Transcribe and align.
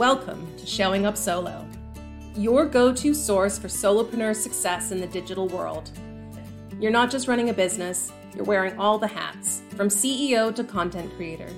Welcome 0.00 0.56
to 0.56 0.64
Showing 0.64 1.04
Up 1.04 1.14
Solo, 1.14 1.68
your 2.34 2.64
go 2.64 2.90
to 2.90 3.12
source 3.12 3.58
for 3.58 3.68
solopreneur 3.68 4.34
success 4.34 4.92
in 4.92 4.98
the 4.98 5.06
digital 5.06 5.46
world. 5.46 5.90
You're 6.80 6.90
not 6.90 7.10
just 7.10 7.28
running 7.28 7.50
a 7.50 7.52
business, 7.52 8.10
you're 8.34 8.46
wearing 8.46 8.78
all 8.78 8.96
the 8.96 9.06
hats, 9.06 9.60
from 9.76 9.88
CEO 9.88 10.54
to 10.54 10.64
content 10.64 11.14
creator. 11.16 11.50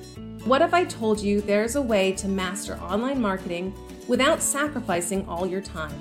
What 0.42 0.60
if 0.60 0.74
I 0.74 0.84
told 0.86 1.20
you 1.20 1.40
there's 1.40 1.76
a 1.76 1.80
way 1.80 2.10
to 2.14 2.26
master 2.26 2.74
online 2.78 3.20
marketing 3.20 3.72
without 4.08 4.42
sacrificing 4.42 5.24
all 5.28 5.46
your 5.46 5.60
time? 5.60 5.96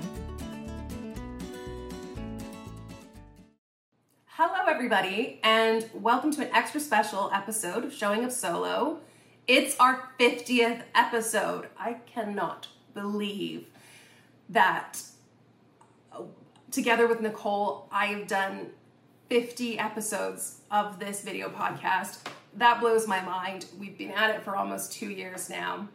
Hello, 4.26 4.66
everybody, 4.66 5.38
and 5.44 5.88
welcome 5.94 6.32
to 6.32 6.44
an 6.44 6.52
extra 6.52 6.80
special 6.80 7.30
episode 7.32 7.84
of 7.84 7.94
Showing 7.94 8.24
Up 8.24 8.32
Solo. 8.32 8.98
It's 9.48 9.76
our 9.80 10.10
50th 10.20 10.82
episode. 10.94 11.66
I 11.76 11.94
cannot 11.94 12.68
believe 12.94 13.66
that 14.48 15.02
uh, 16.12 16.22
together 16.70 17.08
with 17.08 17.20
Nicole, 17.20 17.88
I've 17.90 18.28
done 18.28 18.68
50 19.30 19.80
episodes 19.80 20.60
of 20.70 21.00
this 21.00 21.22
video 21.22 21.48
podcast. 21.48 22.20
That 22.56 22.78
blows 22.78 23.08
my 23.08 23.20
mind. 23.20 23.66
We've 23.80 23.98
been 23.98 24.12
at 24.12 24.30
it 24.30 24.44
for 24.44 24.54
almost 24.54 24.92
two 24.92 25.10
years 25.10 25.50
now. 25.50 25.88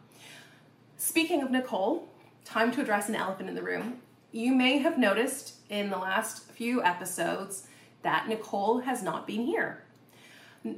Speaking 0.98 1.42
of 1.42 1.50
Nicole, 1.50 2.06
time 2.44 2.70
to 2.72 2.82
address 2.82 3.08
an 3.08 3.14
elephant 3.14 3.48
in 3.48 3.54
the 3.54 3.62
room. 3.62 4.02
You 4.30 4.54
may 4.54 4.76
have 4.76 4.98
noticed 4.98 5.54
in 5.70 5.88
the 5.88 5.96
last 5.96 6.50
few 6.50 6.82
episodes 6.82 7.66
that 8.02 8.28
Nicole 8.28 8.80
has 8.80 9.02
not 9.02 9.26
been 9.26 9.46
here. 9.46 9.84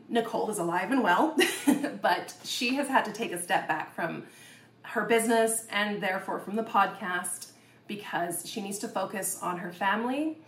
Nicole 0.08 0.50
is 0.50 0.58
alive 0.58 0.90
and 0.90 1.02
well, 1.02 1.36
but 2.02 2.34
she 2.44 2.74
has 2.76 2.88
had 2.88 3.04
to 3.06 3.12
take 3.12 3.32
a 3.32 3.42
step 3.42 3.66
back 3.66 3.94
from 3.94 4.24
her 4.82 5.04
business 5.04 5.66
and 5.70 6.02
therefore 6.02 6.38
from 6.38 6.56
the 6.56 6.62
podcast 6.62 7.48
because 7.86 8.48
she 8.48 8.60
needs 8.60 8.78
to 8.78 8.88
focus 8.88 9.38
on 9.42 9.58
her 9.58 9.72
family. 9.72 10.38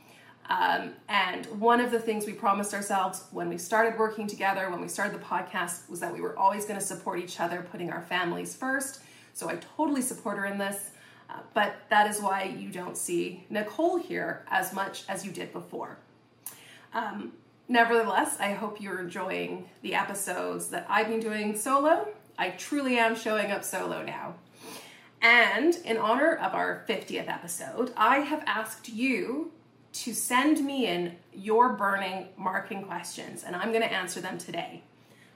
Um, 0.48 0.94
and 1.08 1.46
one 1.46 1.80
of 1.80 1.90
the 1.90 1.98
things 1.98 2.26
we 2.26 2.32
promised 2.32 2.74
ourselves 2.74 3.24
when 3.30 3.48
we 3.48 3.58
started 3.58 3.98
working 3.98 4.26
together, 4.26 4.70
when 4.70 4.80
we 4.80 4.88
started 4.88 5.18
the 5.18 5.24
podcast, 5.24 5.88
was 5.88 6.00
that 6.00 6.12
we 6.12 6.20
were 6.20 6.36
always 6.38 6.64
going 6.64 6.78
to 6.78 6.84
support 6.84 7.20
each 7.20 7.40
other, 7.40 7.66
putting 7.70 7.90
our 7.90 8.02
families 8.02 8.54
first. 8.54 9.00
So 9.34 9.48
I 9.48 9.56
totally 9.76 10.02
support 10.02 10.36
her 10.38 10.46
in 10.46 10.58
this. 10.58 10.90
Uh, 11.30 11.38
but 11.54 11.74
that 11.88 12.10
is 12.10 12.20
why 12.20 12.54
you 12.58 12.70
don't 12.70 12.96
see 12.96 13.44
Nicole 13.48 13.96
here 13.96 14.44
as 14.48 14.72
much 14.72 15.04
as 15.08 15.24
you 15.24 15.32
did 15.32 15.52
before. 15.52 15.98
Um, 16.92 17.32
Nevertheless, 17.72 18.36
I 18.38 18.52
hope 18.52 18.82
you're 18.82 19.00
enjoying 19.00 19.66
the 19.80 19.94
episodes 19.94 20.68
that 20.68 20.84
I've 20.90 21.08
been 21.08 21.20
doing 21.20 21.56
solo. 21.56 22.06
I 22.38 22.50
truly 22.50 22.98
am 22.98 23.16
showing 23.16 23.50
up 23.50 23.64
solo 23.64 24.02
now. 24.02 24.34
And 25.22 25.76
in 25.76 25.96
honor 25.96 26.34
of 26.34 26.52
our 26.52 26.84
50th 26.86 27.30
episode, 27.30 27.90
I 27.96 28.18
have 28.18 28.44
asked 28.46 28.90
you 28.90 29.52
to 29.94 30.12
send 30.12 30.62
me 30.62 30.86
in 30.86 31.16
your 31.32 31.72
burning 31.72 32.28
marketing 32.36 32.82
questions, 32.82 33.42
and 33.42 33.56
I'm 33.56 33.70
going 33.70 33.80
to 33.80 33.90
answer 33.90 34.20
them 34.20 34.36
today. 34.36 34.82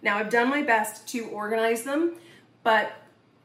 Now, 0.03 0.19
I've 0.19 0.29
done 0.29 0.51
my 0.51 0.61
best 0.61 1.09
to 1.13 1.29
organize 1.29 1.85
them, 1.85 2.17
but 2.63 2.93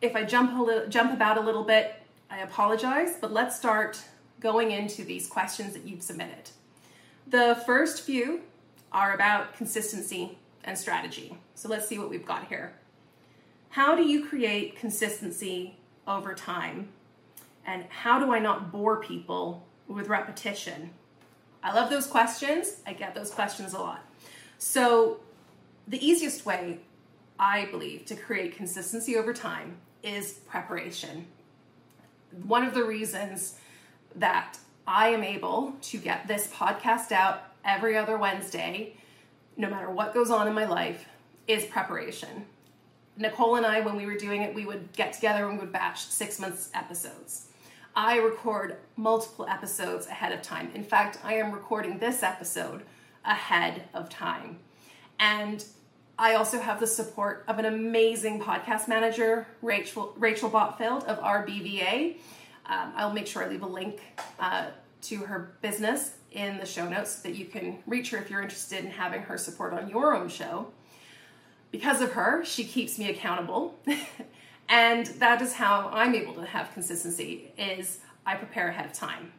if 0.01 0.17
I 0.17 0.25
jump 0.25 0.59
a 0.59 0.61
little, 0.61 0.89
jump 0.89 1.13
about 1.13 1.37
a 1.37 1.41
little 1.41 1.63
bit, 1.63 1.95
I 2.29 2.39
apologize. 2.39 3.15
But 3.21 3.31
let's 3.31 3.55
start 3.55 4.01
going 4.41 4.71
into 4.71 5.05
these 5.05 5.27
questions 5.27 5.71
that 5.75 5.87
you've 5.87 6.03
submitted. 6.03 6.49
The 7.25 7.63
first 7.65 8.01
few 8.01 8.41
are 8.91 9.13
about 9.13 9.55
consistency 9.55 10.37
and 10.63 10.77
strategy. 10.77 11.37
So 11.55 11.69
let's 11.69 11.87
see 11.87 11.97
what 11.97 12.09
we've 12.09 12.25
got 12.25 12.47
here. 12.47 12.73
How 13.69 13.95
do 13.95 14.03
you 14.03 14.25
create 14.25 14.75
consistency 14.75 15.77
over 16.07 16.33
time? 16.33 16.89
And 17.65 17.85
how 17.89 18.19
do 18.19 18.33
I 18.33 18.39
not 18.39 18.71
bore 18.71 18.97
people 19.01 19.65
with 19.87 20.07
repetition? 20.07 20.91
I 21.63 21.73
love 21.73 21.89
those 21.89 22.07
questions. 22.07 22.77
I 22.85 22.93
get 22.93 23.15
those 23.15 23.31
questions 23.31 23.73
a 23.73 23.79
lot. 23.79 24.05
So, 24.57 25.19
the 25.87 26.05
easiest 26.05 26.45
way, 26.45 26.79
I 27.39 27.65
believe, 27.65 28.05
to 28.05 28.15
create 28.15 28.55
consistency 28.55 29.15
over 29.15 29.33
time 29.33 29.77
is 30.03 30.33
preparation. 30.47 31.27
One 32.43 32.63
of 32.63 32.73
the 32.73 32.83
reasons 32.83 33.57
that 34.15 34.57
I 34.87 35.09
am 35.09 35.23
able 35.23 35.73
to 35.83 35.97
get 35.97 36.27
this 36.27 36.47
podcast 36.47 37.11
out 37.11 37.50
every 37.65 37.97
other 37.97 38.17
Wednesday, 38.17 38.95
no 39.57 39.69
matter 39.69 39.89
what 39.89 40.13
goes 40.13 40.29
on 40.29 40.47
in 40.47 40.53
my 40.53 40.65
life, 40.65 41.05
is 41.47 41.65
preparation. 41.65 42.45
Nicole 43.17 43.55
and 43.55 43.65
I, 43.65 43.81
when 43.81 43.95
we 43.95 44.05
were 44.05 44.15
doing 44.15 44.41
it, 44.41 44.55
we 44.55 44.65
would 44.65 44.93
get 44.93 45.13
together 45.13 45.45
and 45.45 45.53
we 45.53 45.59
would 45.59 45.73
batch 45.73 46.05
six 46.05 46.39
months 46.39 46.69
episodes. 46.73 47.47
I 47.95 48.17
record 48.19 48.77
multiple 48.95 49.45
episodes 49.47 50.07
ahead 50.07 50.31
of 50.31 50.41
time. 50.41 50.71
In 50.73 50.83
fact, 50.83 51.19
I 51.23 51.35
am 51.35 51.51
recording 51.51 51.99
this 51.99 52.23
episode 52.23 52.83
ahead 53.25 53.83
of 53.93 54.09
time. 54.09 54.59
And 55.19 55.63
I 56.17 56.35
also 56.35 56.59
have 56.59 56.79
the 56.79 56.87
support 56.87 57.43
of 57.47 57.59
an 57.59 57.65
amazing 57.65 58.41
podcast 58.41 58.87
manager, 58.87 59.45
Rachel, 59.61 60.13
Rachel 60.17 60.49
Botfield 60.49 61.03
of 61.05 61.19
RBVA. 61.19 62.17
Um, 62.65 62.93
I'll 62.95 63.13
make 63.13 63.27
sure 63.27 63.43
I 63.43 63.47
leave 63.47 63.63
a 63.63 63.67
link 63.67 64.01
uh, 64.39 64.67
to 65.03 65.17
her 65.17 65.51
business 65.61 66.11
in 66.31 66.57
the 66.57 66.65
show 66.65 66.87
notes 66.87 67.17
so 67.17 67.27
that 67.27 67.35
you 67.35 67.45
can 67.45 67.79
reach 67.85 68.09
her 68.11 68.17
if 68.17 68.29
you're 68.29 68.41
interested 68.41 68.83
in 68.83 68.91
having 68.91 69.21
her 69.23 69.37
support 69.37 69.73
on 69.73 69.89
your 69.89 70.15
own 70.15 70.29
show. 70.29 70.67
Because 71.71 72.01
of 72.01 72.13
her, 72.13 72.43
she 72.43 72.63
keeps 72.63 72.97
me 72.97 73.09
accountable. 73.09 73.79
and 74.69 75.07
that 75.07 75.41
is 75.41 75.53
how 75.53 75.89
I'm 75.91 76.15
able 76.15 76.33
to 76.35 76.45
have 76.45 76.73
consistency 76.73 77.51
is 77.57 77.99
I 78.25 78.35
prepare 78.35 78.69
ahead 78.69 78.85
of 78.85 78.93
time. 78.93 79.31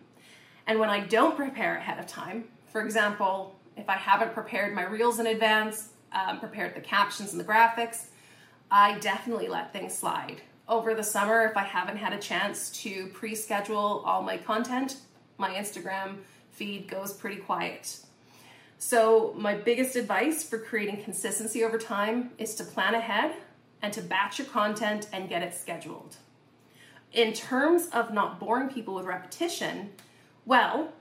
And 0.67 0.79
when 0.79 0.91
I 0.91 1.01
don't 1.01 1.37
prepare 1.37 1.77
ahead 1.77 1.99
of 1.99 2.07
time, 2.07 2.45
for 2.69 2.83
example, 2.83 3.59
if 3.77 3.89
I 3.89 3.97
haven't 3.97 4.35
prepared 4.35 4.75
my 4.75 4.85
reels 4.85 5.19
in 5.19 5.27
advance, 5.27 5.91
um, 6.13 6.39
prepared 6.39 6.75
the 6.75 6.81
captions 6.81 7.33
and 7.33 7.41
the 7.41 7.45
graphics, 7.45 8.07
I 8.71 8.99
definitely 8.99 9.49
let 9.49 9.73
things 9.73 9.97
slide. 9.97 10.43
Over 10.69 10.95
the 10.95 11.03
summer, 11.03 11.45
if 11.45 11.57
I 11.57 11.65
haven't 11.65 11.97
had 11.97 12.13
a 12.13 12.19
chance 12.19 12.71
to 12.83 13.09
pre 13.09 13.35
schedule 13.35 14.03
all 14.07 14.23
my 14.23 14.37
content, 14.37 14.97
my 15.37 15.51
Instagram 15.51 16.17
feed 16.53 16.89
goes 16.89 17.13
pretty 17.13 17.37
quiet. 17.41 17.99
So, 18.79 19.33
my 19.37 19.55
biggest 19.55 19.97
advice 19.97 20.43
for 20.43 20.59
creating 20.59 21.03
consistency 21.03 21.65
over 21.65 21.79
time 21.79 22.31
is 22.39 22.55
to 22.57 22.65
plan 22.65 22.95
ahead 22.95 23.33
and 23.81 23.93
to 23.93 24.03
batch 24.03 24.39
your 24.39 24.49
content 24.49 25.09
and 25.13 25.29
get 25.29 25.43
it 25.43 25.55
scheduled. 25.55 26.17
In 27.13 27.33
terms 27.33 27.89
of 27.93 28.13
not 28.13 28.41
boring 28.41 28.69
people 28.69 28.95
with 28.95 29.05
repetition, 29.05 29.91
well, 30.47 30.93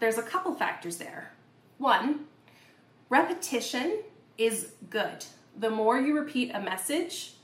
there's 0.00 0.18
a 0.18 0.22
couple 0.22 0.54
factors 0.54 0.98
there. 0.98 1.32
One, 1.78 2.26
repetition 3.08 4.00
is 4.36 4.72
good. 4.90 5.24
The 5.56 5.70
more 5.70 5.98
you 5.98 6.18
repeat 6.18 6.50
a 6.52 6.60
message, 6.60 7.34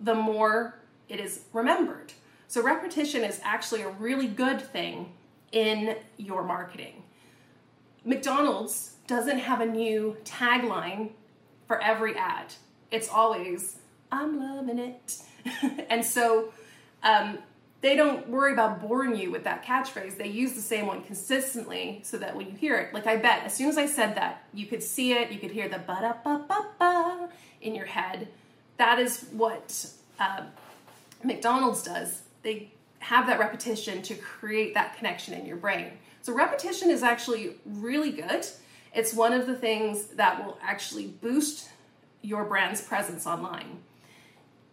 the 0.00 0.14
more 0.14 0.80
it 1.08 1.20
is 1.20 1.42
remembered. 1.52 2.12
So, 2.48 2.62
repetition 2.62 3.22
is 3.22 3.40
actually 3.44 3.82
a 3.82 3.90
really 3.90 4.26
good 4.26 4.60
thing 4.60 5.12
in 5.52 5.96
your 6.16 6.42
marketing. 6.44 7.02
McDonald's 8.04 8.96
doesn't 9.06 9.38
have 9.38 9.60
a 9.60 9.66
new 9.66 10.16
tagline 10.24 11.10
for 11.66 11.80
every 11.80 12.16
ad. 12.16 12.52
It's 12.90 13.08
always, 13.08 13.76
I'm 14.10 14.38
loving 14.38 14.78
it. 14.78 15.18
and 15.90 16.04
so 16.04 16.52
um, 17.02 17.38
they 17.80 17.96
don't 17.96 18.28
worry 18.28 18.52
about 18.52 18.80
boring 18.80 19.16
you 19.16 19.30
with 19.30 19.44
that 19.44 19.64
catchphrase. 19.64 20.16
They 20.16 20.28
use 20.28 20.54
the 20.54 20.60
same 20.60 20.86
one 20.86 21.02
consistently 21.02 22.00
so 22.02 22.16
that 22.18 22.34
when 22.34 22.46
you 22.46 22.52
hear 22.52 22.76
it, 22.76 22.92
like 22.92 23.06
I 23.06 23.16
bet, 23.16 23.44
as 23.44 23.54
soon 23.54 23.68
as 23.68 23.78
I 23.78 23.86
said 23.86 24.16
that, 24.16 24.42
you 24.52 24.66
could 24.66 24.82
see 24.82 25.12
it, 25.12 25.30
you 25.30 25.38
could 25.38 25.52
hear 25.52 25.68
the 25.68 25.78
ba 25.78 25.98
da 26.00 26.12
ba 26.24 26.44
ba 26.48 26.66
ba 26.78 27.28
in 27.60 27.74
your 27.74 27.86
head. 27.86 28.28
That 28.78 28.98
is 28.98 29.26
what 29.32 29.86
uh, 30.18 30.42
McDonald's 31.22 31.82
does. 31.82 32.22
They 32.42 32.72
have 33.00 33.26
that 33.26 33.38
repetition 33.38 34.02
to 34.02 34.14
create 34.14 34.74
that 34.74 34.96
connection 34.96 35.34
in 35.34 35.46
your 35.46 35.56
brain. 35.56 35.92
So, 36.22 36.32
repetition 36.32 36.90
is 36.90 37.02
actually 37.02 37.56
really 37.64 38.10
good. 38.10 38.46
It's 38.94 39.14
one 39.14 39.32
of 39.32 39.46
the 39.46 39.54
things 39.54 40.06
that 40.16 40.44
will 40.44 40.58
actually 40.62 41.06
boost 41.06 41.68
your 42.22 42.44
brand's 42.44 42.80
presence 42.80 43.26
online. 43.26 43.78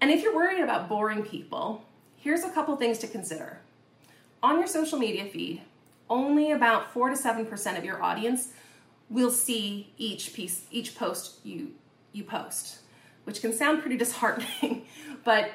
And 0.01 0.11
if 0.11 0.21
you're 0.21 0.35
worried 0.35 0.61
about 0.61 0.89
boring 0.89 1.23
people, 1.23 1.85
here's 2.17 2.43
a 2.43 2.49
couple 2.49 2.75
things 2.75 2.97
to 2.99 3.07
consider. 3.07 3.59
On 4.43 4.57
your 4.57 4.67
social 4.67 4.99
media 4.99 5.25
feed, 5.25 5.61
only 6.09 6.51
about 6.51 6.91
4 6.91 7.09
to 7.09 7.15
7% 7.15 7.77
of 7.77 7.83
your 7.83 8.01
audience 8.03 8.49
will 9.09 9.31
see 9.31 9.93
each 9.97 10.33
piece 10.33 10.65
each 10.71 10.95
post 10.95 11.39
you 11.43 11.73
you 12.11 12.23
post, 12.23 12.79
which 13.25 13.41
can 13.41 13.53
sound 13.53 13.81
pretty 13.81 13.97
disheartening, 13.97 14.85
but 15.23 15.51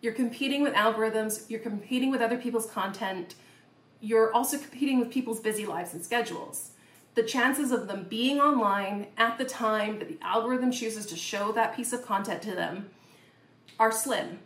you're 0.00 0.12
competing 0.12 0.62
with 0.62 0.74
algorithms, 0.74 1.48
you're 1.48 1.60
competing 1.60 2.10
with 2.10 2.20
other 2.20 2.38
people's 2.38 2.70
content, 2.70 3.34
you're 4.00 4.32
also 4.32 4.58
competing 4.58 5.00
with 5.00 5.10
people's 5.10 5.40
busy 5.40 5.66
lives 5.66 5.92
and 5.92 6.04
schedules. 6.04 6.70
The 7.14 7.22
chances 7.24 7.72
of 7.72 7.88
them 7.88 8.06
being 8.08 8.38
online 8.38 9.08
at 9.16 9.38
the 9.38 9.44
time 9.44 9.98
that 9.98 10.08
the 10.08 10.18
algorithm 10.22 10.70
chooses 10.70 11.04
to 11.06 11.16
show 11.16 11.50
that 11.52 11.74
piece 11.74 11.92
of 11.92 12.06
content 12.06 12.42
to 12.42 12.52
them 12.52 12.90
are 13.78 13.90
slim. 13.90 14.38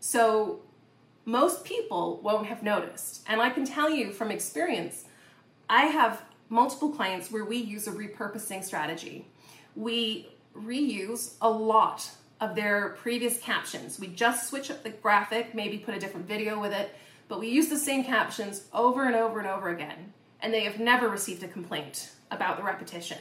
So 0.00 0.62
most 1.24 1.64
people 1.64 2.20
won't 2.22 2.46
have 2.46 2.62
noticed. 2.62 3.24
And 3.28 3.40
I 3.40 3.50
can 3.50 3.64
tell 3.64 3.90
you 3.90 4.10
from 4.10 4.30
experience, 4.30 5.04
I 5.68 5.86
have 5.86 6.22
multiple 6.48 6.90
clients 6.90 7.30
where 7.30 7.44
we 7.44 7.56
use 7.56 7.86
a 7.86 7.92
repurposing 7.92 8.64
strategy. 8.64 9.26
We 9.74 10.28
reuse 10.56 11.34
a 11.40 11.50
lot 11.50 12.10
of 12.40 12.54
their 12.54 12.90
previous 13.00 13.38
captions. 13.38 13.98
We 13.98 14.08
just 14.08 14.48
switch 14.48 14.70
up 14.70 14.82
the 14.82 14.90
graphic, 14.90 15.54
maybe 15.54 15.78
put 15.78 15.94
a 15.94 16.00
different 16.00 16.26
video 16.26 16.60
with 16.60 16.72
it, 16.72 16.94
but 17.28 17.40
we 17.40 17.48
use 17.48 17.68
the 17.68 17.78
same 17.78 18.04
captions 18.04 18.64
over 18.72 19.04
and 19.04 19.16
over 19.16 19.38
and 19.38 19.48
over 19.48 19.70
again, 19.70 20.12
and 20.40 20.52
they 20.52 20.64
have 20.64 20.78
never 20.78 21.08
received 21.08 21.42
a 21.42 21.48
complaint 21.48 22.10
about 22.30 22.56
the 22.56 22.62
repetition. 22.62 23.18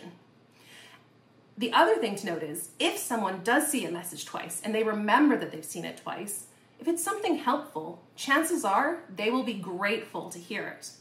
The 1.58 1.72
other 1.72 1.96
thing 1.96 2.16
to 2.18 2.26
note 2.26 2.44
is 2.44 2.72
if 2.80 2.98
someone 2.98 3.42
does 3.44 3.68
see 3.68 3.86
a 3.86 3.92
message 3.92 4.26
twice 4.26 4.62
and 4.64 4.76
they 4.76 4.84
remember 4.84 5.38
that 5.38 5.52
they've 5.52 5.64
seen 5.64 5.86
it 5.86 5.98
twice, 5.98 6.48
if 6.80 6.88
it's 6.90 7.04
something 7.04 7.38
helpful, 7.38 8.04
chances 8.18 8.66
are 8.66 9.00
they 9.16 9.30
will 9.30 9.44
be 9.44 9.54
grateful 9.54 10.30
to 10.30 10.38
hear 10.38 10.68
it. 10.68 10.92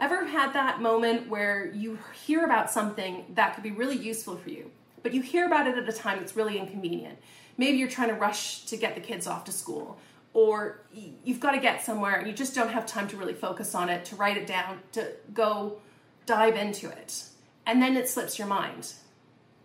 Ever 0.00 0.26
had 0.26 0.52
that 0.52 0.82
moment 0.82 1.28
where 1.28 1.70
you 1.72 1.98
hear 2.24 2.44
about 2.44 2.70
something 2.70 3.24
that 3.34 3.54
could 3.54 3.62
be 3.62 3.70
really 3.70 3.96
useful 3.96 4.36
for 4.36 4.50
you, 4.50 4.70
but 5.06 5.14
you 5.14 5.22
hear 5.22 5.46
about 5.46 5.68
it 5.68 5.78
at 5.78 5.88
a 5.88 5.92
time 5.92 6.18
that's 6.18 6.34
really 6.34 6.58
inconvenient? 6.58 7.16
Maybe 7.56 7.78
you're 7.78 7.86
trying 7.88 8.08
to 8.08 8.16
rush 8.16 8.64
to 8.64 8.76
get 8.76 8.96
the 8.96 9.00
kids 9.00 9.28
off 9.28 9.44
to 9.44 9.52
school, 9.52 10.00
or 10.32 10.80
you've 11.22 11.38
got 11.38 11.52
to 11.52 11.60
get 11.60 11.80
somewhere 11.80 12.16
and 12.16 12.26
you 12.26 12.32
just 12.32 12.56
don't 12.56 12.70
have 12.70 12.86
time 12.86 13.06
to 13.06 13.16
really 13.16 13.32
focus 13.32 13.72
on 13.76 13.88
it, 13.88 14.04
to 14.06 14.16
write 14.16 14.36
it 14.36 14.48
down, 14.48 14.80
to 14.90 15.12
go 15.32 15.78
dive 16.26 16.56
into 16.56 16.88
it. 16.88 17.22
And 17.66 17.80
then 17.80 17.96
it 17.96 18.08
slips 18.08 18.36
your 18.36 18.48
mind. 18.48 18.94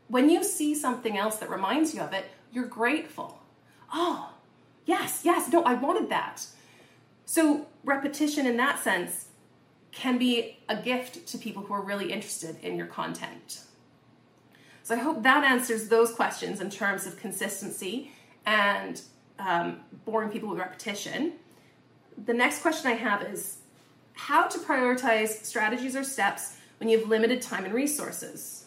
When 0.09 0.29
you 0.29 0.43
see 0.43 0.75
something 0.75 1.17
else 1.17 1.37
that 1.37 1.49
reminds 1.49 1.95
you 1.95 2.01
of 2.01 2.13
it, 2.13 2.25
you're 2.51 2.67
grateful. 2.67 3.41
Oh, 3.91 4.33
yes, 4.85 5.21
yes, 5.23 5.51
no, 5.51 5.63
I 5.63 5.73
wanted 5.73 6.09
that. 6.09 6.45
So, 7.25 7.65
repetition 7.83 8.45
in 8.45 8.57
that 8.57 8.77
sense 8.77 9.29
can 9.91 10.19
be 10.19 10.59
a 10.69 10.75
gift 10.75 11.25
to 11.29 11.39
people 11.39 11.63
who 11.63 11.73
are 11.73 11.81
really 11.81 12.11
interested 12.13 12.57
in 12.61 12.77
your 12.77 12.85
content. 12.85 13.61
So 14.83 14.95
I 14.95 14.97
hope 14.97 15.23
that 15.23 15.43
answers 15.43 15.87
those 15.87 16.11
questions 16.11 16.59
in 16.59 16.69
terms 16.69 17.05
of 17.05 17.17
consistency 17.17 18.11
and 18.45 19.01
um, 19.39 19.81
boring 20.05 20.29
people 20.29 20.49
with 20.49 20.59
repetition. 20.59 21.33
The 22.25 22.33
next 22.33 22.61
question 22.61 22.91
I 22.91 22.95
have 22.95 23.23
is 23.23 23.57
how 24.13 24.47
to 24.47 24.57
prioritize 24.59 25.45
strategies 25.45 25.95
or 25.95 26.03
steps 26.03 26.57
when 26.79 26.89
you 26.89 26.99
have 26.99 27.07
limited 27.07 27.41
time 27.41 27.65
and 27.65 27.73
resources. 27.73 28.65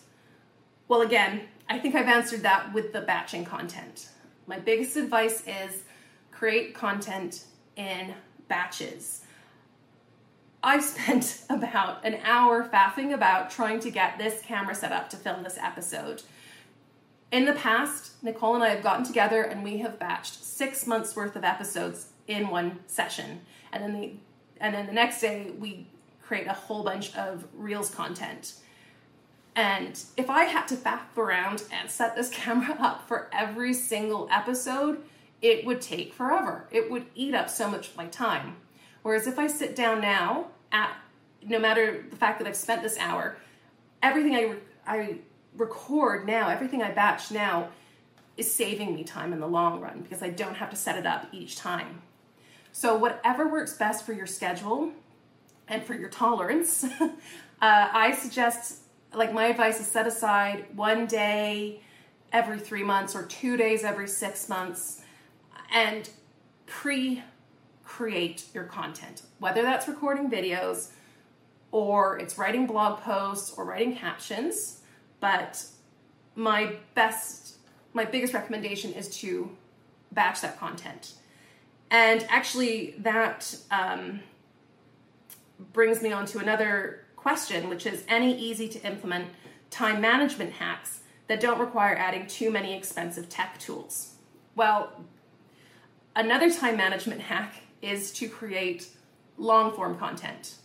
Well, 0.88 1.02
again, 1.02 1.42
I 1.68 1.78
think 1.78 1.94
I've 1.94 2.08
answered 2.08 2.42
that 2.42 2.72
with 2.72 2.92
the 2.92 3.00
batching 3.00 3.44
content. 3.44 4.08
My 4.46 4.58
biggest 4.58 4.96
advice 4.96 5.42
is 5.46 5.82
create 6.30 6.74
content 6.74 7.44
in 7.76 8.14
batches. 8.48 9.23
I've 10.64 10.82
spent 10.82 11.42
about 11.50 12.04
an 12.04 12.18
hour 12.24 12.66
faffing 12.66 13.12
about 13.12 13.50
trying 13.50 13.80
to 13.80 13.90
get 13.90 14.18
this 14.18 14.40
camera 14.40 14.74
set 14.74 14.92
up 14.92 15.10
to 15.10 15.16
film 15.16 15.44
this 15.44 15.58
episode. 15.58 16.22
In 17.30 17.44
the 17.44 17.52
past, 17.52 18.22
Nicole 18.22 18.54
and 18.54 18.64
I 18.64 18.70
have 18.70 18.82
gotten 18.82 19.04
together 19.04 19.42
and 19.42 19.62
we 19.62 19.78
have 19.78 19.98
batched 19.98 20.42
six 20.42 20.86
months 20.86 21.14
worth 21.14 21.36
of 21.36 21.44
episodes 21.44 22.06
in 22.26 22.48
one 22.48 22.78
session. 22.86 23.42
And 23.72 23.82
then 23.82 24.00
the 24.00 24.12
and 24.58 24.74
then 24.74 24.86
the 24.86 24.92
next 24.92 25.20
day 25.20 25.50
we 25.58 25.86
create 26.22 26.46
a 26.46 26.52
whole 26.52 26.82
bunch 26.82 27.14
of 27.14 27.44
Reels 27.54 27.90
content. 27.90 28.54
And 29.56 30.02
if 30.16 30.30
I 30.30 30.44
had 30.44 30.66
to 30.68 30.76
faff 30.76 31.16
around 31.16 31.64
and 31.72 31.90
set 31.90 32.16
this 32.16 32.30
camera 32.30 32.76
up 32.80 33.06
for 33.06 33.28
every 33.32 33.74
single 33.74 34.28
episode, 34.30 35.02
it 35.42 35.66
would 35.66 35.82
take 35.82 36.14
forever. 36.14 36.66
It 36.70 36.90
would 36.90 37.06
eat 37.14 37.34
up 37.34 37.50
so 37.50 37.68
much 37.68 37.88
of 37.88 37.96
my 37.96 38.06
time. 38.06 38.56
Whereas 39.02 39.26
if 39.26 39.38
I 39.38 39.48
sit 39.48 39.76
down 39.76 40.00
now, 40.00 40.46
at 40.74 40.94
no 41.42 41.58
matter 41.58 42.04
the 42.10 42.16
fact 42.16 42.38
that 42.38 42.48
I've 42.48 42.56
spent 42.56 42.82
this 42.82 42.98
hour, 42.98 43.36
everything 44.02 44.34
I 44.34 44.56
I 44.86 45.18
record 45.56 46.26
now, 46.26 46.48
everything 46.48 46.82
I 46.82 46.90
batch 46.90 47.30
now, 47.30 47.68
is 48.36 48.52
saving 48.52 48.94
me 48.94 49.04
time 49.04 49.32
in 49.32 49.40
the 49.40 49.46
long 49.46 49.80
run 49.80 50.02
because 50.02 50.22
I 50.22 50.28
don't 50.28 50.56
have 50.56 50.68
to 50.70 50.76
set 50.76 50.98
it 50.98 51.06
up 51.06 51.28
each 51.32 51.56
time. 51.56 52.02
So 52.72 52.96
whatever 52.96 53.48
works 53.48 53.74
best 53.74 54.04
for 54.04 54.12
your 54.12 54.26
schedule 54.26 54.90
and 55.68 55.82
for 55.84 55.94
your 55.94 56.08
tolerance, 56.08 56.84
uh, 57.00 57.08
I 57.60 58.12
suggest 58.12 58.80
like 59.14 59.32
my 59.32 59.46
advice 59.46 59.80
is 59.80 59.86
set 59.86 60.08
aside 60.08 60.66
one 60.74 61.06
day 61.06 61.80
every 62.32 62.58
three 62.58 62.82
months 62.82 63.14
or 63.14 63.22
two 63.26 63.56
days 63.56 63.84
every 63.84 64.08
six 64.08 64.48
months 64.48 65.02
and 65.72 66.10
pre 66.66 67.22
create 67.94 68.46
your 68.52 68.64
content, 68.64 69.22
whether 69.38 69.62
that's 69.62 69.86
recording 69.86 70.28
videos 70.30 70.88
or 71.70 72.18
it's 72.18 72.36
writing 72.38 72.66
blog 72.66 73.00
posts 73.00 73.54
or 73.56 73.64
writing 73.64 73.94
captions. 73.96 74.80
But 75.20 75.64
my 76.34 76.76
best, 76.94 77.56
my 77.92 78.04
biggest 78.04 78.34
recommendation 78.34 78.92
is 78.92 79.08
to 79.18 79.50
batch 80.12 80.40
that 80.40 80.58
content. 80.58 81.14
And 81.90 82.26
actually, 82.28 82.94
that 82.98 83.56
um, 83.70 84.20
brings 85.72 86.02
me 86.02 86.12
on 86.12 86.26
to 86.26 86.38
another 86.38 87.04
question, 87.14 87.68
which 87.68 87.86
is 87.86 88.02
any 88.08 88.36
easy 88.36 88.68
to 88.68 88.84
implement 88.84 89.28
time 89.70 90.00
management 90.00 90.52
hacks 90.54 91.00
that 91.28 91.40
don't 91.40 91.60
require 91.60 91.94
adding 91.96 92.26
too 92.26 92.50
many 92.50 92.76
expensive 92.76 93.28
tech 93.28 93.58
tools? 93.58 94.14
Well, 94.56 95.04
Another 96.16 96.48
time 96.48 96.76
management 96.76 97.22
hack 97.22 97.54
is 97.84 98.10
to 98.12 98.28
create 98.28 98.88
long 99.36 99.72
form 99.72 99.98
content 99.98 100.56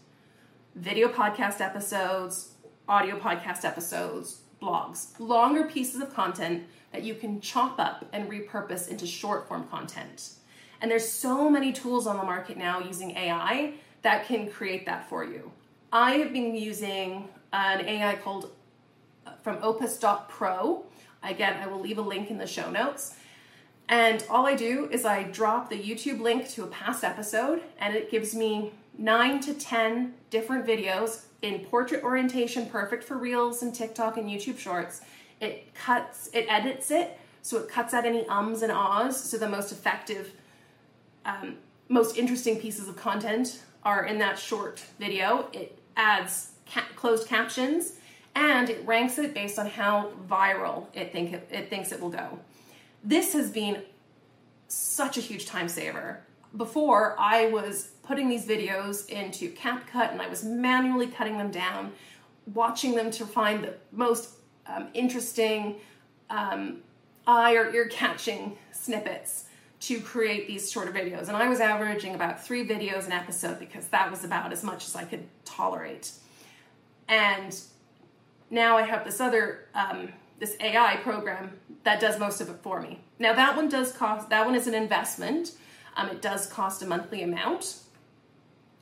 video 0.75 1.09
podcast 1.09 1.59
episodes, 1.59 2.53
audio 2.87 3.19
podcast 3.19 3.65
episodes, 3.65 4.41
blogs, 4.61 5.07
longer 5.19 5.65
pieces 5.65 6.01
of 6.01 6.13
content 6.13 6.63
that 6.93 7.03
you 7.03 7.13
can 7.15 7.41
chop 7.41 7.79
up 7.79 8.05
and 8.13 8.29
repurpose 8.29 8.87
into 8.87 9.05
short 9.05 9.47
form 9.47 9.67
content. 9.67 10.35
And 10.81 10.89
there's 10.89 11.07
so 11.07 11.49
many 11.49 11.73
tools 11.73 12.07
on 12.07 12.17
the 12.17 12.23
market 12.23 12.55
now 12.57 12.79
using 12.79 13.11
AI 13.11 13.73
that 14.03 14.25
can 14.25 14.49
create 14.49 14.85
that 14.85 15.09
for 15.09 15.25
you. 15.25 15.51
I 15.91 16.13
have 16.13 16.31
been 16.31 16.55
using 16.55 17.27
an 17.51 17.85
AI 17.85 18.15
called 18.15 18.51
uh, 19.25 19.31
from 19.43 19.57
opus.pro. 19.61 20.85
Again, 21.23 21.61
I 21.61 21.67
will 21.67 21.81
leave 21.81 21.97
a 21.97 22.01
link 22.01 22.29
in 22.29 22.37
the 22.37 22.47
show 22.47 22.71
notes. 22.71 23.15
And 23.89 24.23
all 24.29 24.45
I 24.45 24.55
do 24.55 24.87
is 24.91 25.03
I 25.03 25.23
drop 25.23 25.69
the 25.69 25.75
YouTube 25.75 26.21
link 26.21 26.47
to 26.49 26.63
a 26.63 26.67
past 26.67 27.03
episode, 27.03 27.63
and 27.79 27.95
it 27.95 28.11
gives 28.11 28.35
me 28.35 28.71
nine 28.95 29.41
to 29.41 29.53
10 29.55 30.13
different 30.29 30.67
videos 30.67 31.23
in 31.41 31.65
portrait 31.65 32.03
orientation, 32.03 32.67
perfect 32.67 33.03
for 33.03 33.17
Reels 33.17 33.63
and 33.63 33.73
TikTok 33.73 34.17
and 34.17 34.29
YouTube 34.29 34.59
Shorts. 34.59 35.01
It 35.41 35.73
cuts, 35.73 36.29
it 36.33 36.45
edits 36.47 36.91
it, 36.91 37.19
so 37.41 37.57
it 37.57 37.67
cuts 37.67 37.95
out 37.95 38.05
any 38.05 38.27
ums 38.27 38.61
and 38.61 38.71
ahs. 38.71 39.17
So 39.17 39.39
the 39.39 39.49
most 39.49 39.71
effective, 39.71 40.33
um, 41.25 41.55
most 41.87 42.15
interesting 42.15 42.59
pieces 42.59 42.87
of 42.87 42.95
content 42.95 43.63
are 43.83 44.05
in 44.05 44.19
that 44.19 44.37
short 44.37 44.83
video. 44.99 45.47
It 45.51 45.79
adds 45.97 46.51
ca- 46.71 46.85
closed 46.95 47.27
captions 47.27 47.93
and 48.35 48.69
it 48.69 48.85
ranks 48.85 49.17
it 49.17 49.33
based 49.33 49.57
on 49.57 49.65
how 49.65 50.11
viral 50.29 50.85
it 50.93 51.11
think 51.11 51.33
it, 51.33 51.47
it 51.51 51.69
thinks 51.69 51.91
it 51.91 51.99
will 51.99 52.09
go 52.09 52.39
this 53.03 53.33
has 53.33 53.49
been 53.51 53.83
such 54.67 55.17
a 55.17 55.21
huge 55.21 55.45
time 55.45 55.67
saver. 55.67 56.21
Before, 56.55 57.15
I 57.19 57.47
was 57.47 57.91
putting 58.03 58.27
these 58.27 58.45
videos 58.45 59.07
into 59.09 59.51
CapCut 59.53 60.11
and 60.11 60.21
I 60.21 60.27
was 60.27 60.43
manually 60.43 61.07
cutting 61.07 61.37
them 61.37 61.51
down, 61.51 61.91
watching 62.53 62.95
them 62.95 63.11
to 63.11 63.25
find 63.25 63.63
the 63.63 63.75
most 63.91 64.31
um, 64.65 64.87
interesting 64.93 65.75
um, 66.29 66.77
eye 67.27 67.55
or 67.55 67.73
ear 67.73 67.87
catching 67.87 68.57
snippets 68.71 69.45
to 69.81 70.01
create 70.01 70.47
these 70.47 70.71
shorter 70.71 70.91
videos. 70.91 71.27
And 71.27 71.37
I 71.37 71.47
was 71.47 71.59
averaging 71.59 72.15
about 72.15 72.43
three 72.43 72.67
videos 72.67 73.05
an 73.05 73.11
episode 73.13 73.59
because 73.59 73.87
that 73.87 74.11
was 74.11 74.23
about 74.23 74.51
as 74.51 74.63
much 74.63 74.87
as 74.87 74.95
I 74.95 75.05
could 75.05 75.23
tolerate. 75.45 76.11
And 77.07 77.57
now 78.49 78.77
I 78.77 78.81
have 78.81 79.05
this 79.05 79.21
other 79.21 79.67
um, 79.73 80.09
this 80.39 80.55
AI 80.59 80.97
program 80.97 81.59
that 81.83 81.99
does 81.99 82.19
most 82.19 82.41
of 82.41 82.49
it 82.49 82.57
for 82.61 82.81
me. 82.81 82.99
Now 83.19 83.33
that 83.33 83.55
one 83.55 83.69
does 83.69 83.91
cost. 83.91 84.29
That 84.29 84.45
one 84.45 84.55
is 84.55 84.67
an 84.67 84.73
investment. 84.73 85.51
Um, 85.95 86.09
it 86.09 86.21
does 86.21 86.47
cost 86.47 86.81
a 86.81 86.85
monthly 86.85 87.23
amount. 87.23 87.77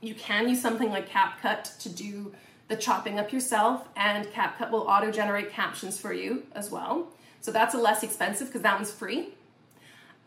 You 0.01 0.13
can 0.13 0.47
use 0.47 0.61
something 0.61 0.89
like 0.89 1.09
CapCut 1.09 1.79
to 1.79 1.89
do 1.89 2.33
the 2.67 2.75
chopping 2.75 3.17
up 3.17 3.31
yourself, 3.31 3.87
and 3.95 4.27
CapCut 4.27 4.71
will 4.71 4.81
auto 4.81 5.09
generate 5.09 5.51
captions 5.51 5.99
for 5.99 6.13
you 6.13 6.43
as 6.53 6.69
well. 6.69 7.07
So 7.39 7.51
that's 7.51 7.73
a 7.73 7.77
less 7.77 8.03
expensive 8.03 8.47
because 8.47 8.61
that 8.61 8.75
one's 8.75 8.91
free. 8.91 9.29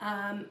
Um, 0.00 0.46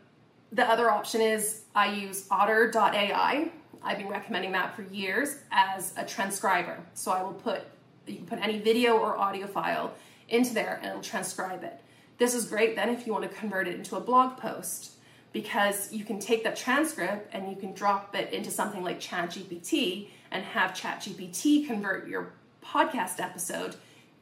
the 0.52 0.64
other 0.64 0.90
option 0.90 1.22
is 1.22 1.64
I 1.76 1.92
use 1.94 2.28
otter.ai. 2.30 3.52
I've 3.82 3.98
been 3.98 4.08
recommending 4.08 4.52
that 4.54 4.76
for 4.76 4.84
years 4.84 5.38
as 5.52 5.94
a 5.98 6.06
transcriber. 6.06 6.78
So 6.94 7.12
I 7.12 7.24
will 7.24 7.34
put 7.34 7.64
you 8.06 8.18
can 8.18 8.26
put 8.26 8.40
any 8.40 8.60
video 8.60 8.98
or 8.98 9.18
audio 9.18 9.46
file 9.46 9.94
into 10.30 10.54
there 10.54 10.78
and 10.82 10.92
it'll 10.92 11.02
transcribe 11.02 11.64
it. 11.64 11.82
This 12.18 12.34
is 12.34 12.46
great 12.46 12.76
then 12.76 12.90
if 12.90 13.06
you 13.06 13.14
want 13.14 13.30
to 13.30 13.38
convert 13.38 13.68
it 13.68 13.76
into 13.76 13.96
a 13.96 14.02
blog 14.02 14.38
post. 14.38 14.92
because 15.32 15.92
you 15.94 16.04
can 16.04 16.20
take 16.20 16.44
that 16.44 16.56
transcript 16.56 17.34
and 17.34 17.50
you 17.50 17.56
can 17.56 17.74
drop 17.74 18.16
it 18.16 18.34
into 18.34 18.50
something 18.50 18.84
like 18.84 19.00
ChatGPT 19.00 20.08
and 20.32 20.44
have 20.44 20.72
ChatGPT 20.72 21.68
convert 21.68 22.08
your 22.08 22.34
podcast 22.64 23.20
episode 23.20 23.76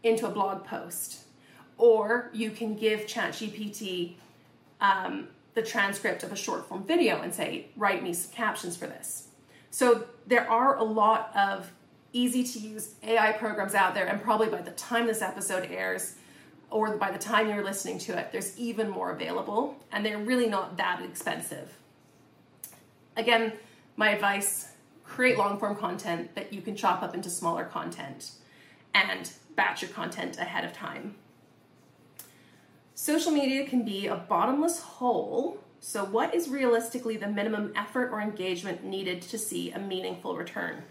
into 0.03 0.27
a 0.27 0.29
blog 0.29 0.65
post. 0.65 1.23
Or 1.77 2.29
you 2.33 2.51
can 2.51 2.75
give 2.75 3.01
ChatGPT 3.01 4.13
um, 4.81 5.27
the 5.53 5.61
transcript 5.61 6.23
of 6.23 6.31
a 6.31 6.35
short 6.35 6.67
form 6.67 6.83
video 6.83 7.21
and 7.21 7.33
say, 7.33 7.67
write 7.77 8.03
me 8.03 8.13
some 8.13 8.31
captions 8.33 8.75
for 8.75 8.87
this. 8.87 9.29
So 9.71 10.05
there 10.25 10.49
are 10.49 10.77
a 10.77 10.83
lot 10.83 11.31
of 11.35 11.71
easy 12.13 12.43
to 12.43 12.59
use 12.59 12.95
AI 13.03 13.33
programs 13.33 13.75
out 13.75 13.93
there, 13.93 14.05
and 14.05 14.21
probably 14.21 14.47
by 14.47 14.61
the 14.61 14.71
time 14.71 15.07
this 15.07 15.21
episode 15.21 15.69
airs, 15.71 16.15
or 16.69 16.97
by 16.97 17.11
the 17.11 17.17
time 17.17 17.47
you're 17.49 17.63
listening 17.63 17.97
to 17.99 18.17
it, 18.17 18.31
there's 18.31 18.57
even 18.57 18.89
more 18.89 19.11
available, 19.11 19.77
and 19.91 20.05
they're 20.05 20.17
really 20.17 20.47
not 20.47 20.77
that 20.77 21.01
expensive. 21.01 21.77
Again, 23.15 23.53
my 23.95 24.09
advice 24.09 24.71
create 25.03 25.37
long 25.37 25.57
form 25.57 25.75
content 25.75 26.35
that 26.35 26.53
you 26.53 26.61
can 26.61 26.75
chop 26.75 27.01
up 27.01 27.15
into 27.15 27.29
smaller 27.29 27.65
content 27.65 28.31
and 28.93 29.31
batch 29.55 29.81
your 29.81 29.91
content 29.91 30.37
ahead 30.37 30.65
of 30.65 30.73
time. 30.73 31.15
Social 32.93 33.31
media 33.31 33.65
can 33.67 33.85
be 33.85 34.07
a 34.07 34.15
bottomless 34.15 34.81
hole. 34.81 35.59
So, 35.79 36.03
what 36.03 36.33
is 36.33 36.49
realistically 36.49 37.15
the 37.15 37.27
minimum 37.27 37.71
effort 37.75 38.11
or 38.11 38.19
engagement 38.21 38.83
needed 38.83 39.21
to 39.23 39.37
see 39.37 39.71
a 39.71 39.79
meaningful 39.79 40.35
return? 40.35 40.83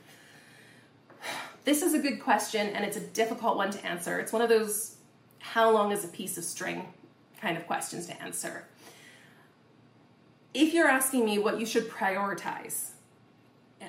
This 1.67 1.83
is 1.83 1.95
a 1.95 1.99
good 1.99 2.21
question 2.21 2.69
and 2.69 2.85
it's 2.85 2.97
a 2.97 3.01
difficult 3.01 3.57
one 3.57 3.73
to 3.73 3.85
answer. 3.85 4.21
It's 4.21 4.33
one 4.33 4.41
of 4.41 4.49
those 4.49 4.99
how 5.41 5.69
long 5.73 5.91
is 5.91 6.05
a 6.05 6.09
piece 6.09 6.39
of 6.39 6.45
string 6.45 6.95
kind 7.41 7.57
of 7.57 7.67
questions 7.67 8.07
to 8.07 8.23
answer. 8.23 8.69
If 10.55 10.73
you're 10.73 10.87
asking 10.87 11.25
me 11.25 11.41
what 11.41 11.59
you 11.59 11.67
should 11.67 11.91
prioritize 11.91 12.91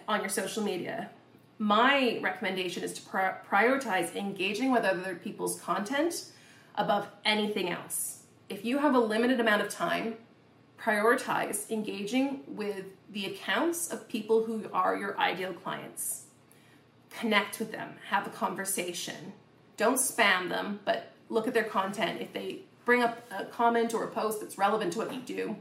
on 0.08 0.22
your 0.22 0.30
social 0.30 0.64
media, 0.64 1.12
my 1.60 2.20
recommendation 2.20 2.82
is 2.84 2.94
to 2.94 3.02
prioritize 3.02 4.16
engaging 4.16 4.72
with 4.72 4.84
other 4.84 5.14
people's 5.14 5.60
content 5.62 6.32
above 6.74 7.08
anything 7.26 7.70
else. 7.70 8.24
If 8.50 8.66
you 8.66 8.80
have 8.80 8.96
a 8.96 9.00
limited 9.00 9.40
amount 9.40 9.62
of 9.62 9.70
time, 9.70 10.16
prioritize 10.80 11.70
engaging 11.70 12.42
with 12.48 12.86
the 13.12 13.28
accounts 13.28 13.92
of 13.92 14.08
people 14.08 14.46
who 14.46 14.66
are 14.74 14.98
your 14.98 15.16
ideal 15.20 15.54
clients. 15.54 16.27
Connect 17.10 17.60
with 17.60 17.72
them, 17.72 17.96
have 18.10 18.28
a 18.28 18.30
conversation. 18.30 19.34
Don't 19.76 19.98
spam 19.98 20.50
them, 20.50 20.80
but 20.86 21.14
look 21.30 21.48
at 21.48 21.54
their 21.54 21.64
content. 21.64 22.22
If 22.22 22.34
they 22.34 22.62
bring 22.86 23.04
up 23.04 23.20
a 23.32 23.46
comment 23.46 23.94
or 23.94 24.04
a 24.04 24.08
post 24.08 24.40
that's 24.42 24.58
relevant 24.58 24.94
to 24.94 25.00
what 25.00 25.14
you 25.14 25.22
do, 25.22 25.56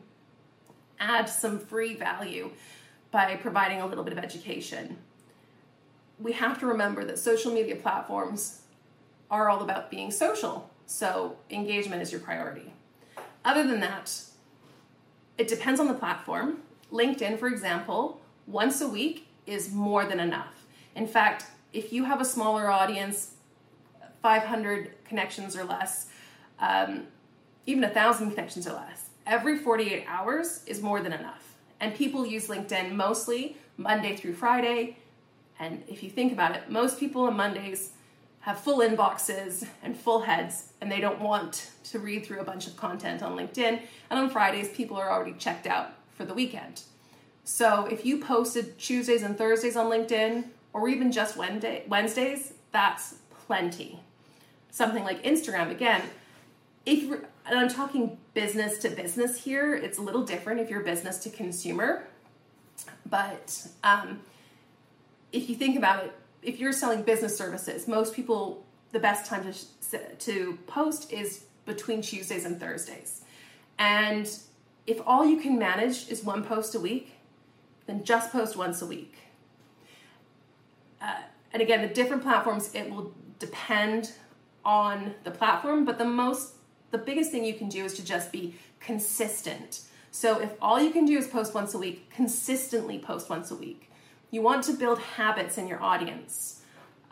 add 0.99 1.29
some 1.29 1.59
free 1.59 1.95
value 1.95 2.50
by 3.11 3.37
providing 3.37 3.81
a 3.81 3.87
little 3.87 4.05
bit 4.05 4.12
of 4.12 4.19
education. 4.19 4.99
We 6.19 6.33
have 6.33 6.59
to 6.61 6.67
remember 6.67 7.05
that 7.05 7.19
social 7.19 7.53
media 7.53 7.76
platforms 7.76 8.62
are 9.31 9.50
all 9.50 9.62
about 9.62 9.91
being 9.91 10.11
social, 10.11 10.71
so 10.87 11.37
engagement 11.50 12.03
is 12.03 12.12
your 12.12 12.21
priority. 12.21 12.73
Other 13.45 13.67
than 13.67 13.81
that, 13.81 14.12
it 15.38 15.49
depends 15.49 15.81
on 15.81 15.88
the 15.88 15.95
platform. 15.95 16.59
LinkedIn, 16.93 17.38
for 17.38 17.49
example, 17.49 18.21
once 18.47 18.81
a 18.81 18.88
week 18.88 19.26
is 19.47 19.73
more 19.73 20.05
than 20.05 20.21
enough. 20.21 20.66
In 20.97 21.07
fact, 21.07 21.45
if 21.75 21.93
you 21.93 22.05
have 22.05 22.21
a 22.21 22.25
smaller 22.25 22.71
audience, 22.71 23.35
500 24.23 25.05
connections 25.05 25.55
or 25.55 25.62
less, 25.62 26.09
um, 26.59 27.07
even 27.67 27.85
a 27.85 27.91
thousand 27.91 28.31
connections 28.31 28.67
or 28.67 28.73
less, 28.73 29.11
every 29.26 29.59
48 29.59 30.07
hours 30.09 30.65
is 30.67 30.81
more 30.81 31.00
than 31.00 31.12
enough. 31.12 31.55
And 31.81 31.95
people 31.95 32.26
use 32.26 32.49
LinkedIn 32.49 32.93
mostly 32.93 33.59
Monday 33.76 34.17
through 34.17 34.35
Friday. 34.35 34.97
And 35.61 35.85
if 35.87 36.03
you 36.03 36.09
think 36.09 36.33
about 36.33 36.57
it, 36.57 36.71
most 36.71 36.99
people 36.99 37.25
on 37.25 37.37
Mondays 37.37 37.93
have 38.41 38.59
full 38.59 38.79
inboxes 38.79 39.67
and 39.83 39.97
full 39.97 40.21
heads, 40.21 40.73
and 40.81 40.91
they 40.91 41.00
don't 41.00 41.21
want 41.21 41.73
to 41.85 41.99
read 41.99 42.25
through 42.25 42.41
a 42.41 42.45
bunch 42.45 42.67
of 42.67 42.76
content 42.76 43.23
on 43.23 43.37
LinkedIn. 43.37 43.83
And 44.09 44.19
on 44.19 44.31
Fridays, 44.31 44.71
people 44.71 44.97
are 44.97 45.11
already 45.11 45.35
checked 45.35 45.67
out 45.67 45.91
for 46.12 46.25
the 46.25 46.33
weekend. 46.33 46.83
So 47.45 47.87
if 47.87 48.07
you 48.07 48.19
posted 48.19 48.79
Tuesdays 48.79 49.23
and 49.23 49.37
Thursdays 49.37 49.76
on 49.76 49.87
LinkedIn, 49.91 50.45
or 50.76 50.88
even 50.88 51.11
just 51.11 51.37
Wednesday, 51.37 51.85
Wednesdays, 51.88 52.52
that's 52.71 53.16
plenty 53.47 54.00
something 54.76 55.04
like 55.04 55.23
Instagram, 55.25 55.71
again, 55.71 56.02
if 56.85 57.11
and 57.47 57.59
I'm 57.59 57.68
talking 57.68 58.18
business 58.35 58.78
to 58.78 58.90
business 58.90 59.42
here, 59.42 59.75
it's 59.75 59.97
a 59.99 60.02
little 60.02 60.23
different 60.23 60.61
if 60.61 60.68
you're 60.68 60.80
business 60.80 61.18
to 61.21 61.30
consumer. 61.30 62.06
But 63.09 63.68
um, 63.83 64.21
if 65.33 65.49
you 65.49 65.54
think 65.54 65.78
about 65.78 66.04
it, 66.04 66.12
if 66.42 66.61
you're 66.61 66.73
selling 66.73 67.02
business 67.02 67.37
services, 67.37 67.88
most 67.88 68.14
people, 68.14 68.66
the 68.92 68.99
best 68.99 69.26
time 69.26 69.50
to, 69.90 70.14
to 70.16 70.59
post 70.66 71.12
is 71.12 71.47
between 71.64 72.02
Tuesdays 72.02 72.45
and 72.45 72.61
Thursdays. 72.61 73.23
And 73.78 74.28
if 74.87 75.00
all 75.06 75.25
you 75.25 75.38
can 75.38 75.59
manage 75.59 76.09
is 76.09 76.23
one 76.23 76.45
post 76.45 76.75
a 76.75 76.80
week, 76.80 77.14
then 77.87 78.04
just 78.04 78.30
post 78.30 78.56
once 78.56 78.83
a 78.83 78.87
week. 78.87 79.14
Uh, 81.07 81.21
and 81.53 81.63
again, 81.63 81.81
the 81.81 81.95
different 81.95 82.23
platforms, 82.23 82.75
it 82.75 82.91
will 82.91 83.15
depend 83.39 84.13
on 84.65 85.15
the 85.25 85.31
platform, 85.31 85.85
but 85.85 85.99
the 85.99 86.05
most 86.05 86.55
the 86.91 86.99
biggest 86.99 87.31
thing 87.31 87.45
you 87.45 87.55
can 87.55 87.69
do 87.69 87.85
is 87.85 87.95
to 87.95 88.05
just 88.05 88.31
be 88.31 88.55
consistent. 88.81 89.83
So 90.13 90.41
if 90.41 90.53
all 90.63 90.81
you 90.81 90.91
can 90.91 91.05
do 91.05 91.19
is 91.19 91.27
post 91.27 91.53
once 91.53 91.75
a 91.75 91.79
week, 91.79 92.11
consistently 92.11 92.99
post 92.99 93.29
once 93.29 93.51
a 93.51 93.57
week. 93.57 93.91
You 94.31 94.41
want 94.41 94.65
to 94.65 94.73
build 94.73 94.99
habits 94.99 95.59
in 95.59 95.67
your 95.67 95.83
audience. 95.83 96.63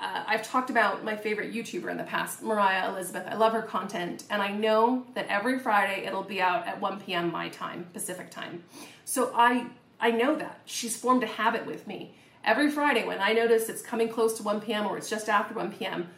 Uh, 0.01 0.25
I've 0.27 0.43
talked 0.43 0.71
about 0.71 1.05
my 1.05 1.17
favorite 1.17 1.53
YouTuber 1.53 1.91
in 1.91 1.97
the 1.97 2.05
past, 2.05 2.43
Mariah 2.43 2.89
Elizabeth. 2.91 3.27
I 3.29 3.35
love 3.35 3.53
her 3.53 3.63
content, 3.63 4.25
and 4.31 4.41
I 4.41 4.53
know 4.53 5.05
that 5.15 5.27
every 5.29 5.59
Friday 5.59 6.05
it'll 6.07 6.23
be 6.23 6.41
out 6.41 6.67
at 6.67 6.81
1 6.81 7.01
p.m. 7.01 7.31
my 7.31 7.49
time, 7.49 7.87
Pacific 7.93 8.31
time. 8.31 8.65
So 9.05 9.33
I 9.35 9.67
I 10.05 10.11
know 10.11 10.37
that 10.37 10.61
she's 10.67 10.99
formed 10.99 11.23
a 11.23 11.27
habit 11.27 11.65
with 11.65 11.87
me. 11.87 12.15
Every 12.45 12.71
Friday, 12.71 13.07
when 13.07 13.21
I 13.21 13.33
notice 13.33 13.71
it's 13.71 13.81
coming 13.81 14.11
close 14.11 14.35
to 14.35 14.43
1 14.43 14.61
p.m. 14.61 14.87
or 14.87 14.99
it's 14.99 15.09
just 15.09 15.31
after 15.31 15.55
1 15.55 15.73
p.m., 15.73 16.11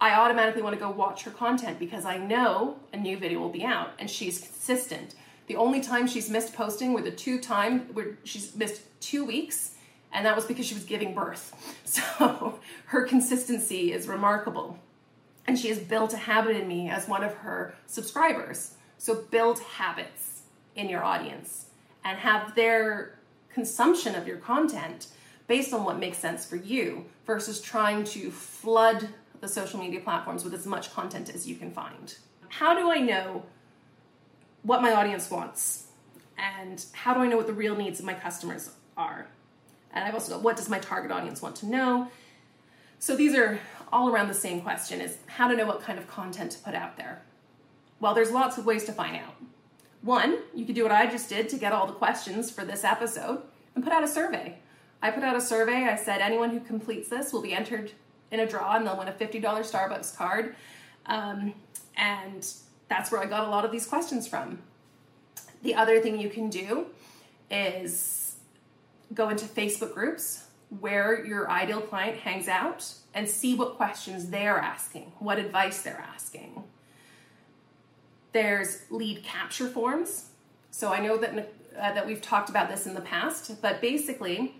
I 0.00 0.14
automatically 0.14 0.62
want 0.62 0.76
to 0.76 0.80
go 0.80 0.90
watch 0.90 1.24
her 1.24 1.32
content 1.32 1.80
because 1.80 2.04
I 2.04 2.18
know 2.18 2.76
a 2.92 2.96
new 2.96 3.18
video 3.18 3.40
will 3.40 3.48
be 3.48 3.64
out 3.64 3.94
and 3.98 4.08
she's 4.08 4.38
consistent. 4.38 5.16
The 5.48 5.56
only 5.56 5.80
time 5.80 6.06
she's 6.06 6.30
missed 6.30 6.54
posting 6.54 6.92
were 6.92 7.02
the 7.02 7.10
two 7.10 7.40
time 7.40 7.92
where 7.92 8.16
she's 8.22 8.54
missed 8.54 8.82
two 9.00 9.24
weeks, 9.24 9.74
and 10.12 10.24
that 10.24 10.36
was 10.36 10.44
because 10.44 10.66
she 10.66 10.74
was 10.74 10.84
giving 10.84 11.12
birth. 11.12 11.52
So 11.84 12.60
her 12.86 13.02
consistency 13.06 13.92
is 13.92 14.06
remarkable. 14.06 14.78
And 15.48 15.58
she 15.58 15.68
has 15.68 15.80
built 15.80 16.14
a 16.14 16.16
habit 16.16 16.56
in 16.56 16.68
me 16.68 16.88
as 16.88 17.08
one 17.08 17.24
of 17.24 17.34
her 17.34 17.74
subscribers. 17.86 18.74
So 18.98 19.24
build 19.32 19.58
habits 19.58 20.42
in 20.76 20.88
your 20.88 21.02
audience 21.02 21.66
and 22.04 22.18
have 22.18 22.54
their 22.54 23.18
consumption 23.54 24.14
of 24.14 24.26
your 24.26 24.38
content 24.38 25.08
based 25.46 25.72
on 25.72 25.84
what 25.84 25.98
makes 25.98 26.18
sense 26.18 26.44
for 26.44 26.56
you 26.56 27.04
versus 27.26 27.60
trying 27.60 28.04
to 28.04 28.30
flood 28.30 29.08
the 29.40 29.48
social 29.48 29.78
media 29.78 30.00
platforms 30.00 30.44
with 30.44 30.54
as 30.54 30.66
much 30.66 30.92
content 30.94 31.28
as 31.34 31.46
you 31.46 31.56
can 31.56 31.70
find. 31.70 32.16
How 32.48 32.78
do 32.78 32.90
I 32.90 32.98
know 32.98 33.44
what 34.62 34.82
my 34.82 34.92
audience 34.92 35.30
wants? 35.30 35.86
And 36.38 36.84
how 36.92 37.14
do 37.14 37.20
I 37.20 37.26
know 37.26 37.36
what 37.36 37.46
the 37.46 37.52
real 37.52 37.76
needs 37.76 37.98
of 37.98 38.06
my 38.06 38.14
customers 38.14 38.70
are? 38.96 39.26
And 39.92 40.04
I've 40.04 40.14
also 40.14 40.32
got 40.32 40.42
what 40.42 40.56
does 40.56 40.68
my 40.68 40.78
target 40.78 41.10
audience 41.10 41.42
want 41.42 41.56
to 41.56 41.66
know? 41.66 42.08
So 42.98 43.16
these 43.16 43.34
are 43.34 43.58
all 43.92 44.08
around 44.08 44.28
the 44.28 44.34
same 44.34 44.62
question 44.62 45.00
is 45.00 45.18
how 45.26 45.48
to 45.48 45.56
know 45.56 45.66
what 45.66 45.82
kind 45.82 45.98
of 45.98 46.06
content 46.06 46.52
to 46.52 46.58
put 46.58 46.74
out 46.74 46.96
there. 46.96 47.22
Well, 48.00 48.14
there's 48.14 48.30
lots 48.30 48.58
of 48.58 48.64
ways 48.64 48.84
to 48.84 48.92
find 48.92 49.16
out. 49.16 49.34
One, 50.02 50.38
you 50.54 50.64
could 50.64 50.74
do 50.74 50.82
what 50.82 50.92
I 50.92 51.06
just 51.06 51.28
did 51.28 51.48
to 51.50 51.56
get 51.56 51.72
all 51.72 51.86
the 51.86 51.92
questions 51.92 52.50
for 52.50 52.64
this 52.64 52.84
episode 52.84 53.42
and 53.74 53.84
put 53.84 53.92
out 53.92 54.02
a 54.02 54.08
survey. 54.08 54.58
I 55.00 55.10
put 55.10 55.22
out 55.22 55.36
a 55.36 55.40
survey. 55.40 55.84
I 55.84 55.96
said 55.96 56.20
anyone 56.20 56.50
who 56.50 56.60
completes 56.60 57.08
this 57.08 57.32
will 57.32 57.42
be 57.42 57.54
entered 57.54 57.92
in 58.30 58.40
a 58.40 58.46
draw 58.46 58.76
and 58.76 58.86
they'll 58.86 58.98
win 58.98 59.08
a 59.08 59.12
$50 59.12 59.40
Starbucks 59.42 60.16
card. 60.16 60.56
Um, 61.06 61.54
and 61.96 62.46
that's 62.88 63.12
where 63.12 63.20
I 63.20 63.26
got 63.26 63.46
a 63.46 63.50
lot 63.50 63.64
of 63.64 63.70
these 63.70 63.86
questions 63.86 64.26
from. 64.26 64.58
The 65.62 65.74
other 65.74 66.00
thing 66.00 66.18
you 66.18 66.30
can 66.30 66.50
do 66.50 66.86
is 67.50 68.36
go 69.14 69.28
into 69.28 69.44
Facebook 69.44 69.94
groups 69.94 70.44
where 70.80 71.24
your 71.24 71.50
ideal 71.50 71.80
client 71.80 72.18
hangs 72.18 72.48
out 72.48 72.92
and 73.14 73.28
see 73.28 73.54
what 73.54 73.76
questions 73.76 74.30
they're 74.30 74.58
asking, 74.58 75.12
what 75.18 75.38
advice 75.38 75.82
they're 75.82 76.04
asking. 76.12 76.64
There's 78.32 78.82
lead 78.90 79.22
capture 79.22 79.68
forms. 79.68 80.26
So 80.70 80.92
I 80.92 81.00
know 81.00 81.16
that 81.18 81.52
uh, 81.78 81.92
that 81.92 82.06
we've 82.06 82.22
talked 82.22 82.48
about 82.50 82.68
this 82.68 82.86
in 82.86 82.94
the 82.94 83.00
past, 83.00 83.60
but 83.62 83.80
basically, 83.80 84.54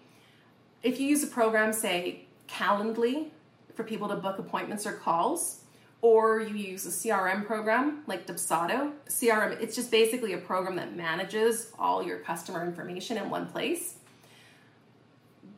if 0.82 0.98
you 0.98 1.06
use 1.06 1.22
a 1.22 1.26
program, 1.26 1.72
say 1.72 2.24
Calendly, 2.48 3.28
for 3.74 3.84
people 3.84 4.08
to 4.08 4.16
book 4.16 4.38
appointments 4.38 4.86
or 4.86 4.92
calls, 4.92 5.60
or 6.02 6.40
you 6.40 6.56
use 6.56 6.84
a 6.84 6.90
CRM 6.90 7.46
program 7.46 8.02
like 8.06 8.26
Dubsado. 8.26 8.92
CRM, 9.08 9.60
it's 9.60 9.76
just 9.76 9.90
basically 9.90 10.32
a 10.32 10.38
program 10.38 10.76
that 10.76 10.94
manages 10.94 11.72
all 11.78 12.02
your 12.02 12.18
customer 12.18 12.66
information 12.66 13.16
in 13.16 13.30
one 13.30 13.46
place. 13.46 13.94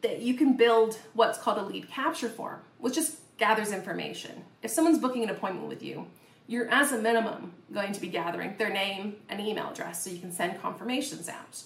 That 0.02 0.20
you 0.20 0.34
can 0.34 0.54
build 0.56 0.98
what's 1.14 1.38
called 1.38 1.58
a 1.58 1.62
lead 1.62 1.88
capture 1.88 2.28
form, 2.28 2.60
which 2.78 2.94
just 2.94 3.16
gathers 3.38 3.72
information. 3.72 4.44
If 4.62 4.70
someone's 4.70 4.98
booking 4.98 5.22
an 5.22 5.30
appointment 5.30 5.66
with 5.66 5.82
you, 5.82 6.06
you're 6.46 6.70
as 6.70 6.92
a 6.92 6.98
minimum 6.98 7.52
going 7.72 7.92
to 7.92 8.00
be 8.00 8.08
gathering 8.08 8.54
their 8.58 8.72
name 8.72 9.16
and 9.28 9.40
email 9.40 9.70
address 9.70 10.04
so 10.04 10.10
you 10.10 10.18
can 10.18 10.32
send 10.32 10.60
confirmations 10.60 11.28
out. 11.28 11.62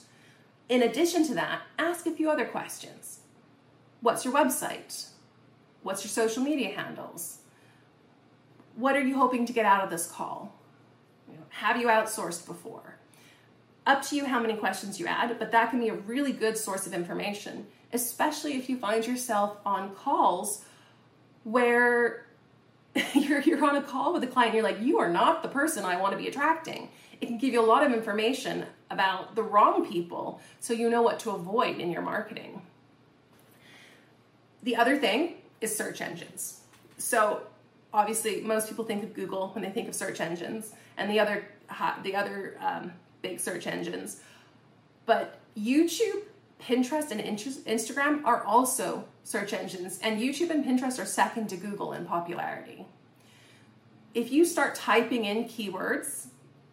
In 0.69 0.83
addition 0.83 1.27
to 1.27 1.35
that, 1.35 1.63
ask 1.79 2.07
a 2.07 2.13
few 2.13 2.31
other 2.31 2.45
questions. 2.45 3.21
What's 4.01 4.25
your 4.25 4.35
website? 4.35 5.09
What's 5.83 6.05
your 6.05 6.11
social 6.11 6.43
media 6.43 6.77
handles? 6.77 7.39
What 8.77 8.95
are 8.95 9.03
you 9.03 9.17
hoping 9.17 9.47
to 9.47 9.53
get 9.53 9.67
out 9.67 9.83
of 9.83 9.91
this 9.91 10.11
call? 10.11 10.55
have 11.51 11.77
you 11.77 11.89
outsourced 11.89 12.47
before? 12.47 12.97
Up 13.87 14.03
to 14.03 14.17
you 14.17 14.27
how 14.27 14.39
many 14.39 14.55
questions 14.55 15.01
you 15.01 15.07
add, 15.07 15.39
but 15.39 15.51
that 15.51 15.71
can 15.71 15.81
be 15.81 15.89
a 15.89 15.95
really 15.95 16.33
good 16.33 16.57
source 16.57 16.87
of 16.87 16.93
information, 16.93 17.67
especially 17.93 18.57
if 18.57 18.69
you 18.69 18.77
find 18.77 19.05
yourself 19.07 19.57
on 19.65 19.95
calls 19.95 20.65
where 21.45 22.27
you're, 23.15 23.41
you're 23.43 23.65
on 23.65 23.77
a 23.77 23.83
call 23.83 24.13
with 24.13 24.23
a 24.23 24.27
client 24.27 24.55
you're 24.55 24.63
like, 24.63 24.81
you 24.81 24.99
are 24.99 25.11
not 25.11 25.43
the 25.43 25.49
person 25.49 25.85
I 25.85 25.97
want 26.01 26.13
to 26.13 26.19
be 26.19 26.29
attracting. 26.29 26.89
It 27.21 27.27
can 27.27 27.39
give 27.39 27.53
you 27.53 27.61
a 27.61 27.67
lot 27.67 27.85
of 27.85 27.93
information 27.93 28.65
about 28.91 29.35
the 29.35 29.43
wrong 29.43 29.87
people 29.89 30.41
so 30.61 30.73
you 30.73 30.89
know 30.89 31.03
what 31.03 31.19
to 31.21 31.31
avoid 31.31 31.79
in 31.79 31.91
your 31.91 32.03
marketing. 32.03 32.63
The 34.63 34.77
other 34.77 34.99
thing 34.99 35.35
is 35.61 35.75
search 35.75 36.01
engines. 36.01 36.61
So 36.97 37.43
obviously 37.93 38.41
most 38.41 38.69
people 38.69 38.85
think 38.85 39.03
of 39.03 39.15
Google 39.15 39.49
when 39.49 39.63
they 39.65 39.71
think 39.71 39.89
of 39.89 39.95
search 39.95 40.21
engines 40.21 40.73
and 40.97 41.11
the 41.11 41.21
other 41.21 41.49
the 42.03 42.17
other 42.17 42.57
um, 42.61 42.93
big 43.23 43.39
search 43.41 43.67
engines. 43.67 44.21
But 45.07 45.39
YouTube, 45.57 46.23
Pinterest, 46.61 47.11
and 47.11 47.21
Instagram 47.21 48.25
are 48.25 48.43
also 48.45 49.05
search 49.25 49.53
engines, 49.53 49.99
and 50.03 50.21
YouTube 50.21 50.51
and 50.51 50.65
Pinterest 50.65 51.01
are 51.01 51.07
second 51.07 51.49
to 51.49 51.57
Google 51.57 51.93
in 51.93 52.05
popularity. 52.05 52.87
If 54.15 54.33
you 54.33 54.45
start 54.45 54.75
typing 54.75 55.25
in 55.25 55.45
keywords 55.45 56.27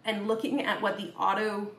and 0.03 0.27
looking 0.27 0.63
at 0.63 0.81
what 0.81 0.97
the 0.97 1.11
auto, 1.17 1.71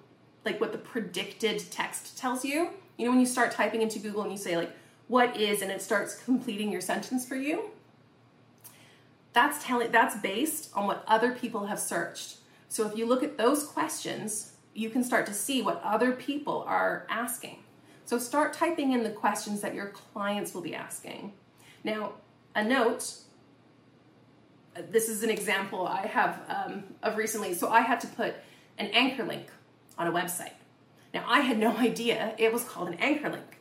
like 0.45 0.61
what 0.61 0.73
the 0.73 0.79
predicted 0.79 1.71
text 1.71 2.17
tells 2.19 2.45
you, 2.45 2.71
you 2.97 3.05
know, 3.05 3.11
when 3.11 3.21
you 3.21 3.27
start 3.27 3.53
typing 3.53 3.83
into 3.83 3.99
Google 3.99 4.23
and 4.23 4.33
you 4.33 4.39
say, 4.39 4.57
like, 4.57 4.71
what 5.09 5.37
is, 5.37 5.63
and 5.63 5.71
it 5.71 5.83
starts 5.83 6.15
completing 6.23 6.73
your 6.73 6.81
sentence 6.81 7.27
for 7.27 7.37
you, 7.37 7.71
that's 9.33 9.63
telling 9.65 9.93
that's 9.93 10.17
based 10.17 10.71
on 10.75 10.87
what 10.87 11.05
other 11.07 11.33
people 11.33 11.67
have 11.67 11.79
searched. 11.79 12.39
So 12.69 12.87
if 12.89 12.97
you 12.97 13.07
look 13.07 13.23
at 13.23 13.37
those 13.37 13.65
questions, 13.65 14.53
you 14.75 14.91
can 14.91 15.05
start 15.05 15.27
to 15.27 15.35
see 15.35 15.63
what 15.63 15.81
other 15.85 16.13
people 16.13 16.65
are 16.67 17.07
asking. 17.09 17.59
So 18.07 18.19
start 18.19 18.55
typing 18.55 18.93
in 18.93 19.03
the 19.03 19.11
questions 19.11 19.61
that 19.61 19.75
your 19.75 19.89
clients 19.89 20.55
will 20.55 20.63
be 20.63 20.75
asking. 20.75 21.33
Now, 21.85 22.13
a 22.55 22.65
note 22.65 23.17
this 24.91 25.09
is 25.09 25.23
an 25.23 25.31
example 25.31 25.87
I 25.87 26.07
have 26.07 26.41
um, 26.49 26.85
of 27.03 27.17
recently. 27.17 27.55
So 27.55 27.69
I 27.69 27.81
had 27.81 28.01
to 28.01 28.07
put 28.07 28.35
an 28.79 28.87
anchor 28.89 29.25
link 29.25 29.49
on 29.99 30.07
a 30.07 30.13
website. 30.13 30.53
Now, 31.15 31.25
I 31.27 31.41
had 31.41 31.59
no 31.59 31.77
idea 31.79 32.35
it 32.39 32.53
was 32.53 32.65
called 32.65 32.89
an 32.89 32.95
anchor 32.95 33.31
link. 33.31 33.61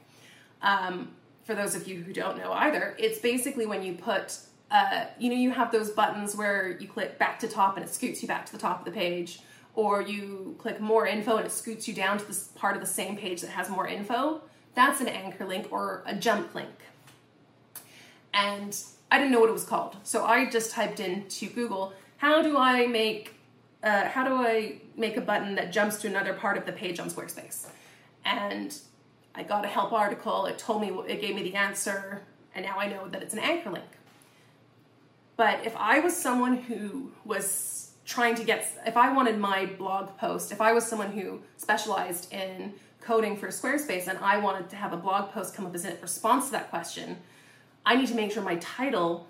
Um, 0.61 1.11
for 1.43 1.53
those 1.53 1.75
of 1.75 1.87
you 1.87 2.01
who 2.01 2.11
don't 2.11 2.37
know 2.37 2.51
either, 2.51 2.95
it's 2.97 3.19
basically 3.19 3.65
when 3.65 3.83
you 3.83 3.93
put, 3.93 4.37
uh, 4.71 5.05
you 5.19 5.29
know, 5.29 5.35
you 5.35 5.51
have 5.51 5.71
those 5.71 5.91
buttons 5.91 6.35
where 6.35 6.75
you 6.79 6.87
click 6.87 7.19
back 7.19 7.39
to 7.39 7.47
top 7.47 7.77
and 7.77 7.85
it 7.85 7.93
scoots 7.93 8.21
you 8.21 8.27
back 8.27 8.45
to 8.47 8.51
the 8.51 8.57
top 8.57 8.79
of 8.79 8.85
the 8.85 8.91
page, 8.91 9.41
or 9.75 10.01
you 10.01 10.55
click 10.57 10.79
more 10.79 11.05
info 11.05 11.37
and 11.37 11.45
it 11.45 11.51
scoots 11.51 11.87
you 11.87 11.93
down 11.93 12.17
to 12.17 12.25
this 12.25 12.47
part 12.55 12.75
of 12.75 12.81
the 12.81 12.87
same 12.87 13.17
page 13.17 13.41
that 13.41 13.49
has 13.49 13.69
more 13.69 13.87
info. 13.87 14.41
That's 14.73 15.01
an 15.01 15.07
anchor 15.07 15.45
link 15.45 15.67
or 15.71 16.03
a 16.05 16.15
jump 16.15 16.53
link. 16.55 16.69
And 18.33 18.77
I 19.11 19.17
didn't 19.17 19.31
know 19.31 19.39
what 19.39 19.49
it 19.49 19.53
was 19.53 19.65
called. 19.65 19.97
So 20.03 20.25
I 20.25 20.49
just 20.49 20.71
typed 20.71 20.99
into 20.99 21.47
Google, 21.47 21.93
how 22.17 22.41
do 22.41 22.57
I 22.57 22.87
make 22.87 23.35
uh, 23.83 24.09
how 24.09 24.27
do 24.27 24.33
I 24.33 24.77
make 24.97 25.15
a 25.15 25.21
button 25.21 25.53
that 25.55 25.71
jumps 25.71 26.01
to 26.01 26.07
another 26.07 26.33
part 26.33 26.57
of 26.57 26.65
the 26.65 26.71
page 26.71 26.99
on 26.99 27.07
Squarespace? 27.09 27.67
And 28.25 28.75
I 29.35 29.43
got 29.43 29.63
a 29.63 29.67
help 29.67 29.93
article. 29.93 30.47
It 30.47 30.57
told 30.57 30.81
me, 30.81 30.89
it 31.07 31.21
gave 31.21 31.35
me 31.35 31.43
the 31.43 31.53
answer, 31.53 32.23
and 32.55 32.65
now 32.65 32.79
I 32.79 32.87
know 32.87 33.07
that 33.09 33.21
it's 33.21 33.33
an 33.33 33.39
anchor 33.39 33.69
link. 33.69 33.85
But 35.37 35.65
if 35.65 35.75
I 35.77 35.99
was 35.99 36.15
someone 36.17 36.57
who 36.57 37.11
was 37.25 37.84
trying 38.05 38.35
to 38.35 38.43
get, 38.43 38.67
if 38.85 38.95
I 38.95 39.11
wanted 39.11 39.37
my 39.39 39.65
blog 39.65 40.15
post, 40.17 40.51
if 40.51 40.61
I 40.61 40.73
was 40.73 40.85
someone 40.85 41.11
who 41.11 41.41
specialized 41.57 42.31
in 42.31 42.73
coding 43.01 43.35
for 43.35 43.47
Squarespace 43.47 44.07
and 44.07 44.17
I 44.19 44.37
wanted 44.37 44.69
to 44.69 44.75
have 44.75 44.93
a 44.93 44.97
blog 44.97 45.31
post 45.31 45.55
come 45.55 45.65
up 45.65 45.75
as 45.75 45.85
a 45.85 45.95
response 46.01 46.45
to 46.47 46.51
that 46.53 46.69
question, 46.69 47.17
I 47.85 47.95
need 47.95 48.07
to 48.07 48.15
make 48.15 48.31
sure 48.31 48.43
my 48.43 48.55
title 48.57 49.27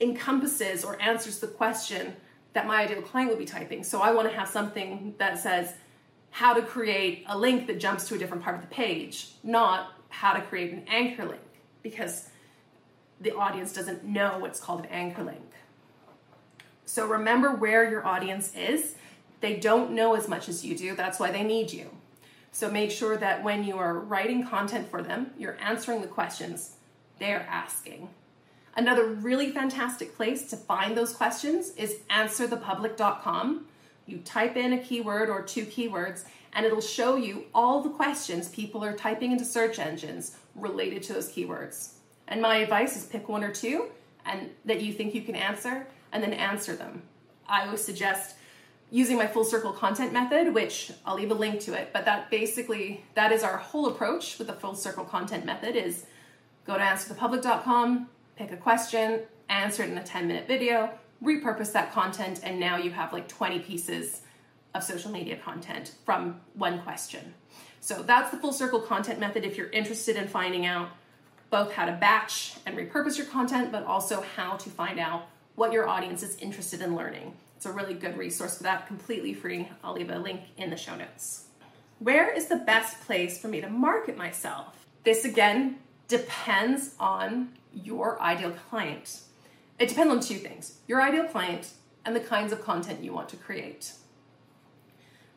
encompasses 0.00 0.84
or 0.84 1.00
answers 1.00 1.38
the 1.38 1.46
question 1.46 2.14
that 2.52 2.66
my 2.66 2.82
ideal 2.82 3.02
client 3.02 3.30
would 3.30 3.38
be 3.38 3.44
typing. 3.44 3.82
So 3.82 4.00
I 4.00 4.12
want 4.12 4.28
to 4.28 4.36
have 4.36 4.48
something 4.48 5.14
that 5.18 5.38
says 5.38 5.74
how 6.30 6.54
to 6.54 6.62
create 6.62 7.24
a 7.28 7.38
link 7.38 7.66
that 7.66 7.78
jumps 7.78 8.08
to 8.08 8.14
a 8.14 8.18
different 8.18 8.42
part 8.42 8.56
of 8.56 8.62
the 8.62 8.68
page, 8.68 9.30
not 9.42 9.92
how 10.08 10.32
to 10.32 10.40
create 10.42 10.72
an 10.72 10.84
anchor 10.88 11.24
link, 11.24 11.40
because 11.82 12.28
the 13.20 13.34
audience 13.34 13.72
doesn't 13.72 14.04
know 14.04 14.38
what's 14.38 14.60
called 14.60 14.80
an 14.80 14.86
anchor 14.86 15.22
link. 15.22 15.53
So 16.86 17.06
remember 17.06 17.54
where 17.54 17.88
your 17.88 18.06
audience 18.06 18.54
is. 18.54 18.94
They 19.40 19.56
don't 19.56 19.92
know 19.92 20.14
as 20.14 20.28
much 20.28 20.48
as 20.48 20.64
you 20.64 20.76
do, 20.76 20.94
that's 20.94 21.18
why 21.18 21.30
they 21.30 21.42
need 21.42 21.72
you. 21.72 21.90
So 22.52 22.70
make 22.70 22.90
sure 22.90 23.16
that 23.16 23.42
when 23.42 23.64
you 23.64 23.78
are 23.78 23.98
writing 23.98 24.46
content 24.46 24.88
for 24.88 25.02
them, 25.02 25.32
you're 25.38 25.58
answering 25.60 26.00
the 26.00 26.06
questions 26.06 26.76
they're 27.18 27.46
asking. 27.50 28.08
Another 28.76 29.06
really 29.06 29.50
fantastic 29.50 30.16
place 30.16 30.48
to 30.50 30.56
find 30.56 30.96
those 30.96 31.12
questions 31.12 31.70
is 31.76 31.96
answerthepublic.com. 32.10 33.66
You 34.06 34.18
type 34.18 34.56
in 34.56 34.72
a 34.72 34.78
keyword 34.78 35.30
or 35.30 35.42
two 35.42 35.64
keywords, 35.64 36.24
and 36.52 36.64
it'll 36.64 36.80
show 36.80 37.16
you 37.16 37.44
all 37.54 37.82
the 37.82 37.90
questions 37.90 38.48
people 38.48 38.84
are 38.84 38.96
typing 38.96 39.32
into 39.32 39.44
search 39.44 39.78
engines 39.78 40.36
related 40.54 41.02
to 41.04 41.12
those 41.12 41.30
keywords. 41.30 41.94
And 42.28 42.40
my 42.40 42.58
advice 42.58 42.96
is 42.96 43.04
pick 43.04 43.28
one 43.28 43.44
or 43.44 43.52
two 43.52 43.88
and 44.26 44.50
that 44.64 44.80
you 44.80 44.92
think 44.92 45.14
you 45.14 45.22
can 45.22 45.34
answer 45.34 45.86
and 46.14 46.22
then 46.22 46.32
answer 46.32 46.74
them. 46.74 47.02
I 47.46 47.66
always 47.66 47.84
suggest 47.84 48.36
using 48.90 49.18
my 49.18 49.26
full 49.26 49.44
circle 49.44 49.72
content 49.72 50.14
method, 50.14 50.54
which 50.54 50.92
I'll 51.04 51.16
leave 51.16 51.30
a 51.30 51.34
link 51.34 51.60
to 51.62 51.74
it, 51.74 51.90
but 51.92 52.06
that 52.06 52.30
basically 52.30 53.04
that 53.14 53.32
is 53.32 53.42
our 53.42 53.58
whole 53.58 53.88
approach 53.88 54.38
with 54.38 54.46
the 54.46 54.54
full 54.54 54.74
circle 54.74 55.04
content 55.04 55.44
method 55.44 55.76
is 55.76 56.06
Go 56.64 56.78
to 56.78 56.80
answerthepublic.com, 56.80 58.08
pick 58.36 58.50
a 58.50 58.56
question, 58.56 59.20
answer 59.48 59.82
it 59.82 59.90
in 59.90 59.98
a 59.98 60.02
10 60.02 60.26
minute 60.26 60.48
video, 60.48 60.90
repurpose 61.22 61.72
that 61.72 61.92
content, 61.92 62.40
and 62.42 62.58
now 62.58 62.78
you 62.78 62.90
have 62.90 63.12
like 63.12 63.28
20 63.28 63.58
pieces 63.60 64.22
of 64.74 64.82
social 64.82 65.10
media 65.10 65.36
content 65.36 65.92
from 66.04 66.40
one 66.54 66.80
question. 66.80 67.34
So 67.80 68.02
that's 68.02 68.30
the 68.30 68.38
full 68.38 68.52
circle 68.52 68.80
content 68.80 69.20
method 69.20 69.44
if 69.44 69.58
you're 69.58 69.70
interested 69.70 70.16
in 70.16 70.26
finding 70.26 70.64
out 70.64 70.88
both 71.50 71.72
how 71.72 71.84
to 71.84 71.92
batch 71.92 72.54
and 72.64 72.76
repurpose 72.76 73.18
your 73.18 73.26
content, 73.26 73.70
but 73.70 73.84
also 73.84 74.24
how 74.34 74.56
to 74.56 74.70
find 74.70 74.98
out 74.98 75.28
what 75.54 75.72
your 75.72 75.88
audience 75.88 76.22
is 76.22 76.36
interested 76.36 76.80
in 76.80 76.96
learning. 76.96 77.34
It's 77.56 77.66
a 77.66 77.72
really 77.72 77.94
good 77.94 78.16
resource 78.16 78.56
for 78.56 78.64
that, 78.64 78.86
completely 78.86 79.34
free. 79.34 79.68
I'll 79.82 79.94
leave 79.94 80.10
a 80.10 80.18
link 80.18 80.42
in 80.56 80.70
the 80.70 80.76
show 80.76 80.96
notes. 80.96 81.44
Where 81.98 82.30
is 82.30 82.46
the 82.46 82.56
best 82.56 83.00
place 83.02 83.38
for 83.38 83.48
me 83.48 83.60
to 83.60 83.68
market 83.70 84.16
myself? 84.16 84.86
This 85.04 85.24
again 85.24 85.78
depends 86.08 86.94
on 86.98 87.50
your 87.72 88.20
ideal 88.20 88.50
client. 88.68 89.20
It 89.78 89.88
depends 89.88 90.12
on 90.12 90.20
two 90.20 90.36
things 90.36 90.78
your 90.86 91.00
ideal 91.00 91.24
client 91.24 91.72
and 92.04 92.14
the 92.14 92.20
kinds 92.20 92.52
of 92.52 92.62
content 92.62 93.02
you 93.02 93.12
want 93.12 93.28
to 93.30 93.36
create. 93.36 93.92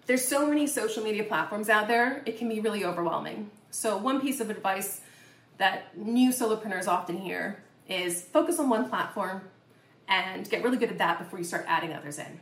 There's 0.05 0.25
so 0.25 0.47
many 0.47 0.67
social 0.67 1.03
media 1.03 1.23
platforms 1.23 1.69
out 1.69 1.87
there, 1.87 2.23
it 2.25 2.37
can 2.37 2.49
be 2.49 2.59
really 2.59 2.85
overwhelming. 2.85 3.51
So, 3.71 3.97
one 3.97 4.21
piece 4.21 4.39
of 4.39 4.49
advice 4.49 5.01
that 5.57 5.97
new 5.97 6.31
solopreneurs 6.31 6.87
often 6.87 7.17
hear 7.17 7.63
is 7.87 8.21
focus 8.21 8.59
on 8.59 8.69
one 8.69 8.89
platform 8.89 9.41
and 10.07 10.49
get 10.49 10.63
really 10.63 10.77
good 10.77 10.89
at 10.89 10.97
that 10.97 11.19
before 11.19 11.39
you 11.39 11.45
start 11.45 11.65
adding 11.67 11.93
others 11.93 12.19
in. 12.19 12.39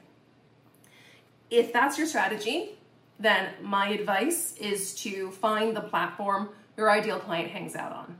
If 1.49 1.73
that's 1.73 1.97
your 1.97 2.07
strategy, 2.07 2.77
then 3.19 3.49
my 3.61 3.89
advice 3.89 4.55
is 4.57 4.93
to 4.95 5.31
find 5.31 5.75
the 5.75 5.81
platform 5.81 6.49
your 6.77 6.91
ideal 6.91 7.19
client 7.19 7.51
hangs 7.51 7.75
out 7.75 7.91
on. 7.91 8.17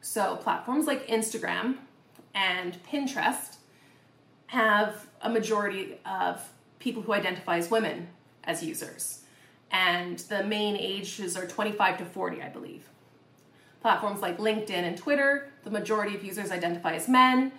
So, 0.00 0.36
platforms 0.36 0.86
like 0.86 1.06
Instagram 1.06 1.76
and 2.34 2.82
Pinterest 2.84 3.56
have 4.46 5.06
a 5.20 5.30
majority 5.30 5.98
of 6.04 6.42
people 6.78 7.02
who 7.02 7.12
identify 7.12 7.58
as 7.58 7.70
women 7.70 8.08
as 8.44 8.62
users. 8.62 9.20
And 9.70 10.18
the 10.18 10.44
main 10.44 10.76
ages 10.76 11.36
are 11.36 11.46
25 11.46 11.98
to 11.98 12.04
40, 12.04 12.42
I 12.42 12.48
believe. 12.48 12.88
Platforms 13.80 14.20
like 14.20 14.38
LinkedIn 14.38 14.70
and 14.70 14.96
Twitter, 14.96 15.50
the 15.64 15.70
majority 15.70 16.14
of 16.14 16.24
users 16.24 16.50
identify 16.50 16.94
as 16.94 17.08
men. 17.08 17.52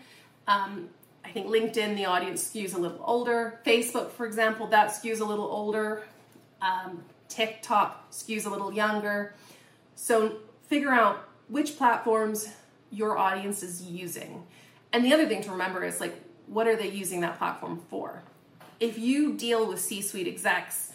Um, 0.48 0.90
I 1.26 1.32
think 1.32 1.48
LinkedIn, 1.48 1.96
the 1.96 2.06
audience 2.06 2.44
skews 2.44 2.76
a 2.76 2.78
little 2.78 3.02
older. 3.04 3.60
Facebook, 3.66 4.12
for 4.12 4.26
example, 4.26 4.68
that 4.68 4.90
skews 4.90 5.22
a 5.22 5.26
little 5.26 5.46
older. 5.46 6.04
Um, 6.62 7.04
TikTok 7.30 8.12
skews 8.12 8.46
a 8.46 8.50
little 8.50 8.74
younger. 8.74 9.34
So 9.96 10.38
figure 10.68 10.92
out 10.92 11.28
which 11.48 11.78
platforms 11.78 12.50
your 12.92 13.18
audience 13.18 13.64
is 13.64 13.82
using. 13.82 14.44
And 14.92 15.04
the 15.04 15.14
other 15.14 15.28
thing 15.28 15.42
to 15.44 15.52
remember 15.52 15.84
is 15.84 16.00
like, 16.00 16.14
what 16.48 16.68
are 16.68 16.76
they 16.76 16.90
using 16.90 17.22
that 17.22 17.38
platform 17.38 17.82
for? 17.90 18.22
If 18.80 18.98
you 18.98 19.34
deal 19.34 19.68
with 19.68 19.80
C 19.80 20.02
suite 20.02 20.28
execs 20.28 20.92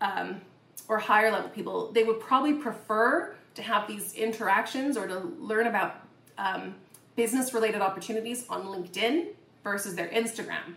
um, 0.00 0.40
or 0.88 0.98
higher 0.98 1.30
level 1.30 1.50
people, 1.50 1.92
they 1.92 2.04
would 2.04 2.20
probably 2.20 2.54
prefer 2.54 3.34
to 3.56 3.62
have 3.62 3.88
these 3.88 4.14
interactions 4.14 4.96
or 4.96 5.06
to 5.08 5.18
learn 5.38 5.66
about 5.66 5.96
um, 6.38 6.76
business 7.16 7.52
related 7.52 7.82
opportunities 7.82 8.46
on 8.48 8.64
LinkedIn 8.64 9.26
versus 9.68 9.94
their 9.94 10.08
Instagram. 10.08 10.74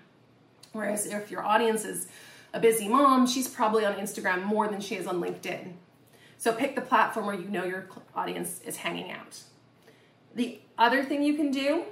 Whereas 0.74 1.06
if 1.06 1.32
your 1.32 1.44
audience 1.44 1.86
is 1.86 2.08
a 2.54 2.60
busy 2.60 2.88
mom, 2.88 3.26
she's 3.26 3.48
probably 3.48 3.86
on 3.86 3.96
Instagram 3.96 4.44
more 4.44 4.68
than 4.68 4.82
she 4.82 4.96
is 4.96 5.08
on 5.08 5.22
LinkedIn. 5.22 5.74
So 6.38 6.54
pick 6.54 6.76
the 6.76 6.82
platform 6.82 7.26
where 7.26 7.36
you 7.36 7.48
know 7.48 7.64
your 7.64 7.88
audience 8.16 8.62
is 8.66 8.78
hanging 8.78 9.12
out. 9.12 9.42
The 10.36 10.60
other 10.78 11.04
thing 11.04 11.24
you 11.24 11.36
can 11.36 11.52
do 11.52 11.84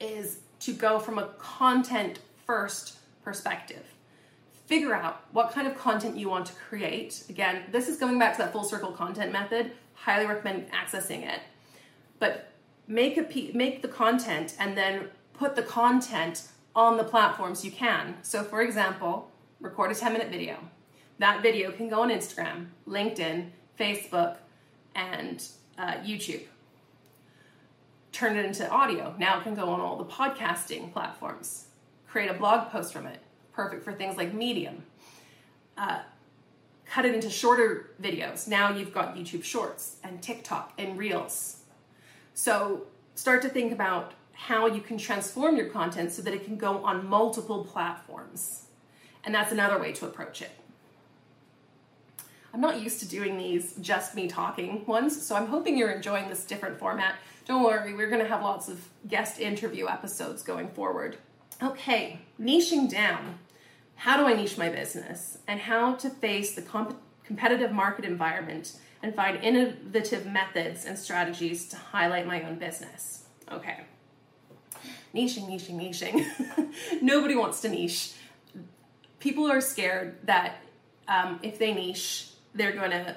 is 0.00 0.40
to 0.60 0.72
go 0.72 0.98
from 0.98 1.18
a 1.18 1.28
content 1.38 2.20
first 2.46 2.98
perspective. 3.22 3.84
Figure 4.66 4.94
out 4.94 5.24
what 5.32 5.52
kind 5.52 5.66
of 5.66 5.76
content 5.76 6.16
you 6.16 6.28
want 6.28 6.46
to 6.46 6.52
create. 6.54 7.24
Again, 7.28 7.64
this 7.70 7.88
is 7.88 7.96
going 7.98 8.18
back 8.18 8.32
to 8.36 8.38
that 8.38 8.52
full 8.52 8.64
circle 8.64 8.92
content 8.92 9.32
method. 9.32 9.72
Highly 9.94 10.26
recommend 10.26 10.70
accessing 10.72 11.22
it. 11.26 11.40
But 12.18 12.52
make 12.86 13.16
a 13.16 13.52
make 13.56 13.82
the 13.82 13.88
content 13.88 14.54
and 14.58 14.76
then 14.76 15.08
put 15.38 15.56
the 15.56 15.62
content 15.62 16.48
on 16.74 16.96
the 16.96 17.04
platforms 17.04 17.64
you 17.64 17.70
can. 17.70 18.16
So 18.22 18.42
for 18.42 18.62
example, 18.62 19.30
record 19.60 19.90
a 19.90 19.94
10 19.94 20.12
minute 20.12 20.28
video. 20.28 20.56
That 21.18 21.42
video 21.42 21.72
can 21.72 21.88
go 21.88 22.02
on 22.02 22.10
Instagram, 22.10 22.66
LinkedIn, 22.86 23.50
Facebook, 23.78 24.36
and 24.94 25.42
uh, 25.78 25.94
YouTube. 26.04 26.42
Turn 28.12 28.36
it 28.36 28.44
into 28.44 28.68
audio. 28.70 29.14
Now 29.18 29.40
it 29.40 29.42
can 29.42 29.54
go 29.54 29.68
on 29.68 29.80
all 29.80 29.96
the 29.96 30.04
podcasting 30.04 30.92
platforms. 30.92 31.66
Create 32.06 32.30
a 32.30 32.34
blog 32.34 32.70
post 32.70 32.92
from 32.92 33.06
it. 33.06 33.20
Perfect 33.52 33.84
for 33.84 33.92
things 33.92 34.16
like 34.16 34.34
Medium. 34.34 34.84
Uh, 35.76 36.00
cut 36.86 37.04
it 37.04 37.14
into 37.14 37.30
shorter 37.30 37.90
videos. 38.00 38.46
Now 38.46 38.74
you've 38.74 38.92
got 38.92 39.16
YouTube 39.16 39.44
Shorts 39.44 39.96
and 40.02 40.22
TikTok 40.22 40.72
and 40.78 40.98
Reels. 40.98 41.62
So 42.34 42.86
start 43.14 43.42
to 43.42 43.48
think 43.48 43.72
about 43.72 44.12
how 44.36 44.66
you 44.66 44.82
can 44.82 44.98
transform 44.98 45.56
your 45.56 45.66
content 45.66 46.12
so 46.12 46.20
that 46.22 46.34
it 46.34 46.44
can 46.44 46.56
go 46.56 46.84
on 46.84 47.08
multiple 47.08 47.64
platforms. 47.64 48.66
And 49.24 49.34
that's 49.34 49.50
another 49.50 49.78
way 49.78 49.92
to 49.92 50.06
approach 50.06 50.42
it. 50.42 50.50
I'm 52.52 52.60
not 52.60 52.80
used 52.80 53.00
to 53.00 53.08
doing 53.08 53.38
these 53.38 53.74
just 53.80 54.14
me 54.14 54.28
talking 54.28 54.84
ones, 54.86 55.26
so 55.26 55.34
I'm 55.34 55.46
hoping 55.46 55.76
you're 55.76 55.90
enjoying 55.90 56.28
this 56.28 56.44
different 56.44 56.78
format. 56.78 57.16
Don't 57.46 57.64
worry, 57.64 57.94
we're 57.94 58.10
going 58.10 58.22
to 58.22 58.28
have 58.28 58.42
lots 58.42 58.68
of 58.68 58.88
guest 59.08 59.40
interview 59.40 59.88
episodes 59.88 60.42
going 60.42 60.68
forward. 60.68 61.16
Okay, 61.62 62.20
niching 62.40 62.90
down. 62.90 63.38
How 63.96 64.18
do 64.18 64.26
I 64.26 64.34
niche 64.34 64.58
my 64.58 64.68
business 64.68 65.38
and 65.48 65.60
how 65.60 65.94
to 65.94 66.10
face 66.10 66.54
the 66.54 66.62
comp- 66.62 67.00
competitive 67.24 67.72
market 67.72 68.04
environment 68.04 68.76
and 69.02 69.14
find 69.14 69.42
innovative 69.42 70.26
methods 70.26 70.84
and 70.84 70.98
strategies 70.98 71.68
to 71.68 71.76
highlight 71.76 72.26
my 72.26 72.42
own 72.42 72.58
business? 72.58 73.24
Okay. 73.50 73.84
Niching, 75.16 75.48
niching, 75.48 75.80
niching. 75.80 76.70
Nobody 77.02 77.34
wants 77.34 77.62
to 77.62 77.70
niche. 77.70 78.12
People 79.18 79.50
are 79.50 79.62
scared 79.62 80.18
that 80.26 80.56
um, 81.08 81.40
if 81.42 81.58
they 81.58 81.72
niche, 81.72 82.28
they're 82.54 82.72
going 82.72 82.90
to 82.90 83.16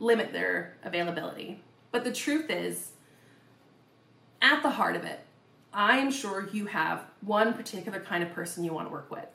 limit 0.00 0.34
their 0.34 0.76
availability. 0.84 1.62
But 1.92 2.04
the 2.04 2.12
truth 2.12 2.50
is, 2.50 2.90
at 4.42 4.62
the 4.62 4.68
heart 4.68 4.96
of 4.96 5.04
it, 5.04 5.20
I 5.72 5.96
am 5.96 6.10
sure 6.10 6.46
you 6.52 6.66
have 6.66 7.06
one 7.22 7.54
particular 7.54 8.00
kind 8.00 8.22
of 8.22 8.32
person 8.32 8.62
you 8.62 8.74
want 8.74 8.88
to 8.88 8.92
work 8.92 9.10
with. 9.10 9.26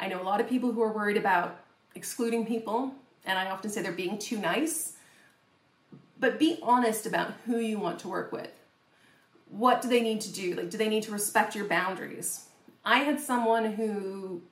I 0.00 0.08
know 0.08 0.20
a 0.20 0.24
lot 0.24 0.40
of 0.40 0.48
people 0.48 0.72
who 0.72 0.82
are 0.82 0.92
worried 0.92 1.16
about 1.16 1.60
excluding 1.94 2.44
people, 2.44 2.92
and 3.24 3.38
I 3.38 3.50
often 3.50 3.70
say 3.70 3.82
they're 3.82 3.92
being 3.92 4.18
too 4.18 4.38
nice. 4.38 4.94
But 6.18 6.40
be 6.40 6.58
honest 6.60 7.06
about 7.06 7.34
who 7.44 7.58
you 7.58 7.78
want 7.78 8.00
to 8.00 8.08
work 8.08 8.32
with 8.32 8.50
what 9.50 9.80
do 9.80 9.88
they 9.88 10.00
need 10.00 10.20
to 10.22 10.32
do? 10.32 10.54
Like, 10.54 10.70
do 10.70 10.78
they 10.78 10.88
need 10.88 11.04
to 11.04 11.12
respect 11.12 11.54
your 11.54 11.66
boundaries? 11.66 12.46
I 12.84 12.98
had 12.98 13.20
someone 13.20 13.72
who 13.72 14.42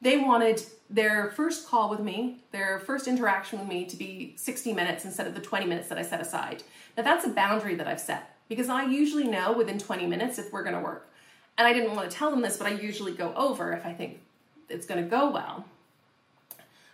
they 0.00 0.18
wanted 0.18 0.62
their 0.90 1.30
first 1.30 1.68
call 1.68 1.88
with 1.88 2.00
me, 2.00 2.38
their 2.50 2.80
first 2.80 3.06
interaction 3.06 3.58
with 3.58 3.68
me 3.68 3.86
to 3.86 3.96
be 3.96 4.34
60 4.36 4.72
minutes 4.72 5.04
instead 5.04 5.26
of 5.26 5.34
the 5.34 5.40
20 5.40 5.66
minutes 5.66 5.88
that 5.88 5.98
I 5.98 6.02
set 6.02 6.20
aside. 6.20 6.62
Now, 6.96 7.04
that's 7.04 7.24
a 7.24 7.30
boundary 7.30 7.74
that 7.76 7.86
I've 7.86 8.00
set 8.00 8.36
because 8.48 8.68
I 8.68 8.84
usually 8.84 9.24
know 9.24 9.52
within 9.52 9.78
20 9.78 10.06
minutes 10.06 10.38
if 10.38 10.52
we're 10.52 10.64
going 10.64 10.76
to 10.76 10.82
work. 10.82 11.08
And 11.56 11.66
I 11.66 11.72
didn't 11.72 11.94
want 11.94 12.10
to 12.10 12.16
tell 12.16 12.30
them 12.30 12.42
this, 12.42 12.56
but 12.56 12.66
I 12.66 12.70
usually 12.70 13.12
go 13.12 13.32
over 13.34 13.72
if 13.72 13.86
I 13.86 13.92
think 13.92 14.20
it's 14.68 14.86
going 14.86 15.02
to 15.02 15.08
go 15.08 15.30
well. 15.30 15.64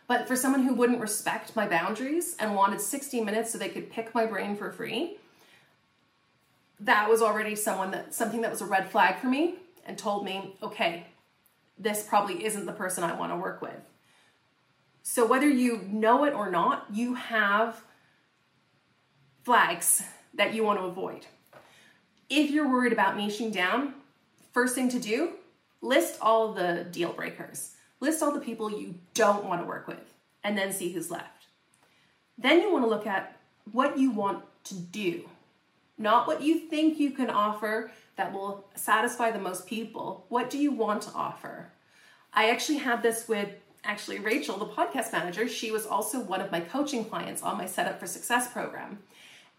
But 0.07 0.27
for 0.27 0.37
someone 0.37 0.63
who 0.63 0.75
wouldn't 0.75 1.01
respect 1.01 1.55
my 1.55 1.69
boundaries 1.69 2.37
and 2.39 2.55
wanted 2.55 2.81
60 2.81 3.21
minutes 3.23 3.53
so 3.53 3.59
they 3.59 3.69
could 3.69 3.91
pick 3.91 4.15
my 4.15 4.27
brain 4.27 4.57
for 4.57 4.71
free, 4.71 5.17
that 6.81 7.09
was 7.09 7.23
already 7.23 7.55
someone 7.55 7.91
that 7.91 8.15
something 8.15 8.41
that 8.43 8.51
was 8.51 8.61
a 8.61 8.67
red 8.67 8.91
flag 8.91 9.19
for 9.19 9.27
me 9.27 9.55
and 9.87 9.99
told 9.99 10.25
me, 10.25 10.55
okay, 10.63 11.07
this 11.79 12.03
probably 12.03 12.45
isn't 12.45 12.67
the 12.67 12.73
person 12.73 13.05
I 13.05 13.15
want 13.17 13.33
to 13.33 13.37
work 13.37 13.63
with. 13.63 13.81
So 15.03 15.27
whether 15.27 15.49
you 15.49 15.81
know 15.89 16.25
it 16.25 16.35
or 16.35 16.51
not, 16.51 16.87
you 16.93 17.15
have 17.15 17.83
flags 19.45 20.03
that 20.35 20.55
you 20.55 20.63
want 20.63 20.79
to 20.79 20.85
avoid. 20.85 21.27
If 22.29 22.51
you're 22.51 22.69
worried 22.69 22.93
about 22.93 23.17
niching 23.17 23.53
down, 23.53 23.95
first 24.53 24.75
thing 24.75 24.91
to 24.91 24.99
do, 24.99 25.33
list 25.81 26.19
all 26.21 26.53
the 26.53 26.87
deal 26.91 27.13
breakers. 27.13 27.75
List 28.01 28.23
all 28.23 28.33
the 28.33 28.41
people 28.41 28.71
you 28.71 28.97
don't 29.15 29.45
want 29.45 29.63
to 29.63 29.67
work 29.67 29.89
with 29.89 30.15
and 30.45 30.57
then 30.57 30.73
see 30.73 30.93
who's 30.93 31.11
left. 31.11 31.47
Then 32.37 32.61
you 32.61 32.71
want 32.71 32.85
to 32.85 32.89
look 32.89 33.07
at 33.07 33.37
what 33.73 33.99
you 33.99 34.11
want 34.11 34.45
to 34.65 34.75
do 34.75 35.25
not 35.99 36.27
what 36.27 36.43
you 36.43 36.59
think 36.59 36.99
you 36.99 37.11
can 37.11 37.29
offer 37.29 37.91
that 38.17 38.33
will 38.33 38.67
satisfy 38.75 39.31
the 39.31 39.39
most 39.39 39.67
people. 39.67 40.25
What 40.29 40.51
do 40.51 40.59
you 40.59 40.71
want 40.73 41.03
to 41.03 41.13
offer? 41.13 41.71
I 42.33 42.51
actually 42.51 42.79
had 42.79 43.03
this 43.03 43.29
with 43.29 43.49
actually 43.85 44.19
Rachel, 44.19 44.59
the 44.59 44.67
podcast 44.67 45.13
manager. 45.13 45.49
She 45.49 45.71
was 45.71 45.87
also 45.87 46.21
one 46.21 46.41
of 46.41 46.53
my 46.53 46.61
coaching 46.61 47.05
clients 47.05 47.43
on 47.43 47.59
my 47.59 47.67
Setup 47.67 47.99
for 47.99 48.07
Success 48.07 48.51
program. 48.53 48.99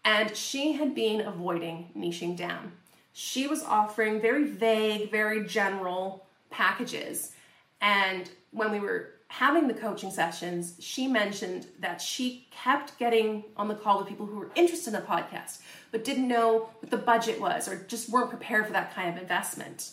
And 0.04 0.34
she 0.34 0.72
had 0.72 0.94
been 0.94 1.20
avoiding 1.20 1.90
niching 1.96 2.36
down. 2.36 2.72
She 3.12 3.46
was 3.46 3.62
offering 3.62 4.20
very 4.20 4.44
vague, 4.44 5.10
very 5.10 5.44
general 5.46 6.26
packages. 6.50 7.32
And 7.80 8.30
when 8.50 8.72
we 8.72 8.80
were 8.80 9.10
having 9.28 9.68
the 9.68 9.74
coaching 9.74 10.10
sessions, 10.10 10.74
she 10.80 11.06
mentioned 11.06 11.66
that 11.78 12.02
she 12.02 12.48
kept 12.50 12.98
getting 12.98 13.44
on 13.56 13.68
the 13.68 13.74
call 13.74 13.98
with 13.98 14.08
people 14.08 14.26
who 14.26 14.36
were 14.36 14.50
interested 14.56 14.92
in 14.92 15.00
the 15.00 15.06
podcast, 15.06 15.60
but 15.92 16.04
didn't 16.04 16.26
know 16.26 16.70
what 16.80 16.90
the 16.90 16.96
budget 16.96 17.40
was 17.40 17.68
or 17.68 17.76
just 17.84 18.10
weren't 18.10 18.28
prepared 18.28 18.66
for 18.66 18.72
that 18.72 18.94
kind 18.94 19.08
of 19.08 19.22
investment. 19.22 19.92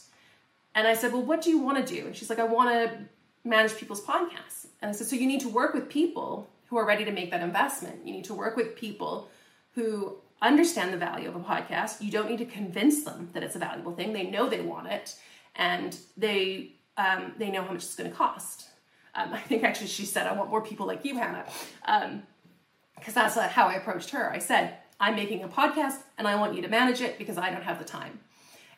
And 0.74 0.88
I 0.88 0.96
said, 0.96 1.14
Well, 1.14 1.22
what 1.22 1.42
do 1.42 1.50
you 1.50 1.60
want 1.60 1.86
to 1.86 1.96
do? 1.96 2.08
And 2.08 2.16
she's 2.16 2.30
like, 2.30 2.40
I 2.40 2.46
want 2.46 2.70
to 2.70 2.98
manage 3.44 3.76
people's 3.78 4.04
podcasts. 4.04 4.68
And 4.82 4.90
I 4.90 4.92
said, 4.92 5.08
So 5.08 5.16
you 5.16 5.28
need 5.28 5.42
to 5.42 5.50
work 5.50 5.74
with 5.74 5.88
people 5.88 6.50
who 6.66 6.78
are 6.78 6.86
ready 6.86 7.06
to 7.06 7.12
make 7.12 7.32
that 7.32 7.42
investment. 7.42 8.06
You 8.06 8.14
need 8.14 8.26
to 8.26 8.34
work 8.34 8.58
with 8.58 8.76
people 8.76 9.30
who 9.76 10.18
understand 10.42 10.94
the 10.94 10.98
value 10.98 11.30
of 11.30 11.36
a 11.36 11.40
podcast. 11.40 12.02
You 12.02 12.12
don't 12.12 12.30
need 12.30 12.40
to 12.40 12.46
convince 12.46 13.04
them 13.04 13.30
that 13.34 13.44
it's 13.44 13.56
a 13.56 13.60
valuable 13.60 13.94
thing. 13.94 14.14
They 14.14 14.30
know 14.30 14.50
they 14.50 14.62
want 14.62 14.88
it 14.88 15.16
and 15.56 15.98
they 16.16 16.74
um, 16.98 17.34
they 17.38 17.50
know 17.50 17.62
how 17.62 17.72
much 17.72 17.84
it's 17.84 17.96
going 17.96 18.10
to 18.10 18.16
cost. 18.16 18.68
Um, 19.16 19.34
I 19.34 19.40
think 19.40 19.64
actually 19.64 19.88
she 19.88 20.06
said, 20.06 20.28
I 20.28 20.34
want 20.34 20.50
more 20.50 20.62
people 20.62 20.86
like 20.86 21.06
you, 21.06 21.18
Hannah. 21.18 21.46
Because 21.82 22.04
um, 22.06 23.14
that's 23.14 23.38
uh, 23.38 23.48
how 23.48 23.68
I 23.68 23.74
approached 23.74 24.10
her. 24.12 24.32
I 24.32 24.40
said, 24.40 24.78
I'm 25.00 25.16
making 25.16 25.44
a 25.44 25.48
podcast 25.48 25.98
and 26.18 26.28
I 26.28 26.36
want 26.36 26.56
you 26.56 26.62
to 26.64 26.68
manage 26.68 27.02
it 27.02 27.18
because 27.18 27.38
I 27.38 27.50
don't 27.52 27.64
have 27.64 27.80
the 27.80 27.86
time. 27.86 28.20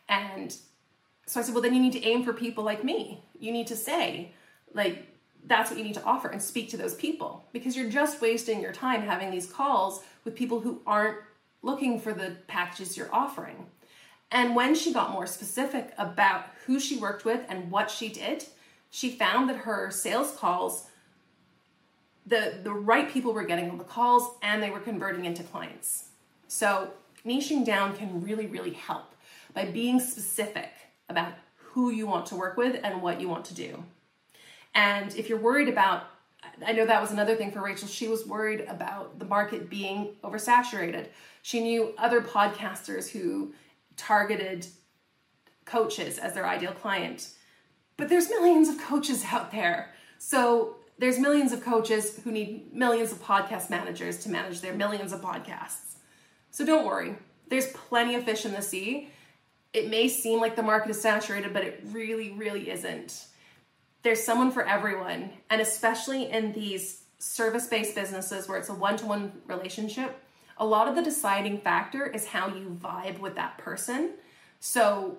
And 0.09 0.55
so 1.25 1.39
I 1.39 1.43
said, 1.43 1.53
well, 1.53 1.61
then 1.61 1.73
you 1.73 1.81
need 1.81 1.93
to 1.93 2.03
aim 2.03 2.23
for 2.23 2.33
people 2.33 2.63
like 2.63 2.83
me. 2.83 3.23
You 3.39 3.51
need 3.51 3.67
to 3.67 3.75
say, 3.75 4.33
like, 4.73 5.07
that's 5.45 5.69
what 5.69 5.79
you 5.79 5.85
need 5.85 5.93
to 5.93 6.03
offer 6.03 6.27
and 6.27 6.41
speak 6.41 6.69
to 6.69 6.77
those 6.77 6.95
people 6.95 7.45
because 7.53 7.77
you're 7.77 7.89
just 7.89 8.21
wasting 8.21 8.61
your 8.61 8.73
time 8.73 9.01
having 9.01 9.31
these 9.31 9.45
calls 9.45 10.03
with 10.25 10.35
people 10.35 10.59
who 10.59 10.81
aren't 10.85 11.17
looking 11.61 11.99
for 11.99 12.13
the 12.13 12.35
packages 12.47 12.97
you're 12.97 13.13
offering. 13.13 13.67
And 14.31 14.55
when 14.55 14.75
she 14.75 14.93
got 14.93 15.11
more 15.11 15.25
specific 15.25 15.93
about 15.97 16.45
who 16.65 16.79
she 16.79 16.97
worked 16.97 17.25
with 17.25 17.41
and 17.49 17.71
what 17.71 17.89
she 17.89 18.09
did, 18.09 18.45
she 18.91 19.09
found 19.09 19.49
that 19.49 19.57
her 19.57 19.91
sales 19.91 20.35
calls 20.35 20.85
the 22.25 22.59
the 22.63 22.71
right 22.71 23.09
people 23.09 23.33
were 23.33 23.43
getting 23.43 23.75
the 23.77 23.83
calls 23.83 24.35
and 24.43 24.61
they 24.61 24.69
were 24.69 24.79
converting 24.79 25.25
into 25.25 25.41
clients 25.41 26.09
so 26.47 26.91
niching 27.25 27.65
down 27.65 27.95
can 27.95 28.21
really 28.21 28.45
really 28.45 28.73
help 28.73 29.15
by 29.53 29.65
being 29.65 29.99
specific 29.99 30.69
about 31.09 31.33
who 31.55 31.91
you 31.91 32.07
want 32.07 32.25
to 32.27 32.35
work 32.35 32.57
with 32.57 32.79
and 32.83 33.01
what 33.01 33.21
you 33.21 33.29
want 33.29 33.45
to 33.45 33.53
do. 33.53 33.83
And 34.73 35.15
if 35.15 35.29
you're 35.29 35.39
worried 35.39 35.69
about, 35.69 36.07
I 36.65 36.71
know 36.71 36.85
that 36.85 37.01
was 37.01 37.11
another 37.11 37.35
thing 37.35 37.51
for 37.51 37.61
Rachel, 37.61 37.87
she 37.87 38.07
was 38.07 38.25
worried 38.25 38.61
about 38.67 39.19
the 39.19 39.25
market 39.25 39.69
being 39.69 40.15
oversaturated. 40.23 41.07
She 41.41 41.61
knew 41.61 41.93
other 41.97 42.21
podcasters 42.21 43.09
who 43.09 43.53
targeted 43.99 44.65
coaches 45.65 46.17
as 46.17 46.33
their 46.33 46.47
ideal 46.47 46.71
client. 46.71 47.29
But 47.97 48.09
there's 48.09 48.29
millions 48.29 48.69
of 48.69 48.79
coaches 48.79 49.25
out 49.31 49.51
there. 49.51 49.93
So 50.17 50.77
there's 50.97 51.19
millions 51.19 51.51
of 51.51 51.63
coaches 51.63 52.19
who 52.23 52.31
need 52.31 52.73
millions 52.73 53.11
of 53.11 53.21
podcast 53.21 53.69
managers 53.69 54.19
to 54.23 54.29
manage 54.29 54.61
their 54.61 54.73
millions 54.73 55.13
of 55.13 55.21
podcasts. 55.21 55.95
So 56.51 56.65
don't 56.65 56.85
worry. 56.85 57.15
There's 57.49 57.67
plenty 57.67 58.15
of 58.15 58.23
fish 58.23 58.45
in 58.45 58.53
the 58.53 58.61
sea. 58.61 59.09
It 59.73 59.89
may 59.89 60.07
seem 60.07 60.39
like 60.39 60.55
the 60.55 60.63
market 60.63 60.89
is 60.89 61.01
saturated, 61.01 61.53
but 61.53 61.63
it 61.63 61.81
really, 61.87 62.31
really 62.31 62.69
isn't. 62.69 63.25
There's 64.01 64.23
someone 64.23 64.51
for 64.51 64.65
everyone. 64.65 65.31
And 65.49 65.61
especially 65.61 66.31
in 66.31 66.53
these 66.53 67.03
service 67.19 67.67
based 67.67 67.95
businesses 67.95 68.47
where 68.47 68.57
it's 68.57 68.69
a 68.69 68.73
one 68.73 68.97
to 68.97 69.05
one 69.05 69.31
relationship, 69.45 70.23
a 70.59 70.65
lot 70.65 70.87
of 70.87 70.95
the 70.95 71.01
deciding 71.01 71.61
factor 71.61 72.05
is 72.05 72.27
how 72.27 72.47
you 72.47 72.77
vibe 72.81 73.19
with 73.19 73.35
that 73.35 73.57
person. 73.57 74.11
So 74.59 75.17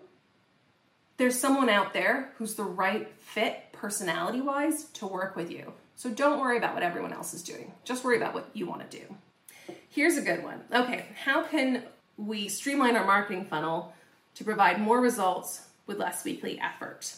there's 1.16 1.38
someone 1.38 1.68
out 1.68 1.92
there 1.92 2.32
who's 2.36 2.54
the 2.54 2.64
right 2.64 3.10
fit 3.18 3.72
personality 3.72 4.40
wise 4.40 4.84
to 4.84 5.06
work 5.06 5.36
with 5.36 5.50
you. 5.50 5.72
So 5.96 6.10
don't 6.10 6.40
worry 6.40 6.56
about 6.56 6.74
what 6.74 6.82
everyone 6.82 7.12
else 7.12 7.34
is 7.34 7.42
doing. 7.42 7.72
Just 7.84 8.04
worry 8.04 8.16
about 8.16 8.34
what 8.34 8.48
you 8.52 8.66
want 8.66 8.88
to 8.88 8.98
do. 8.98 9.74
Here's 9.88 10.16
a 10.16 10.22
good 10.22 10.42
one. 10.42 10.62
Okay, 10.72 11.06
how 11.24 11.42
can 11.42 11.84
we 12.16 12.48
streamline 12.48 12.96
our 12.96 13.04
marketing 13.04 13.46
funnel 13.46 13.92
to 14.34 14.44
provide 14.44 14.80
more 14.80 15.00
results 15.00 15.62
with 15.86 15.98
less 15.98 16.24
weekly 16.24 16.60
effort? 16.60 17.14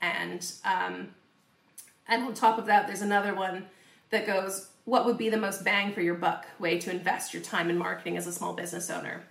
And 0.00 0.50
um, 0.64 1.08
and 2.08 2.24
on 2.24 2.34
top 2.34 2.58
of 2.58 2.66
that, 2.66 2.86
there's 2.86 3.02
another 3.02 3.34
one 3.34 3.66
that 4.10 4.26
goes, 4.26 4.68
what 4.84 5.06
would 5.06 5.18
be 5.18 5.28
the 5.28 5.36
most 5.36 5.64
bang 5.64 5.92
for 5.92 6.00
your 6.00 6.14
buck 6.14 6.46
way 6.58 6.78
to 6.78 6.90
invest 6.90 7.32
your 7.32 7.42
time 7.42 7.70
in 7.70 7.78
marketing 7.78 8.16
as 8.16 8.26
a 8.26 8.32
small 8.32 8.52
business 8.52 8.90
owner? 8.90 9.22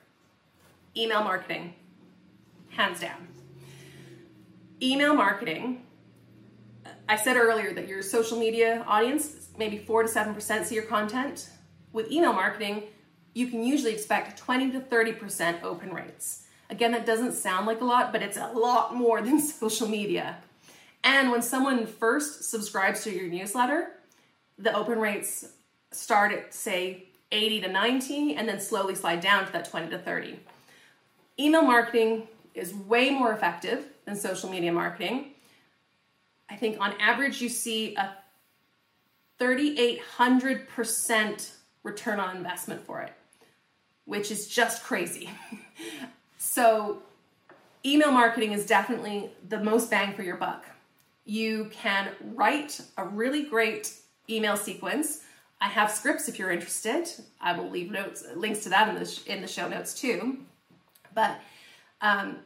Email 0.96 1.24
marketing, 1.24 1.74
hands 2.70 3.00
down. 3.00 3.28
Email 4.82 5.14
marketing, 5.14 5.86
I 7.08 7.18
said 7.18 7.36
earlier 7.36 7.74
that 7.74 7.88
your 7.88 8.02
social 8.02 8.40
media 8.40 8.84
audience, 8.88 9.50
maybe 9.58 9.78
4 9.78 10.04
to 10.04 10.10
7% 10.10 10.66
see 10.66 10.76
your 10.76 10.86
content. 10.86 11.50
With 11.94 12.12
email 12.12 12.34
marketing, 12.34 12.84
you 13.34 13.48
can 13.48 13.64
usually 13.64 13.94
expect 13.94 14.40
20 14.40 14.72
to 14.72 14.80
30% 14.80 15.64
open 15.64 15.94
rates. 15.94 16.48
Again, 16.70 16.94
that 16.94 17.06
doesn't 17.06 17.34
sound 17.34 17.68
like 17.68 17.82
a 17.82 17.86
lot, 17.86 18.14
but 18.14 18.22
it's 18.22 18.38
a 18.38 18.52
lot 18.54 18.96
more 18.96 19.22
than 19.22 19.40
social 19.42 19.88
media. 19.88 20.38
And 21.04 21.32
when 21.32 21.42
someone 21.42 21.86
first 21.86 22.50
subscribes 22.50 23.04
to 23.04 23.12
your 23.12 23.28
newsletter, 23.28 23.92
the 24.62 24.76
open 24.76 25.00
rates 25.00 25.46
start 25.92 26.32
at, 26.32 26.54
say, 26.54 27.06
80 27.32 27.62
to 27.62 27.68
90 27.70 28.36
and 28.36 28.48
then 28.48 28.60
slowly 28.60 28.96
slide 28.96 29.22
down 29.22 29.46
to 29.46 29.52
that 29.54 29.70
20 29.70 29.90
to 29.90 29.98
30. 29.98 30.40
Email 31.40 31.62
marketing 31.62 32.28
is 32.54 32.74
way 32.74 33.10
more 33.10 33.32
effective 33.32 33.86
than 34.06 34.16
social 34.16 34.50
media 34.50 34.72
marketing. 34.72 35.32
I 36.50 36.58
think 36.58 36.80
on 36.80 36.94
average 37.00 37.42
you 37.42 37.50
see 37.50 37.96
a 37.96 38.16
3,800% 39.40 41.52
return 41.84 42.20
on 42.20 42.38
investment 42.38 42.86
for 42.86 43.02
it, 43.02 43.12
which 44.06 44.30
is 44.30 44.48
just 44.48 44.84
crazy. 44.84 45.32
so, 46.38 47.02
email 47.84 48.12
marketing 48.12 48.52
is 48.52 48.68
definitely 48.68 49.32
the 49.50 49.60
most 49.60 49.90
bang 49.90 50.14
for 50.14 50.22
your 50.22 50.36
buck. 50.36 50.68
You 51.26 51.72
can 51.72 52.10
write 52.36 52.82
a 52.98 53.06
really 53.06 53.42
great 53.44 53.96
email 54.32 54.58
sequence. 54.58 55.22
I 55.60 55.68
have 55.68 55.92
scripts 55.92 56.28
if 56.28 56.40
you're 56.40 56.52
interested. 56.52 57.08
I 57.40 57.58
will 57.58 57.70
leave 57.70 57.92
notes, 57.92 58.24
links 58.36 58.64
to 58.64 58.70
that 58.70 58.90
in 58.90 58.96
the 58.96 59.22
in 59.28 59.42
the 59.42 59.48
show 59.48 59.68
notes 59.68 59.94
too. 59.94 60.40
But 61.14 61.40
um, 62.02 62.38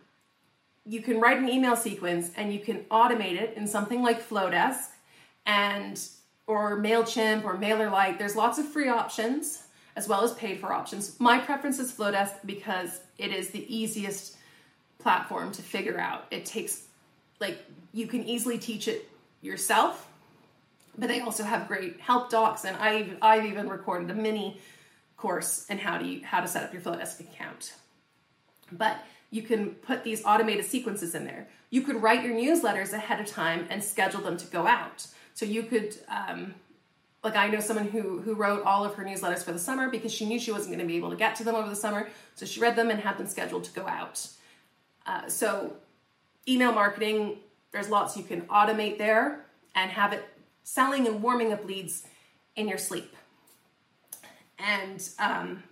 you 0.85 1.01
can 1.01 1.19
write 1.19 1.37
an 1.37 1.49
email 1.49 1.75
sequence 1.75 2.31
and 2.35 2.53
you 2.53 2.59
can 2.59 2.83
automate 2.85 3.39
it 3.39 3.55
in 3.55 3.67
something 3.67 4.01
like 4.01 4.27
Flodesk 4.27 4.89
and 5.45 5.99
or 6.47 6.79
MailChimp 6.79 7.43
or 7.43 7.57
MailerLite. 7.57 8.17
There's 8.17 8.35
lots 8.35 8.59
of 8.59 8.67
free 8.67 8.89
options 8.89 9.63
as 9.95 10.07
well 10.07 10.23
as 10.23 10.33
paid 10.33 10.59
for 10.59 10.73
options. 10.73 11.17
My 11.19 11.39
preference 11.39 11.79
is 11.79 11.91
Flodesk 11.91 12.33
because 12.45 12.99
it 13.17 13.31
is 13.31 13.49
the 13.49 13.65
easiest 13.73 14.37
platform 14.99 15.51
to 15.53 15.61
figure 15.61 15.99
out. 15.99 16.25
It 16.31 16.45
takes 16.45 16.83
like 17.39 17.59
you 17.93 18.07
can 18.07 18.23
easily 18.23 18.57
teach 18.57 18.87
it 18.87 19.09
yourself, 19.41 20.07
but 20.97 21.07
they 21.07 21.19
also 21.21 21.43
have 21.43 21.67
great 21.67 21.99
help 21.99 22.29
docs 22.29 22.65
and 22.65 22.75
I've, 22.77 23.17
I've 23.21 23.45
even 23.45 23.69
recorded 23.69 24.09
a 24.11 24.13
mini 24.13 24.59
course 25.17 25.65
in 25.69 25.77
how 25.77 25.97
to 25.97 26.19
how 26.21 26.41
to 26.41 26.47
set 26.47 26.63
up 26.63 26.73
your 26.73 26.81
Flodesk 26.81 27.19
account. 27.19 27.73
But 28.71 28.97
you 29.31 29.41
can 29.41 29.71
put 29.71 30.03
these 30.03 30.23
automated 30.23 30.65
sequences 30.65 31.15
in 31.15 31.25
there. 31.25 31.47
You 31.69 31.81
could 31.81 32.01
write 32.01 32.23
your 32.23 32.33
newsletters 32.33 32.93
ahead 32.93 33.19
of 33.19 33.27
time 33.27 33.67
and 33.69 33.83
schedule 33.83 34.21
them 34.21 34.37
to 34.37 34.47
go 34.47 34.67
out. 34.67 35.07
So 35.33 35.45
you 35.45 35.63
could, 35.63 35.95
um, 36.07 36.55
like 37.23 37.35
I 37.35 37.47
know 37.47 37.59
someone 37.59 37.87
who 37.87 38.21
who 38.21 38.35
wrote 38.35 38.63
all 38.63 38.85
of 38.85 38.95
her 38.95 39.03
newsletters 39.03 39.43
for 39.43 39.51
the 39.51 39.59
summer 39.59 39.89
because 39.89 40.13
she 40.13 40.25
knew 40.25 40.39
she 40.39 40.51
wasn't 40.51 40.75
going 40.75 40.79
to 40.79 40.91
be 40.91 40.97
able 40.97 41.09
to 41.09 41.15
get 41.17 41.35
to 41.37 41.43
them 41.43 41.55
over 41.55 41.69
the 41.69 41.75
summer, 41.75 42.09
so 42.35 42.45
she 42.45 42.59
read 42.59 42.75
them 42.75 42.89
and 42.89 42.99
had 42.99 43.17
them 43.17 43.27
scheduled 43.27 43.63
to 43.65 43.71
go 43.71 43.87
out. 43.87 44.27
Uh, 45.05 45.27
so 45.27 45.75
email 46.47 46.71
marketing, 46.71 47.37
there's 47.71 47.89
lots 47.89 48.15
you 48.15 48.23
can 48.23 48.41
automate 48.43 48.97
there 48.97 49.45
and 49.75 49.91
have 49.91 50.13
it 50.13 50.23
selling 50.65 51.07
and 51.07 51.21
warming 51.21 51.53
up 51.53 51.63
leads 51.63 52.03
in 52.55 52.67
your 52.67 52.79
sleep. 52.79 53.15
And 54.57 55.07
um, 55.19 55.63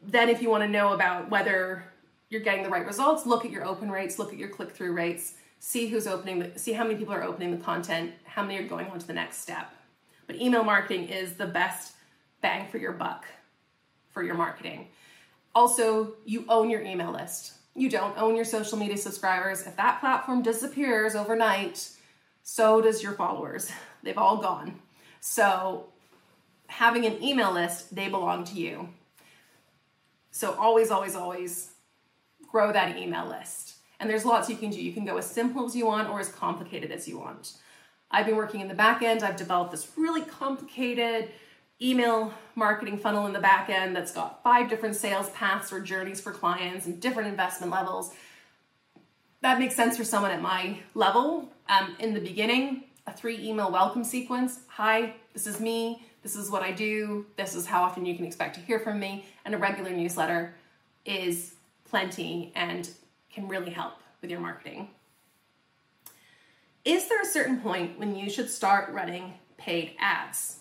then 0.00 0.28
if 0.28 0.40
you 0.40 0.48
want 0.48 0.62
to 0.62 0.68
know 0.68 0.92
about 0.92 1.30
whether 1.30 1.84
you're 2.30 2.40
getting 2.40 2.62
the 2.62 2.70
right 2.70 2.86
results, 2.86 3.26
look 3.26 3.44
at 3.44 3.50
your 3.50 3.66
open 3.66 3.90
rates, 3.90 4.18
look 4.18 4.32
at 4.32 4.38
your 4.38 4.48
click 4.48 4.70
through 4.70 4.92
rates, 4.92 5.34
see 5.58 5.88
who's 5.88 6.06
opening, 6.06 6.38
the, 6.38 6.58
see 6.58 6.72
how 6.72 6.84
many 6.84 6.94
people 6.96 7.12
are 7.12 7.24
opening 7.24 7.50
the 7.50 7.62
content, 7.62 8.12
how 8.24 8.42
many 8.42 8.58
are 8.64 8.68
going 8.68 8.86
on 8.86 9.00
to 9.00 9.06
the 9.06 9.12
next 9.12 9.38
step. 9.38 9.70
But 10.28 10.36
email 10.36 10.62
marketing 10.62 11.08
is 11.08 11.34
the 11.34 11.46
best 11.46 11.94
bang 12.40 12.68
for 12.70 12.78
your 12.78 12.92
buck 12.92 13.26
for 14.12 14.22
your 14.22 14.36
marketing. 14.36 14.88
Also, 15.56 16.14
you 16.24 16.44
own 16.48 16.70
your 16.70 16.82
email 16.82 17.10
list. 17.10 17.54
You 17.74 17.90
don't 17.90 18.16
own 18.16 18.36
your 18.36 18.44
social 18.44 18.78
media 18.78 18.96
subscribers. 18.96 19.66
If 19.66 19.76
that 19.76 19.98
platform 19.98 20.42
disappears 20.42 21.16
overnight, 21.16 21.90
so 22.44 22.80
does 22.80 23.02
your 23.02 23.14
followers. 23.14 23.72
They've 24.04 24.16
all 24.16 24.36
gone. 24.36 24.80
So, 25.20 25.86
having 26.66 27.06
an 27.06 27.22
email 27.22 27.52
list, 27.52 27.94
they 27.94 28.08
belong 28.08 28.44
to 28.44 28.54
you. 28.54 28.90
So 30.30 30.54
always, 30.54 30.90
always, 30.90 31.14
always 31.14 31.70
grow 32.50 32.72
that 32.72 32.96
email 32.96 33.26
list. 33.26 33.76
And 34.00 34.10
there's 34.10 34.24
lots 34.24 34.50
you 34.50 34.56
can 34.56 34.70
do. 34.70 34.82
You 34.82 34.92
can 34.92 35.04
go 35.04 35.16
as 35.16 35.26
simple 35.26 35.64
as 35.64 35.74
you 35.74 35.86
want 35.86 36.10
or 36.10 36.20
as 36.20 36.28
complicated 36.28 36.90
as 36.90 37.08
you 37.08 37.18
want. 37.18 37.54
I've 38.10 38.26
been 38.26 38.36
working 38.36 38.60
in 38.60 38.68
the 38.68 38.74
back 38.74 39.02
end. 39.02 39.22
I've 39.22 39.36
developed 39.36 39.70
this 39.70 39.88
really 39.96 40.22
complicated 40.22 41.30
email 41.80 42.34
marketing 42.56 42.98
funnel 42.98 43.26
in 43.26 43.32
the 43.32 43.40
back 43.40 43.70
end 43.70 43.94
that's 43.94 44.12
got 44.12 44.42
five 44.42 44.68
different 44.68 44.96
sales 44.96 45.30
paths 45.30 45.72
or 45.72 45.80
journeys 45.80 46.20
for 46.20 46.32
clients 46.32 46.86
and 46.86 47.00
different 47.00 47.28
investment 47.28 47.72
levels. 47.72 48.12
That 49.40 49.58
makes 49.58 49.74
sense 49.74 49.96
for 49.96 50.04
someone 50.04 50.32
at 50.32 50.42
my 50.42 50.80
level. 50.94 51.48
Um, 51.68 51.96
in 51.98 52.12
the 52.12 52.20
beginning, 52.20 52.84
a 53.06 53.12
three 53.12 53.38
email 53.38 53.70
welcome 53.72 54.04
sequence. 54.04 54.60
Hi, 54.68 55.14
this 55.32 55.46
is 55.46 55.60
me. 55.60 56.04
This 56.22 56.36
is 56.36 56.50
what 56.50 56.62
I 56.62 56.72
do. 56.72 57.26
This 57.36 57.54
is 57.54 57.66
how 57.66 57.82
often 57.82 58.04
you 58.04 58.14
can 58.14 58.26
expect 58.26 58.54
to 58.56 58.60
hear 58.60 58.78
from 58.78 59.00
me. 59.00 59.24
And 59.44 59.54
a 59.54 59.58
regular 59.58 59.90
newsletter 59.90 60.54
is 61.06 61.54
plenty 61.88 62.52
and 62.54 62.88
can 63.32 63.48
really 63.48 63.70
help 63.70 63.94
with 64.20 64.30
your 64.30 64.40
marketing. 64.40 64.88
Is 66.84 67.08
there 67.08 67.22
a 67.22 67.26
certain 67.26 67.60
point 67.60 67.98
when 67.98 68.14
you 68.14 68.28
should 68.28 68.50
start 68.50 68.92
running 68.92 69.34
paid 69.56 69.96
ads? 69.98 70.58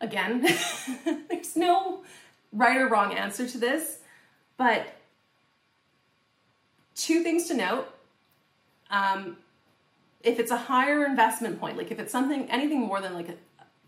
Again, 0.00 0.42
there's 1.04 1.56
no 1.56 2.04
right 2.52 2.76
or 2.76 2.86
wrong 2.86 3.12
answer 3.12 3.48
to 3.48 3.58
this, 3.58 3.98
but 4.56 4.86
two 6.94 7.22
things 7.22 7.46
to 7.46 7.54
note. 7.54 7.88
Um, 8.90 9.36
if 10.22 10.38
it's 10.38 10.50
a 10.50 10.56
higher 10.56 11.04
investment 11.06 11.60
point, 11.60 11.76
like 11.76 11.90
if 11.90 11.98
it's 11.98 12.12
something 12.12 12.50
anything 12.50 12.80
more 12.80 13.00
than 13.00 13.14
like 13.14 13.38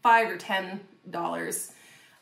five 0.03 0.29
or 0.31 0.37
ten 0.37 0.81
dollars, 1.11 1.73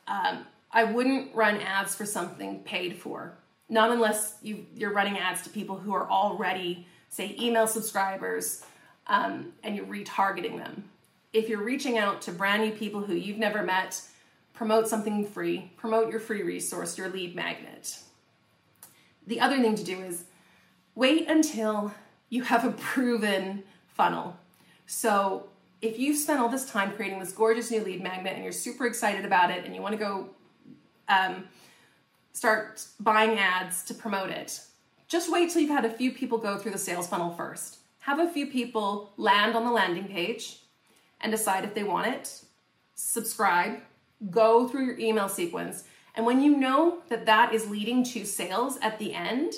um, 0.09 0.47
I 0.73 0.85
wouldn't 0.85 1.35
run 1.35 1.59
ads 1.59 1.95
for 1.95 2.07
something 2.07 2.61
paid 2.61 2.97
for. 2.97 3.37
Not 3.69 3.91
unless 3.91 4.39
you 4.43 4.67
you're 4.75 4.93
running 4.93 5.19
ads 5.19 5.43
to 5.43 5.51
people 5.51 5.77
who 5.77 5.95
are 5.95 6.11
already 6.11 6.87
say 7.09 7.37
email 7.41 7.67
subscribers 7.67 8.65
um, 9.07 9.53
and 9.63 9.77
you're 9.77 9.87
retargeting 9.87 10.57
them. 10.57 10.85
If 11.33 11.49
you're 11.49 11.63
reaching 11.63 11.99
out 11.99 12.23
to 12.23 12.33
brand 12.33 12.63
new 12.63 12.73
people 12.73 13.01
who 13.01 13.15
you've 13.15 13.39
never 13.39 13.63
met, 13.63 14.01
promote 14.55 14.89
something 14.89 15.27
free. 15.27 15.71
Promote 15.77 16.11
your 16.11 16.21
free 16.21 16.43
resource, 16.43 16.99
your 16.99 17.09
lead 17.09 17.35
magnet. 17.37 17.99
the 19.27 19.41
other 19.41 19.59
thing 19.61 19.75
to 19.77 19.85
do 19.85 20.01
is 20.01 20.25
wait 20.95 21.29
until 21.29 21.95
you 22.31 22.43
have 22.45 22.65
a 22.65 22.71
proven 22.71 23.63
funnel. 23.89 24.37
So 24.87 25.49
if 25.83 25.99
you've 25.99 26.17
spent 26.17 26.41
all 26.41 26.49
this 26.49 26.71
time 26.71 26.93
creating 26.93 27.19
this 27.19 27.33
gorgeous 27.33 27.71
new 27.71 27.83
lead 27.83 28.03
magnet 28.03 28.35
and 28.35 28.43
you're 28.43 28.53
super 28.53 28.87
excited 28.87 29.25
about 29.25 29.51
it 29.51 29.65
and 29.65 29.75
you 29.75 29.83
want 29.83 29.93
to 29.93 29.99
go 29.99 30.29
um, 31.09 31.45
start 32.33 32.85
buying 33.01 33.39
ads 33.39 33.83
to 33.85 33.95
promote 33.95 34.31
it, 34.31 34.61
just 35.09 35.31
wait 35.31 35.51
till 35.51 35.61
you've 35.61 35.71
had 35.71 35.85
a 35.85 35.91
few 35.91 36.13
people 36.13 36.39
go 36.39 36.57
through 36.57 36.73
the 36.73 36.79
sales 36.79 37.09
funnel 37.09 37.35
first. 37.35 37.79
Have 38.01 38.21
a 38.21 38.31
few 38.31 38.47
people 38.47 39.13
land 39.17 39.57
on 39.57 39.65
the 39.65 39.73
landing 39.73 40.07
page 40.07 40.61
and 41.21 41.33
decide 41.33 41.65
if 41.65 41.75
they 41.75 41.83
want 41.83 42.07
it, 42.07 42.43
subscribe, 42.95 43.81
go 44.31 44.69
through 44.69 44.85
your 44.85 44.99
email 44.99 45.29
sequence. 45.29 45.85
And 46.15 46.25
when 46.25 46.41
you 46.41 46.57
know 46.57 46.99
that 47.09 47.27
that 47.27 47.53
is 47.53 47.69
leading 47.69 48.05
to 48.05 48.25
sales 48.25 48.79
at 48.83 48.99
the 48.99 49.15
end, 49.15 49.55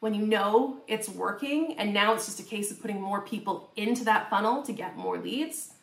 when 0.00 0.14
you 0.14 0.26
know 0.26 0.78
it's 0.88 1.08
working 1.08 1.74
and 1.78 1.94
now 1.94 2.14
it's 2.14 2.24
just 2.24 2.40
a 2.40 2.42
case 2.42 2.70
of 2.70 2.80
putting 2.80 3.00
more 3.00 3.20
people 3.20 3.70
into 3.76 4.04
that 4.04 4.28
funnel 4.28 4.62
to 4.62 4.72
get 4.72 4.96
more 4.96 5.18
leads, 5.18 5.74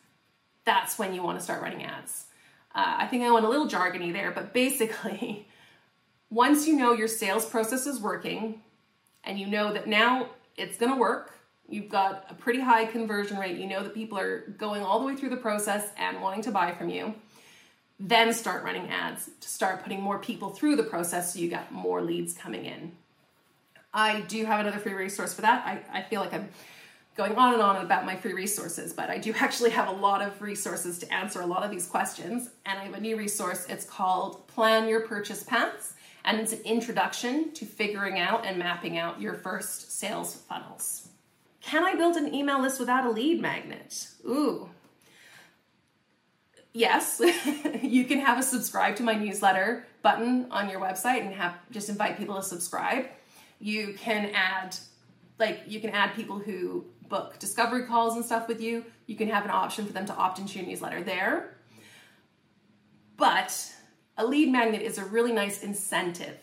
that's 0.64 0.98
when 0.98 1.14
you 1.14 1.22
want 1.22 1.38
to 1.38 1.42
start 1.42 1.62
running 1.62 1.84
ads. 1.84 2.26
Uh, 2.74 2.96
I 2.98 3.06
think 3.06 3.24
I 3.24 3.30
went 3.30 3.46
a 3.46 3.48
little 3.48 3.68
jargony 3.68 4.12
there, 4.12 4.32
but 4.32 4.52
basically, 4.52 5.48
once 6.30 6.66
you 6.66 6.76
know 6.76 6.92
your 6.92 7.08
sales 7.08 7.46
process 7.46 7.86
is 7.86 8.00
working 8.00 8.60
and 9.24 9.38
you 9.38 9.46
know 9.46 9.72
that 9.72 9.86
now 9.86 10.28
it's 10.56 10.76
going 10.76 10.92
to 10.92 10.98
work, 10.98 11.32
you've 11.68 11.88
got 11.88 12.26
a 12.28 12.34
pretty 12.34 12.60
high 12.60 12.84
conversion 12.84 13.38
rate, 13.38 13.56
you 13.56 13.66
know 13.66 13.82
that 13.82 13.94
people 13.94 14.18
are 14.18 14.40
going 14.58 14.82
all 14.82 14.98
the 14.98 15.06
way 15.06 15.14
through 15.14 15.30
the 15.30 15.36
process 15.36 15.88
and 15.96 16.20
wanting 16.20 16.42
to 16.42 16.50
buy 16.50 16.72
from 16.72 16.88
you, 16.88 17.14
then 18.00 18.32
start 18.32 18.64
running 18.64 18.88
ads 18.88 19.30
to 19.40 19.48
start 19.48 19.82
putting 19.82 20.02
more 20.02 20.18
people 20.18 20.50
through 20.50 20.76
the 20.76 20.82
process 20.82 21.34
so 21.34 21.38
you 21.38 21.48
get 21.48 21.70
more 21.72 22.02
leads 22.02 22.32
coming 22.32 22.64
in. 22.64 22.92
I 23.92 24.20
do 24.22 24.44
have 24.44 24.60
another 24.60 24.78
free 24.78 24.92
resource 24.92 25.34
for 25.34 25.42
that. 25.42 25.66
I, 25.66 25.98
I 25.98 26.02
feel 26.02 26.20
like 26.20 26.34
I'm 26.34 26.48
going 27.16 27.34
on 27.34 27.54
and 27.54 27.62
on 27.62 27.84
about 27.84 28.06
my 28.06 28.16
free 28.16 28.32
resources, 28.32 28.92
but 28.92 29.10
I 29.10 29.18
do 29.18 29.34
actually 29.36 29.70
have 29.70 29.88
a 29.88 29.92
lot 29.92 30.22
of 30.22 30.40
resources 30.40 30.98
to 31.00 31.12
answer 31.12 31.40
a 31.40 31.46
lot 31.46 31.64
of 31.64 31.70
these 31.70 31.86
questions. 31.86 32.50
And 32.64 32.78
I 32.78 32.84
have 32.84 32.94
a 32.94 33.00
new 33.00 33.16
resource. 33.16 33.66
It's 33.68 33.84
called 33.84 34.46
Plan 34.46 34.88
Your 34.88 35.00
Purchase 35.00 35.42
Paths, 35.42 35.94
and 36.24 36.38
it's 36.38 36.52
an 36.52 36.60
introduction 36.64 37.52
to 37.54 37.64
figuring 37.64 38.18
out 38.18 38.46
and 38.46 38.58
mapping 38.58 38.98
out 38.98 39.20
your 39.20 39.34
first 39.34 39.98
sales 39.98 40.36
funnels. 40.48 41.08
Can 41.60 41.84
I 41.84 41.96
build 41.96 42.16
an 42.16 42.32
email 42.32 42.62
list 42.62 42.78
without 42.78 43.04
a 43.04 43.10
lead 43.10 43.42
magnet? 43.42 44.08
Ooh. 44.24 44.70
Yes, 46.72 47.20
you 47.82 48.04
can 48.04 48.20
have 48.20 48.38
a 48.38 48.42
subscribe 48.42 48.94
to 48.96 49.02
my 49.02 49.14
newsletter 49.14 49.86
button 50.02 50.46
on 50.52 50.70
your 50.70 50.80
website 50.80 51.22
and 51.22 51.34
have 51.34 51.54
just 51.72 51.88
invite 51.88 52.16
people 52.16 52.36
to 52.36 52.42
subscribe 52.42 53.06
you 53.58 53.94
can 53.94 54.30
add 54.34 54.76
like 55.38 55.62
you 55.66 55.80
can 55.80 55.90
add 55.90 56.14
people 56.14 56.38
who 56.38 56.84
book 57.08 57.38
discovery 57.38 57.86
calls 57.86 58.16
and 58.16 58.24
stuff 58.24 58.48
with 58.48 58.60
you. 58.60 58.84
You 59.06 59.16
can 59.16 59.28
have 59.28 59.44
an 59.44 59.50
option 59.50 59.86
for 59.86 59.92
them 59.92 60.06
to 60.06 60.14
opt 60.14 60.38
into 60.38 60.58
your 60.58 60.66
newsletter 60.66 61.02
there. 61.02 61.56
But 63.16 63.72
a 64.16 64.26
lead 64.26 64.50
magnet 64.50 64.82
is 64.82 64.98
a 64.98 65.04
really 65.04 65.32
nice 65.32 65.62
incentive. 65.62 66.36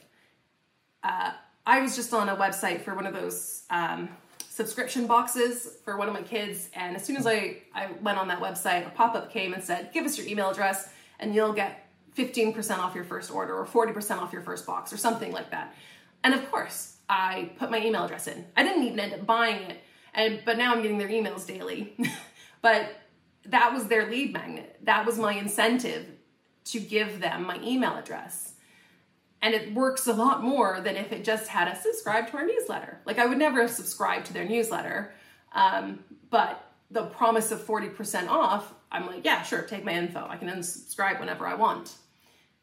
Uh, 1.04 1.34
I 1.66 1.82
was 1.82 1.96
just 1.96 2.14
on 2.14 2.30
a 2.30 2.36
website 2.36 2.82
for 2.82 2.96
one 2.96 3.06
of 3.06 3.14
those 3.14 3.64
um, 3.70 4.10
subscription 4.50 5.08
boxes 5.08 5.78
for 5.84 5.98
one 5.98 6.08
of 6.08 6.14
my 6.14 6.22
kids, 6.22 6.70
and 6.74 6.96
as 6.96 7.04
soon 7.04 7.18
as 7.18 7.28
I, 7.28 7.58
I 7.74 7.90
went 8.02 8.18
on 8.18 8.28
that 8.30 8.40
website, 8.40 8.88
a 8.88 8.90
pop 8.90 9.16
up 9.16 9.32
came 9.32 9.54
and 9.54 9.64
said, 9.64 9.92
Give 9.94 10.06
us 10.06 10.18
your 10.18 10.28
email 10.28 10.50
address, 10.50 10.90
and 11.20 11.36
you'll 11.36 11.54
get 11.54 11.88
15% 12.18 12.78
off 12.80 12.96
your 12.96 13.04
first 13.04 13.32
order, 13.32 13.56
or 13.56 13.66
40% 13.66 14.18
off 14.18 14.32
your 14.32 14.42
first 14.42 14.66
box, 14.66 14.94
or 14.94 14.98
something 14.98 15.32
like 15.32 15.52
that. 15.52 15.76
And 16.24 16.34
of 16.34 16.50
course, 16.50 16.95
I 17.10 17.52
put 17.58 17.72
my 17.72 17.84
email 17.84 18.06
address 18.06 18.28
in. 18.28 18.46
I 18.56 18.64
didn't 18.64 18.84
even 18.84 19.00
end 19.00 19.14
up 19.14 19.26
buying 19.26 19.70
it, 19.70 19.78
and 20.14 20.42
but 20.46 20.58
now 20.58 20.74
I'm 20.74 20.82
getting 20.82 20.98
their 20.98 21.10
emails 21.10 21.46
daily. 21.46 21.96
but 22.62 22.90
that 23.46 23.74
was 23.74 23.88
their 23.88 24.10
lead 24.10 24.34
magnet. 24.34 24.78
That 24.84 25.06
was 25.06 25.18
my 25.18 25.34
incentive 25.34 26.08
to 26.66 26.80
give 26.80 27.20
them 27.20 27.46
my 27.46 27.60
email 27.62 27.96
address. 27.96 28.54
And 29.42 29.54
it 29.54 29.74
works 29.76 30.08
a 30.08 30.14
lot 30.14 30.44
more 30.44 30.82
than 30.82 30.96
if 30.96 31.12
it 31.12 31.24
just 31.24 31.48
had 31.50 31.68
us 31.68 31.84
subscribe 31.84 32.32
to 32.32 32.38
our 32.38 32.46
newsletter. 32.46 33.00
Like 33.06 33.20
I 33.20 33.28
would 33.28 33.38
never 33.38 33.62
have 33.62 33.70
subscribed 33.70 34.26
to 34.28 34.34
their 34.34 34.46
newsletter, 34.46 35.14
um, 35.54 36.04
but 36.32 36.72
the 36.90 37.04
promise 37.04 37.52
of 37.52 37.60
40% 37.60 38.28
off, 38.30 38.74
I'm 38.92 39.06
like, 39.06 39.26
yeah, 39.26 39.44
sure, 39.44 39.62
take 39.62 39.84
my 39.84 39.94
info. 39.94 40.26
I 40.28 40.38
can 40.38 40.50
unsubscribe 40.50 41.20
whenever 41.20 41.46
I 41.46 41.56
want. 41.56 41.94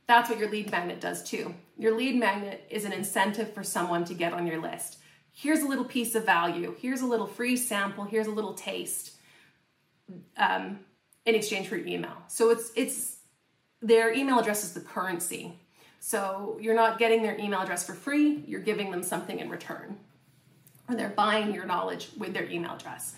That's 0.07 0.29
what 0.29 0.39
your 0.39 0.51
lead 0.51 0.71
magnet 0.71 1.01
does 1.01 1.23
too. 1.23 1.55
Your 1.79 1.97
lead 1.97 2.17
magnet 2.17 2.67
is 2.71 2.85
an 2.85 2.93
incentive 2.93 3.53
for 3.55 3.63
someone 3.63 4.05
to 4.07 4.15
get 4.15 4.33
on 4.33 4.47
your 4.47 4.61
list. 4.61 4.99
Here's 5.33 5.61
a 5.61 5.67
little 5.67 5.85
piece 5.85 6.15
of 6.15 6.27
value. 6.27 6.75
Here's 6.79 7.01
a 7.01 7.07
little 7.07 7.27
free 7.27 7.57
sample. 7.57 8.05
Here's 8.05 8.27
a 8.27 8.31
little 8.31 8.55
taste 8.55 9.13
um, 10.37 10.81
in 11.25 11.35
exchange 11.35 11.69
for 11.69 11.77
your 11.77 11.87
email. 11.87 12.17
So 12.29 12.51
it's 12.51 12.73
it's 12.77 13.19
their 13.81 14.13
email 14.13 14.39
address 14.39 14.65
is 14.65 14.75
the 14.75 14.81
currency. 14.81 15.59
So 16.01 16.59
you're 16.61 16.75
not 16.75 16.99
getting 16.99 17.23
their 17.23 17.39
email 17.39 17.61
address 17.61 17.87
for 17.87 17.95
free. 17.95 18.45
You're 18.47 18.61
giving 18.61 18.91
them 18.91 19.03
something 19.03 19.39
in 19.39 19.49
return, 19.49 19.99
or 20.89 20.97
they're 20.97 21.09
buying 21.11 21.55
your 21.55 21.65
knowledge 21.65 22.09
with 22.19 22.35
their 22.35 22.49
email 22.51 22.75
address. 22.75 23.15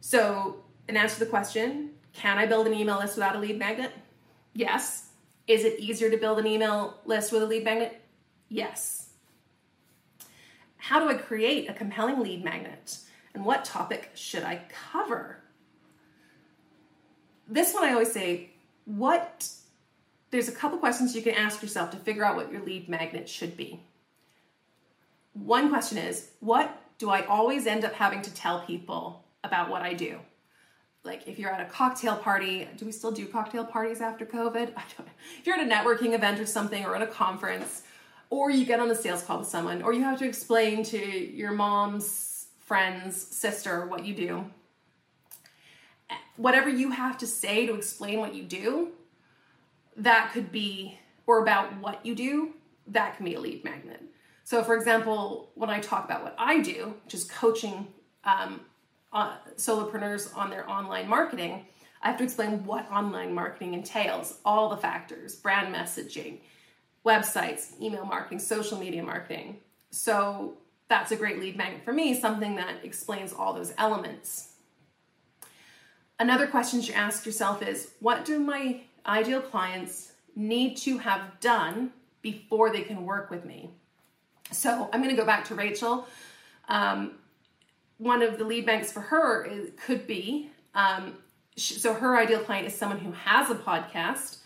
So, 0.00 0.56
in 0.88 0.96
answer 0.96 1.14
to 1.14 1.20
the 1.20 1.30
question, 1.30 1.90
can 2.12 2.36
I 2.36 2.46
build 2.46 2.66
an 2.66 2.74
email 2.74 2.98
list 2.98 3.16
without 3.16 3.36
a 3.36 3.38
lead 3.38 3.58
magnet? 3.58 3.92
Yes. 4.54 5.08
Is 5.46 5.64
it 5.64 5.78
easier 5.78 6.10
to 6.10 6.16
build 6.16 6.38
an 6.38 6.46
email 6.46 7.00
list 7.04 7.32
with 7.32 7.42
a 7.42 7.46
lead 7.46 7.64
magnet? 7.64 8.00
Yes. 8.48 9.10
How 10.76 11.00
do 11.00 11.08
I 11.08 11.14
create 11.14 11.68
a 11.68 11.74
compelling 11.74 12.20
lead 12.20 12.44
magnet? 12.44 12.98
And 13.34 13.44
what 13.44 13.64
topic 13.64 14.10
should 14.14 14.42
I 14.42 14.62
cover? 14.92 15.40
This 17.48 17.74
one 17.74 17.84
I 17.84 17.92
always 17.92 18.12
say, 18.12 18.50
what 18.84 19.48
there's 20.30 20.48
a 20.48 20.52
couple 20.52 20.78
questions 20.78 21.14
you 21.14 21.22
can 21.22 21.34
ask 21.34 21.62
yourself 21.62 21.90
to 21.92 21.96
figure 21.96 22.24
out 22.24 22.36
what 22.36 22.50
your 22.50 22.62
lead 22.62 22.88
magnet 22.88 23.28
should 23.28 23.56
be. 23.56 23.80
One 25.32 25.68
question 25.68 25.98
is, 25.98 26.30
what 26.40 26.80
do 26.98 27.10
I 27.10 27.24
always 27.26 27.66
end 27.66 27.84
up 27.84 27.92
having 27.92 28.22
to 28.22 28.34
tell 28.34 28.60
people 28.60 29.24
about 29.42 29.70
what 29.70 29.82
I 29.82 29.94
do? 29.94 30.18
Like 31.04 31.28
if 31.28 31.38
you're 31.38 31.50
at 31.50 31.60
a 31.60 31.70
cocktail 31.70 32.16
party, 32.16 32.66
do 32.76 32.86
we 32.86 32.92
still 32.92 33.12
do 33.12 33.26
cocktail 33.26 33.64
parties 33.64 34.00
after 34.00 34.24
COVID? 34.24 34.72
If 35.38 35.46
you're 35.46 35.56
at 35.56 35.66
a 35.66 35.70
networking 35.70 36.14
event 36.14 36.40
or 36.40 36.46
something 36.46 36.84
or 36.84 36.96
at 36.96 37.02
a 37.02 37.06
conference, 37.06 37.82
or 38.30 38.50
you 38.50 38.64
get 38.64 38.80
on 38.80 38.90
a 38.90 38.94
sales 38.94 39.22
call 39.22 39.38
with 39.38 39.48
someone, 39.48 39.82
or 39.82 39.92
you 39.92 40.02
have 40.02 40.18
to 40.18 40.26
explain 40.26 40.82
to 40.84 40.98
your 40.98 41.52
mom's 41.52 42.46
friend's 42.60 43.16
sister 43.16 43.86
what 43.86 44.04
you 44.04 44.14
do. 44.14 44.44
Whatever 46.36 46.68
you 46.68 46.90
have 46.90 47.18
to 47.18 47.26
say 47.26 47.66
to 47.66 47.74
explain 47.74 48.20
what 48.20 48.34
you 48.34 48.42
do, 48.42 48.92
that 49.96 50.30
could 50.32 50.50
be, 50.50 50.98
or 51.26 51.42
about 51.42 51.78
what 51.80 52.04
you 52.04 52.14
do, 52.14 52.54
that 52.88 53.16
can 53.16 53.24
be 53.24 53.34
a 53.34 53.40
lead 53.40 53.64
magnet. 53.64 54.02
So, 54.42 54.62
for 54.62 54.74
example, 54.76 55.50
when 55.54 55.70
I 55.70 55.80
talk 55.80 56.04
about 56.04 56.22
what 56.22 56.34
I 56.38 56.60
do, 56.60 56.94
which 57.04 57.14
is 57.14 57.24
coaching 57.24 57.86
um, 58.24 58.60
uh, 59.14 59.36
solopreneurs 59.56 60.36
on 60.36 60.50
their 60.50 60.68
online 60.68 61.08
marketing, 61.08 61.66
I 62.02 62.08
have 62.08 62.18
to 62.18 62.24
explain 62.24 62.64
what 62.66 62.90
online 62.90 63.32
marketing 63.32 63.72
entails, 63.72 64.38
all 64.44 64.68
the 64.68 64.76
factors, 64.76 65.36
brand 65.36 65.74
messaging, 65.74 66.40
websites, 67.06 67.80
email 67.80 68.04
marketing, 68.04 68.40
social 68.40 68.78
media 68.78 69.02
marketing. 69.02 69.58
So 69.90 70.58
that's 70.88 71.12
a 71.12 71.16
great 71.16 71.40
lead 71.40 71.56
magnet 71.56 71.84
for 71.84 71.92
me, 71.92 72.18
something 72.18 72.56
that 72.56 72.84
explains 72.84 73.32
all 73.32 73.54
those 73.54 73.72
elements. 73.78 74.50
Another 76.18 76.46
question 76.46 76.82
you 76.82 76.92
ask 76.92 77.24
yourself 77.24 77.62
is 77.62 77.92
what 78.00 78.24
do 78.24 78.38
my 78.38 78.82
ideal 79.06 79.40
clients 79.40 80.12
need 80.36 80.76
to 80.78 80.98
have 80.98 81.40
done 81.40 81.92
before 82.22 82.70
they 82.70 82.82
can 82.82 83.04
work 83.04 83.30
with 83.30 83.44
me? 83.44 83.70
So 84.50 84.88
I'm 84.92 85.02
going 85.02 85.14
to 85.14 85.20
go 85.20 85.26
back 85.26 85.46
to 85.46 85.54
Rachel. 85.54 86.06
Um, 86.68 87.12
one 87.98 88.22
of 88.22 88.38
the 88.38 88.44
lead 88.44 88.66
banks 88.66 88.92
for 88.92 89.00
her 89.00 89.48
could 89.76 90.06
be 90.06 90.50
um, 90.74 91.14
so 91.56 91.94
her 91.94 92.16
ideal 92.16 92.40
client 92.40 92.66
is 92.66 92.74
someone 92.74 92.98
who 92.98 93.12
has 93.12 93.50
a 93.50 93.54
podcast 93.54 94.38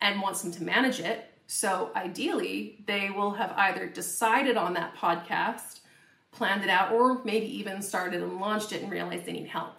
and 0.00 0.20
wants 0.20 0.42
them 0.42 0.52
to 0.52 0.62
manage 0.62 1.00
it. 1.00 1.30
So 1.46 1.90
ideally, 1.96 2.84
they 2.86 3.10
will 3.10 3.32
have 3.32 3.52
either 3.56 3.86
decided 3.86 4.56
on 4.56 4.74
that 4.74 4.94
podcast, 4.96 5.80
planned 6.32 6.62
it 6.62 6.68
out, 6.68 6.92
or 6.92 7.22
maybe 7.24 7.46
even 7.58 7.80
started 7.80 8.22
and 8.22 8.40
launched 8.40 8.72
it 8.72 8.82
and 8.82 8.90
realized 8.90 9.24
they 9.24 9.32
need 9.32 9.48
help. 9.48 9.76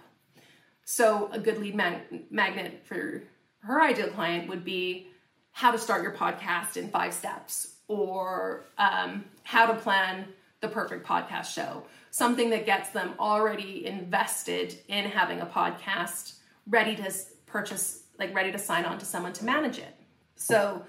So 0.86 1.30
a 1.32 1.39
good 1.39 1.58
lead 1.60 1.76
mag- 1.76 2.32
magnet 2.32 2.82
for 2.86 3.24
her 3.60 3.82
ideal 3.82 4.08
client 4.10 4.47
would 4.49 4.64
be 4.64 5.08
how 5.51 5.72
to 5.72 5.78
start 5.78 6.03
your 6.03 6.14
podcast 6.14 6.78
in 6.78 6.89
five 6.89 7.14
steps, 7.14 7.76
or 7.88 8.64
um, 8.78 9.26
how 9.43 9.66
to 9.68 9.74
plan 9.76 10.28
the 10.62 10.68
perfect 10.68 11.06
podcast 11.06 11.45
show 11.45 11.84
something 12.16 12.49
that 12.49 12.66
gets 12.66 12.91
them 12.91 13.13
already 13.20 13.86
invested 13.86 14.74
in 14.88 15.03
having 15.03 15.41
a 15.41 15.45
podcast, 15.45 16.36
ready 16.66 16.95
to 16.95 17.13
purchase, 17.45 18.03
like 18.18 18.34
ready 18.34 18.53
to 18.53 18.57
sign 18.57 18.86
on 18.86 18.97
to 18.97 19.03
someone 19.03 19.34
to 19.34 19.43
manage 19.43 19.80
it. 19.80 19.93
So 20.38 20.86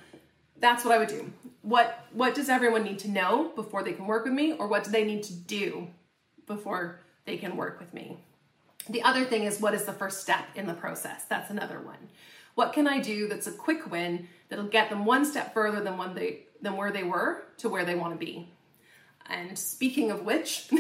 that's 0.61 0.85
what 0.85 0.95
I 0.95 0.99
would 0.99 1.09
do. 1.09 1.33
What 1.63 2.07
what 2.13 2.37
does 2.37 2.49
everyone 2.49 2.85
need 2.85 3.01
to 3.01 3.11
know 3.11 3.51
before 3.57 3.83
they 3.83 3.93
can 3.93 4.07
work 4.07 4.25
with 4.25 4.35
me 4.35 4.53
or 4.53 4.69
what 4.69 4.85
do 4.85 4.93
they 4.93 5.03
need 5.03 5.25
to 5.25 5.33
do 5.33 5.89
before 6.47 7.01
they 7.25 7.37
can 7.37 7.57
work 7.57 7.81
with 7.81 7.93
me? 7.93 8.19
The 8.89 9.03
other 9.03 9.25
thing 9.25 9.43
is 9.43 9.61
what 9.61 9.75
is 9.75 9.85
the 9.85 9.93
first 9.93 10.21
step 10.21 10.45
in 10.55 10.69
the 10.69 10.75
process? 10.75 11.25
That's 11.25 11.51
another 11.51 11.81
one. 11.81 12.09
What 12.55 12.73
can 12.73 12.87
I 12.87 13.01
do 13.01 13.27
that's 13.27 13.49
a 13.49 13.53
quick 13.53 13.91
win 13.91 14.29
that'll 14.49 14.67
get 14.67 14.91
them 14.91 15.05
one 15.05 15.25
step 15.25 15.53
further 15.53 15.81
than 15.81 15.99
when 15.99 16.15
they 16.15 16.45
than 16.63 16.77
where 16.77 16.93
they 16.93 17.03
were 17.03 17.43
to 17.59 17.69
where 17.69 17.85
they 17.85 17.97
want 17.97 18.15
to 18.15 18.25
be? 18.25 18.49
And 19.29 19.59
speaking 19.59 20.11
of 20.11 20.25
which, 20.25 20.71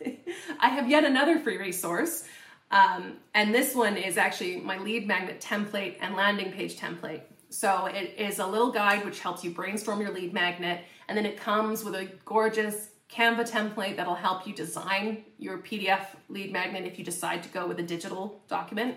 I 0.60 0.68
have 0.68 0.88
yet 0.88 1.04
another 1.04 1.38
free 1.38 1.58
resource. 1.58 2.24
Um, 2.70 3.18
and 3.34 3.54
this 3.54 3.74
one 3.74 3.96
is 3.96 4.16
actually 4.16 4.56
my 4.56 4.78
lead 4.78 5.06
magnet 5.06 5.40
template 5.40 5.96
and 6.00 6.14
landing 6.14 6.52
page 6.52 6.78
template. 6.78 7.22
So 7.50 7.86
it 7.86 8.14
is 8.18 8.40
a 8.40 8.46
little 8.46 8.72
guide 8.72 9.04
which 9.04 9.20
helps 9.20 9.44
you 9.44 9.50
brainstorm 9.50 10.00
your 10.00 10.12
lead 10.12 10.32
magnet, 10.32 10.80
and 11.08 11.16
then 11.16 11.24
it 11.24 11.38
comes 11.38 11.84
with 11.84 11.94
a 11.94 12.06
gorgeous 12.24 12.88
Canva 13.08 13.48
template 13.48 13.96
that'll 13.96 14.16
help 14.16 14.44
you 14.44 14.52
design 14.52 15.24
your 15.38 15.58
PDF 15.58 16.06
lead 16.28 16.52
magnet 16.52 16.84
if 16.84 16.98
you 16.98 17.04
decide 17.04 17.44
to 17.44 17.48
go 17.50 17.68
with 17.68 17.78
a 17.78 17.82
digital 17.82 18.42
document, 18.48 18.96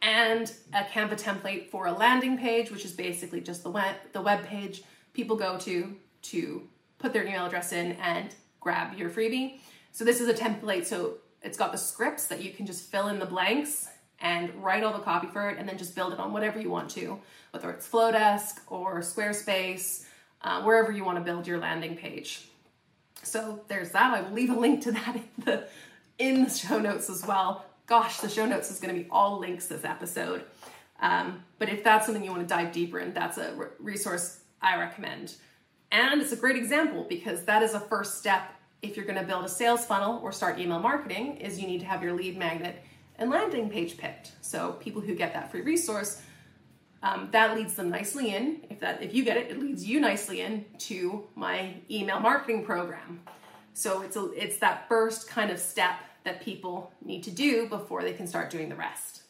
and 0.00 0.50
a 0.72 0.82
Canva 0.84 1.20
template 1.20 1.68
for 1.68 1.86
a 1.86 1.92
landing 1.92 2.38
page, 2.38 2.70
which 2.70 2.86
is 2.86 2.92
basically 2.92 3.42
just 3.42 3.62
the 3.62 3.70
web 3.70 3.96
the 4.12 4.22
web 4.22 4.44
page 4.46 4.82
people 5.12 5.36
go 5.36 5.58
to 5.58 5.94
to 6.22 6.62
put 7.00 7.12
their 7.12 7.24
email 7.24 7.46
address 7.46 7.72
in 7.72 7.92
and 7.92 8.34
grab 8.60 8.96
your 8.96 9.10
freebie. 9.10 9.58
So 9.92 10.04
this 10.04 10.20
is 10.20 10.28
a 10.28 10.34
template, 10.34 10.86
so 10.86 11.14
it's 11.42 11.58
got 11.58 11.72
the 11.72 11.78
scripts 11.78 12.28
that 12.28 12.42
you 12.42 12.52
can 12.52 12.66
just 12.66 12.90
fill 12.90 13.08
in 13.08 13.18
the 13.18 13.26
blanks 13.26 13.88
and 14.20 14.54
write 14.62 14.84
all 14.84 14.92
the 14.92 15.00
copy 15.00 15.26
for 15.26 15.48
it 15.48 15.58
and 15.58 15.68
then 15.68 15.78
just 15.78 15.96
build 15.96 16.12
it 16.12 16.20
on 16.20 16.32
whatever 16.32 16.60
you 16.60 16.70
want 16.70 16.90
to, 16.90 17.18
whether 17.52 17.70
it's 17.70 17.88
Flodesk 17.88 18.60
or 18.68 19.00
Squarespace, 19.00 20.04
uh, 20.42 20.62
wherever 20.62 20.92
you 20.92 21.04
want 21.04 21.18
to 21.18 21.24
build 21.24 21.46
your 21.46 21.58
landing 21.58 21.96
page. 21.96 22.46
So 23.22 23.62
there's 23.68 23.90
that. 23.92 24.14
I 24.14 24.20
will 24.22 24.32
leave 24.32 24.50
a 24.50 24.58
link 24.58 24.82
to 24.82 24.92
that 24.92 25.16
in 25.16 25.44
the, 25.44 25.68
in 26.18 26.44
the 26.44 26.50
show 26.50 26.78
notes 26.78 27.08
as 27.08 27.26
well. 27.26 27.64
Gosh, 27.86 28.18
the 28.18 28.28
show 28.28 28.46
notes 28.46 28.70
is 28.70 28.78
going 28.78 28.94
to 28.94 29.02
be 29.02 29.08
all 29.10 29.38
links 29.38 29.66
this 29.66 29.84
episode. 29.84 30.44
Um, 31.00 31.42
but 31.58 31.68
if 31.70 31.82
that's 31.82 32.06
something 32.06 32.22
you 32.22 32.30
want 32.30 32.46
to 32.46 32.54
dive 32.54 32.72
deeper 32.72 32.98
in, 32.98 33.14
that's 33.14 33.38
a 33.38 33.54
re- 33.54 33.66
resource 33.78 34.40
I 34.60 34.78
recommend. 34.78 35.34
And 35.92 36.20
it's 36.20 36.32
a 36.32 36.36
great 36.36 36.56
example 36.56 37.04
because 37.08 37.44
that 37.44 37.62
is 37.62 37.74
a 37.74 37.80
first 37.80 38.18
step 38.18 38.52
if 38.82 38.96
you're 38.96 39.04
going 39.04 39.18
to 39.18 39.24
build 39.24 39.44
a 39.44 39.48
sales 39.48 39.84
funnel 39.84 40.20
or 40.22 40.32
start 40.32 40.58
email 40.58 40.78
marketing 40.78 41.36
is 41.36 41.60
you 41.60 41.66
need 41.66 41.80
to 41.80 41.86
have 41.86 42.02
your 42.02 42.12
lead 42.12 42.38
magnet 42.38 42.82
and 43.18 43.30
landing 43.30 43.68
page 43.68 43.98
picked. 43.98 44.32
So 44.40 44.72
people 44.80 45.02
who 45.02 45.14
get 45.14 45.34
that 45.34 45.50
free 45.50 45.60
resource, 45.60 46.22
um, 47.02 47.28
that 47.32 47.56
leads 47.56 47.74
them 47.74 47.90
nicely 47.90 48.34
in. 48.34 48.60
If 48.70 48.80
that 48.80 49.02
if 49.02 49.14
you 49.14 49.24
get 49.24 49.36
it, 49.36 49.50
it 49.50 49.58
leads 49.58 49.84
you 49.84 50.00
nicely 50.00 50.40
in 50.40 50.64
to 50.78 51.26
my 51.34 51.74
email 51.90 52.20
marketing 52.20 52.64
program. 52.64 53.20
So 53.74 54.02
it's 54.02 54.16
a, 54.16 54.30
it's 54.32 54.58
that 54.58 54.88
first 54.88 55.28
kind 55.28 55.50
of 55.50 55.58
step 55.58 55.96
that 56.24 56.42
people 56.42 56.92
need 57.04 57.22
to 57.24 57.30
do 57.30 57.68
before 57.68 58.02
they 58.02 58.12
can 58.12 58.26
start 58.26 58.50
doing 58.50 58.68
the 58.68 58.76
rest. 58.76 59.22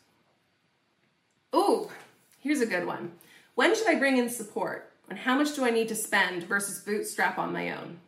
Ooh, 1.55 1.91
here's 2.39 2.61
a 2.61 2.67
good 2.67 2.87
one. 2.87 3.13
When 3.55 3.75
should 3.75 3.89
I 3.89 3.97
bring 3.97 4.17
in 4.17 4.29
support? 4.29 4.90
And 5.11 5.19
how 5.19 5.37
much 5.37 5.55
do 5.55 5.65
I 5.65 5.71
need 5.71 5.89
to 5.89 5.95
spend 5.95 6.45
versus 6.45 6.79
bootstrap 6.79 7.37
on 7.39 7.53
my 7.53 7.73
own? 7.73 7.99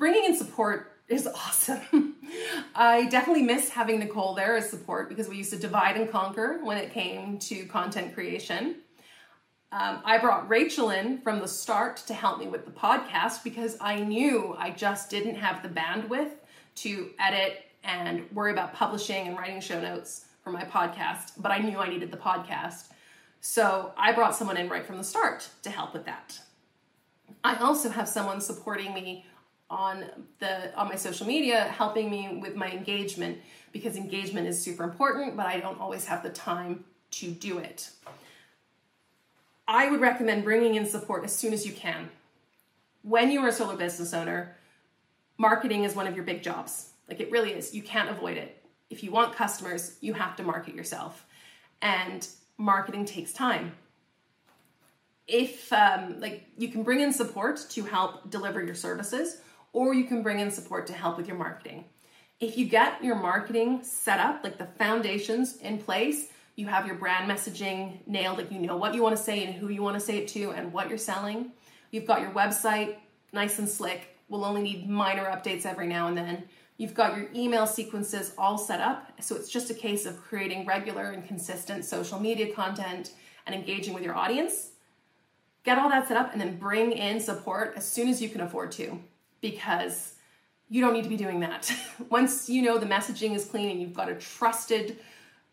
bringing 0.00 0.24
in 0.24 0.34
support 0.36 0.96
is 1.08 1.26
awesome. 1.34 2.16
I 2.74 3.06
definitely 3.06 3.42
miss 3.42 3.68
having 3.68 4.00
Nicole 4.00 4.34
there 4.34 4.56
as 4.56 4.68
support 4.68 5.08
because 5.08 5.28
we 5.28 5.36
used 5.36 5.52
to 5.52 5.58
divide 5.58 5.96
and 5.96 6.10
conquer 6.10 6.58
when 6.64 6.78
it 6.78 6.92
came 6.92 7.38
to 7.40 7.66
content 7.66 8.14
creation. 8.14 8.76
Um, 9.72 10.00
I 10.04 10.18
brought 10.18 10.48
Rachel 10.48 10.90
in 10.90 11.18
from 11.18 11.38
the 11.38 11.46
start 11.46 11.98
to 12.08 12.14
help 12.14 12.40
me 12.40 12.48
with 12.48 12.64
the 12.64 12.72
podcast 12.72 13.44
because 13.44 13.76
I 13.80 14.00
knew 14.00 14.56
I 14.58 14.70
just 14.70 15.10
didn't 15.10 15.36
have 15.36 15.62
the 15.62 15.68
bandwidth 15.68 16.32
to 16.76 17.10
edit 17.20 17.66
and 17.84 18.28
worry 18.32 18.50
about 18.50 18.74
publishing 18.74 19.28
and 19.28 19.38
writing 19.38 19.60
show 19.60 19.80
notes 19.80 20.24
for 20.42 20.50
my 20.50 20.64
podcast, 20.64 21.32
but 21.36 21.52
I 21.52 21.58
knew 21.58 21.78
I 21.78 21.88
needed 21.88 22.10
the 22.10 22.16
podcast. 22.16 22.88
So 23.40 23.92
I 23.96 24.12
brought 24.12 24.36
someone 24.36 24.56
in 24.56 24.68
right 24.68 24.84
from 24.84 24.98
the 24.98 25.04
start 25.04 25.48
to 25.62 25.70
help 25.70 25.94
with 25.94 26.04
that. 26.04 26.38
I 27.42 27.56
also 27.56 27.88
have 27.88 28.08
someone 28.08 28.40
supporting 28.40 28.92
me 28.92 29.24
on 29.70 30.04
the 30.40 30.76
on 30.76 30.88
my 30.88 30.96
social 30.96 31.26
media 31.26 31.62
helping 31.62 32.10
me 32.10 32.40
with 32.42 32.56
my 32.56 32.70
engagement 32.70 33.38
because 33.72 33.96
engagement 33.96 34.48
is 34.48 34.60
super 34.60 34.82
important 34.82 35.36
but 35.36 35.46
i 35.46 35.60
don't 35.60 35.80
always 35.80 36.04
have 36.04 36.24
the 36.24 36.30
time 36.30 36.84
to 37.10 37.30
do 37.30 37.58
it. 37.58 37.90
I 39.66 39.88
would 39.88 40.00
recommend 40.00 40.44
bringing 40.44 40.74
in 40.74 40.86
support 40.86 41.24
as 41.24 41.34
soon 41.34 41.52
as 41.52 41.64
you 41.66 41.72
can. 41.72 42.08
When 43.02 43.30
you 43.30 43.40
are 43.40 43.48
a 43.48 43.52
solo 43.52 43.76
business 43.76 44.12
owner 44.12 44.56
marketing 45.38 45.84
is 45.84 45.94
one 45.94 46.06
of 46.06 46.14
your 46.14 46.24
big 46.24 46.42
jobs. 46.42 46.90
Like 47.08 47.20
it 47.20 47.30
really 47.30 47.52
is. 47.52 47.74
You 47.74 47.82
can't 47.82 48.10
avoid 48.10 48.36
it. 48.36 48.62
If 48.90 49.02
you 49.02 49.10
want 49.10 49.34
customers 49.34 49.96
you 50.00 50.14
have 50.14 50.36
to 50.36 50.42
market 50.42 50.74
yourself. 50.74 51.24
And 51.82 52.26
marketing 52.60 53.06
takes 53.06 53.32
time 53.32 53.72
if 55.26 55.72
um, 55.72 56.20
like 56.20 56.44
you 56.58 56.68
can 56.68 56.82
bring 56.82 57.00
in 57.00 57.12
support 57.12 57.64
to 57.70 57.84
help 57.84 58.30
deliver 58.30 58.62
your 58.62 58.74
services 58.74 59.40
or 59.72 59.94
you 59.94 60.04
can 60.04 60.22
bring 60.22 60.40
in 60.40 60.50
support 60.50 60.86
to 60.88 60.92
help 60.92 61.16
with 61.16 61.26
your 61.26 61.36
marketing. 61.36 61.84
If 62.40 62.58
you 62.58 62.66
get 62.66 63.02
your 63.02 63.16
marketing 63.16 63.80
set 63.82 64.18
up, 64.18 64.42
like 64.42 64.58
the 64.58 64.66
foundations 64.78 65.56
in 65.58 65.78
place, 65.78 66.28
you 66.56 66.66
have 66.66 66.86
your 66.86 66.96
brand 66.96 67.30
messaging 67.30 68.06
nailed, 68.06 68.38
like 68.38 68.50
you 68.50 68.58
know 68.58 68.76
what 68.76 68.94
you 68.94 69.02
want 69.02 69.16
to 69.16 69.22
say 69.22 69.44
and 69.44 69.54
who 69.54 69.68
you 69.68 69.82
want 69.82 69.94
to 69.94 70.00
say 70.00 70.18
it 70.18 70.28
to 70.28 70.50
and 70.50 70.72
what 70.72 70.88
you're 70.88 70.98
selling. 70.98 71.52
You've 71.92 72.06
got 72.06 72.20
your 72.20 72.32
website 72.32 72.96
nice 73.32 73.58
and 73.58 73.68
slick. 73.68 74.16
We'll 74.28 74.44
only 74.44 74.62
need 74.62 74.88
minor 74.88 75.24
updates 75.24 75.64
every 75.64 75.86
now 75.86 76.08
and 76.08 76.16
then. 76.16 76.44
You've 76.80 76.94
got 76.94 77.14
your 77.14 77.28
email 77.34 77.66
sequences 77.66 78.32
all 78.38 78.56
set 78.56 78.80
up. 78.80 79.12
So 79.20 79.36
it's 79.36 79.50
just 79.50 79.68
a 79.68 79.74
case 79.74 80.06
of 80.06 80.18
creating 80.18 80.64
regular 80.64 81.10
and 81.10 81.22
consistent 81.22 81.84
social 81.84 82.18
media 82.18 82.54
content 82.54 83.12
and 83.44 83.54
engaging 83.54 83.92
with 83.92 84.02
your 84.02 84.16
audience. 84.16 84.70
Get 85.62 85.78
all 85.78 85.90
that 85.90 86.08
set 86.08 86.16
up 86.16 86.32
and 86.32 86.40
then 86.40 86.56
bring 86.56 86.92
in 86.92 87.20
support 87.20 87.74
as 87.76 87.86
soon 87.86 88.08
as 88.08 88.22
you 88.22 88.30
can 88.30 88.40
afford 88.40 88.72
to 88.72 88.98
because 89.42 90.14
you 90.70 90.80
don't 90.80 90.94
need 90.94 91.02
to 91.02 91.10
be 91.10 91.18
doing 91.18 91.40
that. 91.40 91.70
Once 92.08 92.48
you 92.48 92.62
know 92.62 92.78
the 92.78 92.86
messaging 92.86 93.34
is 93.34 93.44
clean 93.44 93.68
and 93.68 93.78
you've 93.78 93.92
got 93.92 94.08
a 94.08 94.14
trusted 94.14 95.00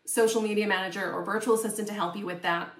social 0.06 0.40
media 0.40 0.66
manager 0.66 1.12
or 1.12 1.22
virtual 1.22 1.56
assistant 1.56 1.88
to 1.88 1.92
help 1.92 2.16
you 2.16 2.24
with 2.24 2.40
that, 2.40 2.72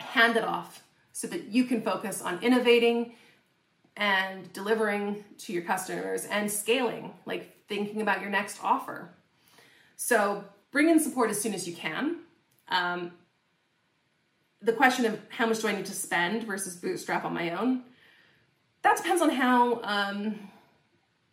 hand 0.00 0.36
it 0.36 0.42
off 0.42 0.82
so 1.12 1.28
that 1.28 1.44
you 1.44 1.62
can 1.62 1.82
focus 1.82 2.20
on 2.20 2.42
innovating 2.42 3.14
and 4.00 4.52
delivering 4.52 5.24
to 5.38 5.52
your 5.52 5.62
customers 5.62 6.24
and 6.24 6.50
scaling, 6.50 7.12
like 7.26 7.54
thinking 7.68 8.02
about 8.02 8.20
your 8.20 8.30
next 8.30 8.58
offer. 8.64 9.10
So 9.96 10.44
bring 10.72 10.88
in 10.88 10.98
support 10.98 11.30
as 11.30 11.40
soon 11.40 11.54
as 11.54 11.68
you 11.68 11.74
can. 11.76 12.16
Um, 12.68 13.12
the 14.60 14.72
question 14.72 15.06
of 15.06 15.20
how 15.28 15.46
much 15.46 15.60
do 15.60 15.68
I 15.68 15.72
need 15.72 15.86
to 15.86 15.92
spend 15.92 16.42
versus 16.42 16.74
bootstrap 16.74 17.24
on 17.24 17.32
my 17.32 17.50
own 17.50 17.84
that 18.82 18.96
depends 18.96 19.20
on 19.22 19.30
how 19.30 19.80
um, 19.82 20.38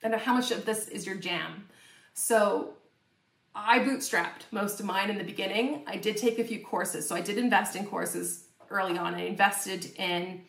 and 0.03 0.15
how 0.15 0.33
much 0.33 0.51
of 0.51 0.65
this 0.65 0.87
is 0.87 1.05
your 1.05 1.15
jam. 1.15 1.67
So 2.13 2.73
I 3.55 3.79
bootstrapped 3.79 4.43
most 4.51 4.79
of 4.79 4.85
mine 4.85 5.09
in 5.09 5.17
the 5.17 5.23
beginning. 5.23 5.83
I 5.87 5.97
did 5.97 6.17
take 6.17 6.39
a 6.39 6.43
few 6.43 6.63
courses, 6.63 7.07
so 7.07 7.15
I 7.15 7.21
did 7.21 7.37
invest 7.37 7.75
in 7.75 7.85
courses 7.85 8.45
early 8.69 8.97
on. 8.97 9.15
I 9.15 9.21
invested 9.21 9.93
in 9.97 10.41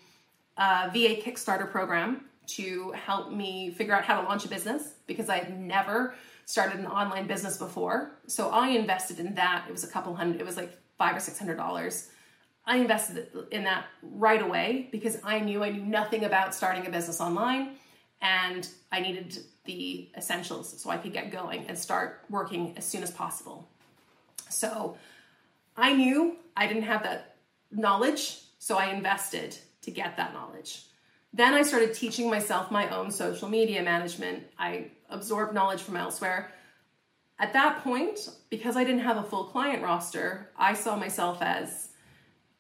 Uh, 0.58 0.88
a 0.88 0.90
VA 0.90 1.20
Kickstarter 1.22 1.70
program 1.70 2.26
to 2.48 2.90
help 2.92 3.32
me 3.32 3.70
figure 3.70 3.94
out 3.94 4.04
how 4.04 4.20
to 4.20 4.26
launch 4.26 4.44
a 4.44 4.48
business 4.48 4.94
because 5.06 5.28
I 5.28 5.38
had 5.38 5.58
never 5.58 6.14
started 6.44 6.78
an 6.78 6.86
online 6.86 7.26
business 7.26 7.56
before. 7.56 8.12
So 8.26 8.50
I 8.50 8.68
invested 8.68 9.20
in 9.20 9.34
that. 9.34 9.66
It 9.68 9.72
was 9.72 9.84
a 9.84 9.88
couple 9.88 10.14
hundred, 10.14 10.40
it 10.40 10.46
was 10.46 10.56
like 10.56 10.76
five 10.98 11.16
or 11.16 11.20
six 11.20 11.38
hundred 11.38 11.56
dollars 11.56 12.10
I 12.68 12.76
invested 12.76 13.28
in 13.50 13.64
that 13.64 13.86
right 14.02 14.42
away 14.42 14.90
because 14.92 15.16
I 15.24 15.40
knew 15.40 15.64
I 15.64 15.70
knew 15.70 15.82
nothing 15.82 16.24
about 16.24 16.54
starting 16.54 16.86
a 16.86 16.90
business 16.90 17.18
online 17.18 17.76
and 18.20 18.68
I 18.92 19.00
needed 19.00 19.38
the 19.64 20.10
essentials 20.14 20.78
so 20.80 20.90
I 20.90 20.98
could 20.98 21.14
get 21.14 21.32
going 21.32 21.64
and 21.66 21.78
start 21.78 22.26
working 22.28 22.74
as 22.76 22.84
soon 22.84 23.02
as 23.02 23.10
possible. 23.10 23.66
So 24.50 24.98
I 25.78 25.94
knew 25.94 26.36
I 26.58 26.66
didn't 26.66 26.82
have 26.82 27.02
that 27.04 27.36
knowledge, 27.70 28.40
so 28.58 28.76
I 28.76 28.90
invested 28.90 29.56
to 29.82 29.90
get 29.90 30.16
that 30.16 30.32
knowledge. 30.32 30.84
Then 31.32 31.54
I 31.54 31.62
started 31.62 31.94
teaching 31.94 32.30
myself 32.30 32.70
my 32.70 32.88
own 32.88 33.10
social 33.10 33.48
media 33.48 33.82
management. 33.82 34.44
I 34.58 34.90
absorbed 35.10 35.54
knowledge 35.54 35.82
from 35.82 35.96
elsewhere. 35.96 36.52
At 37.38 37.52
that 37.52 37.84
point, 37.84 38.18
because 38.50 38.76
I 38.76 38.84
didn't 38.84 39.02
have 39.02 39.18
a 39.18 39.22
full 39.22 39.44
client 39.44 39.82
roster, 39.82 40.50
I 40.56 40.74
saw 40.74 40.96
myself 40.96 41.40
as 41.40 41.90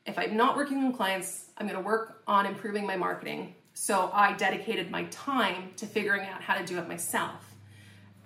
if 0.06 0.18
I'm 0.18 0.36
not 0.36 0.56
working 0.56 0.78
on 0.78 0.92
clients, 0.92 1.46
I'm 1.58 1.66
going 1.66 1.80
to 1.80 1.84
work 1.86 2.22
on 2.26 2.46
improving 2.46 2.86
my 2.86 2.96
marketing. 2.96 3.54
So 3.74 4.10
I 4.12 4.32
dedicated 4.34 4.90
my 4.90 5.04
time 5.04 5.70
to 5.76 5.86
figuring 5.86 6.26
out 6.28 6.40
how 6.42 6.56
to 6.56 6.64
do 6.64 6.78
it 6.78 6.88
myself. 6.88 7.54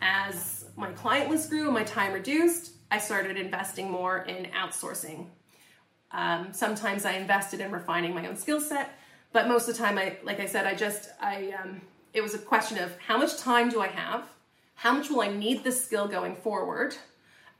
As 0.01 0.67
my 0.77 0.91
client 0.93 1.31
list 1.31 1.51
grew 1.51 1.71
my 1.71 1.85
time 1.85 2.13
reduced, 2.13 2.73
I 2.91 2.99
started 2.99 3.37
investing 3.37 3.91
more 3.91 4.19
in 4.19 4.47
outsourcing. 4.47 5.27
Um, 6.13 6.53
sometimes 6.53 7.05
I 7.05 7.13
invested 7.13 7.61
in 7.61 7.73
refining 7.73 8.15
my 8.15 8.27
own 8.27 8.37
skill 8.37 8.61
set, 8.61 8.99
but 9.33 9.49
most 9.49 9.69
of 9.69 9.77
the 9.77 9.83
time, 9.83 9.99
I 9.99 10.17
like 10.23 10.41
I 10.41 10.47
said, 10.47 10.67
I 10.67 10.75
just 10.75 11.11
I 11.21 11.55
um, 11.63 11.81
it 12.13 12.23
was 12.23 12.35
a 12.35 12.39
question 12.39 12.79
of 12.79 12.97
how 12.99 13.17
much 13.17 13.39
time 13.39 13.71
do 13.71 13.81
I 13.81 13.89
have, 13.89 14.25
how 14.75 14.93
much 14.93 15.09
will 15.11 15.23
I 15.23 15.29
need 15.29 15.65
this 15.65 15.83
skill 15.85 16.07
going 16.07 16.37
forward. 16.37 16.95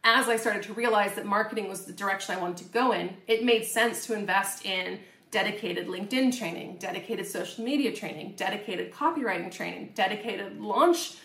As 0.05 0.29
I 0.29 0.37
started 0.37 0.65
to 0.65 0.75
realize 0.75 1.15
that 1.15 1.27
marketing 1.27 1.69
was 1.69 1.85
the 1.85 1.93
direction 1.93 2.35
I 2.35 2.41
wanted 2.41 2.57
to 2.67 2.73
go 2.73 2.93
in, 2.93 3.17
it 3.29 3.45
made 3.45 3.65
sense 3.65 4.05
to 4.07 4.15
invest 4.15 4.67
in 4.67 4.99
dedicated 5.31 5.87
LinkedIn 5.87 6.37
training, 6.37 6.77
dedicated 6.79 7.27
social 7.27 7.65
media 7.65 7.93
training, 7.93 8.35
dedicated 8.37 8.93
copywriting 8.93 9.51
training, 9.51 9.93
dedicated 9.95 10.61
launch 10.61 11.17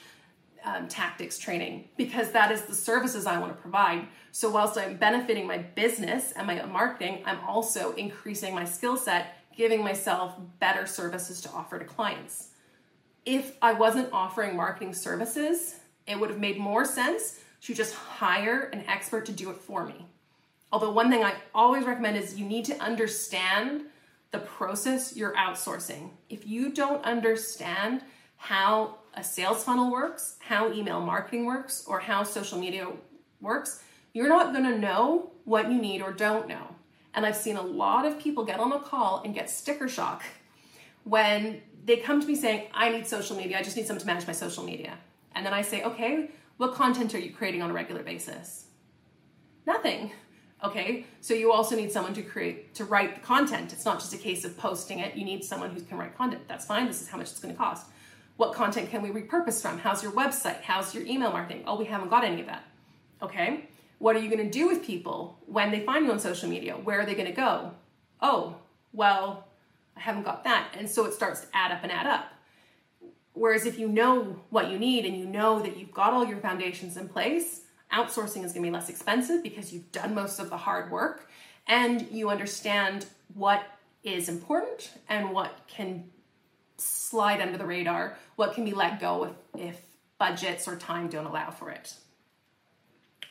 um, 0.64 0.88
tactics 0.88 1.38
training 1.38 1.90
because 1.98 2.32
that 2.32 2.52
is 2.52 2.64
the 2.64 2.76
services 2.76 3.26
I 3.26 3.38
want 3.40 3.56
to 3.56 3.62
provide. 3.62 4.08
So, 4.32 4.50
whilst 4.50 4.78
I'm 4.78 4.98
benefiting 4.98 5.48
my 5.48 5.58
business 5.58 6.32
and 6.34 6.48
my 6.48 6.64
marketing, 6.66 7.24
I'm 7.26 7.40
also 7.48 7.94
increasing 7.94 8.54
my 8.54 8.66
skill 8.66 8.98
set, 8.98 9.38
giving 9.56 9.84
myself 9.84 10.36
better 10.60 10.86
services 10.86 11.42
to 11.42 11.50
offer 11.52 11.80
to 11.80 11.86
clients. 11.86 12.50
If 13.26 13.58
I 13.62 13.74
wasn't 13.74 14.10
offering 14.14 14.56
marketing 14.56 14.94
services, 14.94 15.76
it 16.06 16.20
would 16.20 16.30
have 16.30 16.40
made 16.40 16.58
more 16.58 16.86
sense 16.86 17.40
to 17.62 17.74
just 17.74 17.94
hire 17.96 18.70
an 18.74 18.84
expert 18.88 19.26
to 19.26 19.32
do 19.32 19.50
it 19.50 19.58
for 19.58 19.86
me. 19.86 20.06
Although, 20.72 20.92
one 20.92 21.10
thing 21.10 21.24
I 21.24 21.36
always 21.56 21.86
recommend 21.86 22.18
is 22.18 22.40
you 22.40 22.46
need 22.46 22.66
to 22.66 22.78
understand 22.82 23.84
the 24.32 24.40
process 24.40 25.16
you're 25.16 25.34
outsourcing. 25.34 26.10
If 26.30 26.46
you 26.46 26.72
don't 26.72 27.04
understand 27.04 28.02
how 28.36 28.98
a 29.18 29.24
sales 29.24 29.64
funnel 29.64 29.92
works, 29.92 30.38
how 30.40 30.72
email 30.72 31.02
marketing 31.02 31.46
works, 31.46 31.84
or 31.88 32.00
how 32.00 32.24
social 32.24 32.60
media 32.60 32.88
works, 33.42 33.84
you're 34.14 34.30
not 34.30 34.54
gonna 34.54 34.78
know 34.78 35.32
what 35.44 35.72
you 35.72 35.82
need 35.82 36.02
or 36.02 36.14
don't 36.14 36.48
know. 36.48 36.76
And 37.14 37.26
I've 37.26 37.36
seen 37.36 37.58
a 37.58 37.62
lot 37.62 38.06
of 38.06 38.20
people 38.20 38.46
get 38.46 38.60
on 38.60 38.72
a 38.72 38.80
call 38.80 39.24
and 39.26 39.34
get 39.34 39.50
sticker 39.50 39.90
shock 39.90 40.24
when 41.04 41.62
they 41.84 41.98
come 41.98 42.22
to 42.22 42.28
me 42.28 42.36
saying, 42.36 42.68
I 42.74 42.90
need 42.90 43.08
social 43.08 43.36
media, 43.36 43.58
I 43.58 43.64
just 43.64 43.76
need 43.76 43.88
someone 43.88 44.02
to 44.02 44.08
manage 44.08 44.28
my 44.28 44.34
social 44.34 44.64
media. 44.64 44.98
And 45.34 45.46
then 45.46 45.54
I 45.54 45.62
say, 45.62 45.84
okay, 45.84 46.30
what 46.58 46.76
content 46.76 47.16
are 47.16 47.20
you 47.20 47.32
creating 47.32 47.62
on 47.62 47.72
a 47.72 47.74
regular 47.74 48.04
basis? 48.04 48.66
Nothing. 49.66 50.12
Okay, 50.64 51.06
so 51.22 51.34
you 51.34 51.52
also 51.52 51.76
need 51.76 51.92
someone 51.92 52.14
to 52.16 52.24
create 52.24 52.74
to 52.76 52.86
write 52.86 53.16
the 53.16 53.22
content. 53.22 53.74
It's 53.74 53.86
not 53.86 54.00
just 54.00 54.14
a 54.14 54.18
case 54.18 54.44
of 54.44 54.58
posting 54.58 55.00
it. 55.00 55.16
You 55.16 55.24
need 55.24 55.44
someone 55.44 55.70
who 55.70 55.82
can 55.82 55.98
write 55.98 56.18
content. 56.18 56.48
That's 56.48 56.66
fine. 56.66 56.88
This 56.88 57.02
is 57.02 57.08
how 57.08 57.18
much 57.18 57.30
it's 57.30 57.40
going 57.40 57.54
to 57.54 57.58
cost. 57.58 57.86
What 58.38 58.54
content 58.54 58.90
can 58.90 59.02
we 59.02 59.10
repurpose 59.10 59.62
from? 59.62 59.80
How's 59.80 60.04
your 60.04 60.12
website? 60.12 60.62
How's 60.62 60.94
your 60.94 61.06
email 61.06 61.32
marketing? 61.32 61.64
Oh, 61.66 61.76
we 61.76 61.86
haven't 61.86 62.10
got 62.10 62.24
any 62.24 62.40
of 62.40 62.48
that. 62.48 62.64
Okay. 63.22 63.68
What 64.00 64.16
are 64.16 64.20
you 64.20 64.30
going 64.30 64.46
to 64.46 64.50
do 64.50 64.68
with 64.68 64.86
people 64.86 65.40
when 65.48 65.72
they 65.72 65.80
find 65.80 66.06
you 66.06 66.12
on 66.12 66.20
social 66.20 66.48
media? 66.48 66.74
Where 66.74 67.02
are 67.02 67.06
they 67.06 67.16
going 67.16 67.28
to 67.28 67.34
go? 67.34 67.72
Oh, 68.22 68.56
well, 68.94 69.48
I 69.96 70.02
haven't 70.02 70.24
got 70.24 70.44
that. 70.44 70.76
And 70.78 70.88
so 70.88 71.06
it 71.06 71.14
starts 71.14 71.42
to 71.42 71.48
add 71.54 71.72
up 71.72 71.80
and 71.82 71.92
add 71.92 72.06
up. 72.06 72.32
Whereas 73.34 73.66
if 73.66 73.80
you 73.80 73.88
know 73.88 74.40
what 74.52 74.70
you 74.70 74.78
need 74.78 75.06
and 75.06 75.18
you 75.18 75.26
know 75.26 75.60
that 75.62 75.78
you've 75.78 75.92
got 75.92 76.14
all 76.14 76.26
your 76.26 76.38
foundations 76.38 76.96
in 76.96 77.10
place, 77.10 77.62
outsourcing 77.92 78.44
is 78.44 78.52
going 78.52 78.64
to 78.64 78.70
be 78.70 78.72
less 78.72 78.90
expensive 78.90 79.42
because 79.42 79.74
you've 79.74 79.92
done 79.92 80.14
most 80.14 80.40
of 80.40 80.50
the 80.50 80.58
hard 80.58 80.92
work 80.92 81.30
and 81.68 82.08
you 82.12 82.30
understand 82.30 83.08
what 83.34 83.64
is 84.04 84.30
important 84.30 84.92
and 85.10 85.32
what 85.32 85.62
can 85.68 86.06
slide 86.78 87.42
under 87.42 87.58
the 87.58 87.66
radar, 87.66 88.18
what 88.36 88.54
can 88.54 88.66
be 88.66 88.72
let 88.72 89.00
go 89.00 89.36
if, 89.56 89.62
if 89.62 89.82
budgets 90.18 90.68
or 90.68 90.76
time 90.76 91.08
don't 91.08 91.26
allow 91.26 91.52
for 91.52 91.70
it. 91.70 91.94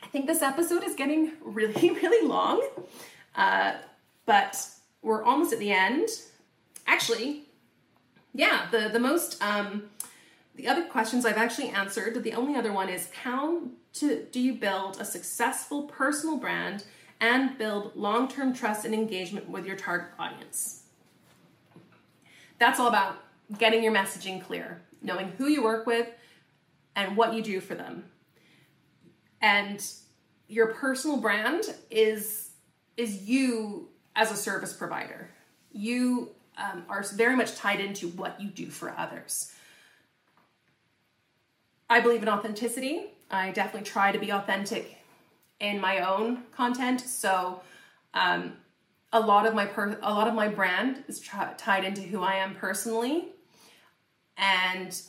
I 0.01 0.07
think 0.07 0.27
this 0.27 0.41
episode 0.41 0.83
is 0.83 0.95
getting 0.95 1.33
really, 1.41 1.89
really 2.01 2.27
long, 2.27 2.65
uh, 3.35 3.73
but 4.25 4.67
we're 5.01 5.23
almost 5.23 5.53
at 5.53 5.59
the 5.59 5.71
end. 5.71 6.07
Actually, 6.85 7.43
yeah, 8.33 8.67
the, 8.71 8.89
the 8.91 8.99
most, 8.99 9.41
um, 9.43 9.89
the 10.55 10.67
other 10.67 10.83
questions 10.83 11.25
I've 11.25 11.37
actually 11.37 11.69
answered, 11.69 12.23
the 12.23 12.33
only 12.33 12.55
other 12.55 12.71
one 12.71 12.89
is 12.89 13.09
how 13.23 13.63
to, 13.93 14.25
do 14.31 14.39
you 14.39 14.53
build 14.53 14.99
a 14.99 15.05
successful 15.05 15.83
personal 15.83 16.37
brand 16.37 16.83
and 17.19 17.57
build 17.57 17.95
long 17.95 18.27
term 18.27 18.53
trust 18.53 18.85
and 18.85 18.93
engagement 18.93 19.49
with 19.49 19.65
your 19.65 19.75
target 19.75 20.09
audience? 20.19 20.83
That's 22.59 22.79
all 22.79 22.87
about 22.87 23.17
getting 23.57 23.83
your 23.83 23.93
messaging 23.93 24.43
clear, 24.43 24.81
knowing 25.01 25.29
who 25.37 25.47
you 25.47 25.63
work 25.63 25.85
with 25.85 26.07
and 26.95 27.15
what 27.15 27.33
you 27.33 27.41
do 27.41 27.59
for 27.59 27.75
them. 27.75 28.03
And 29.41 29.85
your 30.47 30.67
personal 30.73 31.17
brand 31.17 31.73
is 31.91 32.51
is 32.95 33.29
you 33.29 33.89
as 34.15 34.31
a 34.31 34.35
service 34.35 34.73
provider. 34.73 35.29
You 35.71 36.31
um, 36.57 36.83
are 36.89 37.03
very 37.03 37.35
much 37.35 37.55
tied 37.55 37.79
into 37.79 38.07
what 38.09 38.41
you 38.41 38.49
do 38.49 38.71
for 38.71 38.89
others. 38.97 39.53
I 41.89 42.01
believe 42.01 42.23
in 42.23 42.29
authenticity. 42.29 43.05
I 43.29 43.51
definitely 43.51 43.87
try 43.87 44.11
to 44.11 44.17
be 44.17 44.31
authentic 44.31 44.97
in 45.59 45.79
my 45.79 45.99
own 45.99 46.43
content. 46.51 47.01
So, 47.01 47.61
um, 48.13 48.53
a 49.13 49.19
lot 49.19 49.45
of 49.45 49.53
my 49.53 49.65
per- 49.65 49.97
a 50.01 50.13
lot 50.13 50.27
of 50.27 50.33
my 50.33 50.47
brand 50.47 51.03
is 51.07 51.19
tra- 51.19 51.55
tied 51.57 51.85
into 51.85 52.01
who 52.01 52.21
I 52.21 52.35
am 52.35 52.55
personally, 52.55 53.29
and 54.37 55.01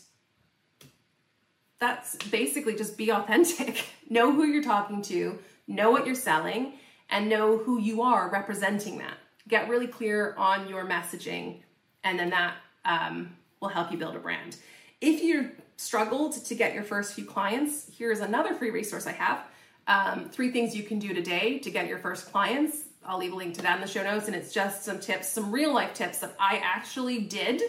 that's 1.78 2.16
basically 2.16 2.74
just 2.74 2.96
be 2.96 3.10
authentic. 3.10 3.84
know 4.10 4.32
who 4.32 4.44
you're 4.44 4.62
talking 4.62 5.02
to, 5.02 5.38
know 5.66 5.90
what 5.90 6.06
you're 6.06 6.14
selling, 6.14 6.74
and 7.10 7.28
know 7.28 7.58
who 7.58 7.78
you 7.80 8.02
are 8.02 8.28
representing 8.30 8.98
that. 8.98 9.18
Get 9.46 9.68
really 9.68 9.86
clear 9.86 10.34
on 10.36 10.68
your 10.68 10.84
messaging, 10.84 11.60
and 12.04 12.18
then 12.18 12.30
that 12.30 12.54
um, 12.84 13.36
will 13.60 13.68
help 13.68 13.92
you 13.92 13.98
build 13.98 14.16
a 14.16 14.18
brand. 14.18 14.56
If 15.00 15.22
you 15.22 15.52
struggled 15.76 16.32
to 16.44 16.54
get 16.54 16.74
your 16.74 16.82
first 16.82 17.14
few 17.14 17.24
clients, 17.24 17.86
here's 17.96 18.20
another 18.20 18.54
free 18.54 18.70
resource 18.70 19.06
I 19.06 19.12
have. 19.12 19.44
Um, 19.86 20.28
three 20.28 20.50
things 20.50 20.76
you 20.76 20.82
can 20.82 20.98
do 20.98 21.14
today 21.14 21.60
to 21.60 21.70
get 21.70 21.86
your 21.86 21.98
first 21.98 22.30
clients. 22.30 22.84
I'll 23.06 23.18
leave 23.18 23.32
a 23.32 23.36
link 23.36 23.54
to 23.54 23.62
that 23.62 23.76
in 23.76 23.80
the 23.80 23.86
show 23.86 24.02
notes, 24.02 24.26
and 24.26 24.36
it's 24.36 24.52
just 24.52 24.84
some 24.84 25.00
tips, 25.00 25.28
some 25.28 25.50
real 25.50 25.72
life 25.72 25.94
tips 25.94 26.18
that 26.18 26.34
I 26.38 26.60
actually 26.62 27.20
did 27.20 27.62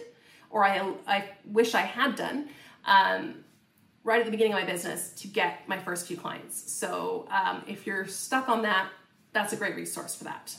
or 0.50 0.64
I, 0.64 0.94
I 1.08 1.30
wish 1.46 1.76
I 1.76 1.82
had 1.82 2.16
done 2.16 2.50
um, 2.86 3.44
right 4.04 4.20
at 4.20 4.26
the 4.26 4.32
beginning 4.32 4.54
of 4.54 4.60
my 4.60 4.66
business 4.66 5.12
to 5.18 5.28
get 5.28 5.68
my 5.68 5.78
first 5.78 6.08
few 6.08 6.18
clients. 6.18 6.72
So 6.72 7.28
um, 7.30 7.64
if 7.68 7.86
you're 7.86 8.08
stuck 8.08 8.50
on 8.50 8.62
that, 8.64 8.90
that's 9.34 9.54
a 9.54 9.56
great 9.56 9.76
resource 9.76 10.16
for 10.16 10.24
that. 10.24 10.56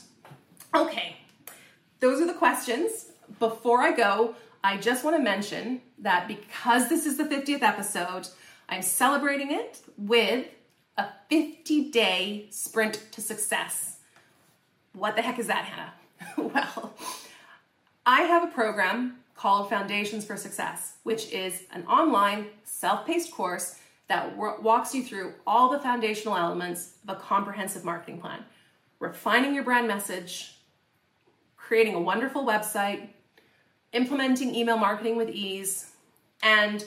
Okay, 0.73 1.17
those 1.99 2.21
are 2.21 2.27
the 2.27 2.33
questions. 2.33 3.07
Before 3.39 3.81
I 3.81 3.91
go, 3.91 4.35
I 4.63 4.77
just 4.77 5.03
want 5.03 5.17
to 5.17 5.21
mention 5.21 5.81
that 5.99 6.27
because 6.27 6.87
this 6.87 7.05
is 7.05 7.17
the 7.17 7.25
50th 7.25 7.61
episode, 7.61 8.27
I'm 8.69 8.81
celebrating 8.81 9.51
it 9.51 9.81
with 9.97 10.47
a 10.97 11.07
50 11.29 11.91
day 11.91 12.47
sprint 12.51 13.01
to 13.11 13.21
success. 13.21 13.97
What 14.93 15.15
the 15.15 15.21
heck 15.21 15.39
is 15.39 15.47
that, 15.47 15.65
Hannah? 15.65 15.93
well, 16.37 16.93
I 18.05 18.21
have 18.21 18.43
a 18.43 18.47
program 18.47 19.17
called 19.41 19.69
Foundations 19.69 20.23
for 20.23 20.37
Success, 20.37 20.97
which 21.01 21.31
is 21.31 21.63
an 21.73 21.83
online 21.87 22.45
self 22.63 23.07
paced 23.07 23.31
course 23.31 23.79
that 24.07 24.37
walks 24.37 24.93
you 24.93 25.01
through 25.03 25.33
all 25.47 25.71
the 25.71 25.79
foundational 25.79 26.37
elements 26.37 26.97
of 27.07 27.15
a 27.15 27.19
comprehensive 27.19 27.83
marketing 27.83 28.21
plan, 28.21 28.45
refining 28.99 29.55
your 29.55 29.63
brand 29.63 29.87
message, 29.87 30.57
creating 31.57 31.95
a 31.95 31.99
wonderful 31.99 32.45
website, 32.45 33.07
implementing 33.93 34.53
email 34.53 34.77
marketing 34.77 35.15
with 35.15 35.29
ease, 35.29 35.91
and 36.43 36.85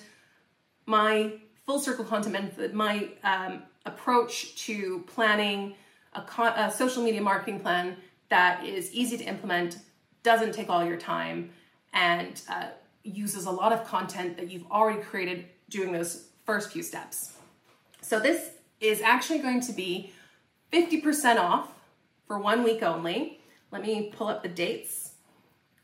my 0.87 1.33
full 1.67 1.81
circle 1.81 2.05
content 2.05 2.35
method, 2.35 2.73
my 2.73 3.09
um, 3.25 3.63
approach 3.85 4.55
to 4.65 5.03
planning 5.09 5.75
a, 6.13 6.21
a 6.57 6.71
social 6.71 7.03
media 7.03 7.21
marketing 7.21 7.59
plan 7.59 7.97
that 8.29 8.65
is 8.65 8.93
easy 8.93 9.19
to 9.19 9.25
implement, 9.25 9.79
doesn't 10.23 10.53
take 10.53 10.71
all 10.71 10.85
your 10.85 10.97
time, 10.97 11.51
and 11.95 12.43
uh, 12.51 12.67
uses 13.03 13.47
a 13.47 13.51
lot 13.51 13.73
of 13.73 13.87
content 13.87 14.37
that 14.37 14.51
you've 14.51 14.71
already 14.71 15.01
created 15.01 15.47
doing 15.71 15.93
those 15.93 16.27
first 16.45 16.71
few 16.71 16.83
steps. 16.83 17.35
So 18.03 18.21
this 18.21 18.51
is 18.81 19.01
actually 19.01 19.39
going 19.39 19.61
to 19.63 19.73
be 19.73 20.13
50% 20.73 21.39
off 21.39 21.69
for 22.27 22.39
one 22.39 22.63
week 22.63 22.83
only. 22.83 23.41
Let 23.71 23.83
me 23.83 24.13
pull 24.15 24.29
up 24.29 24.43
the 24.43 24.49
dates. 24.49 25.13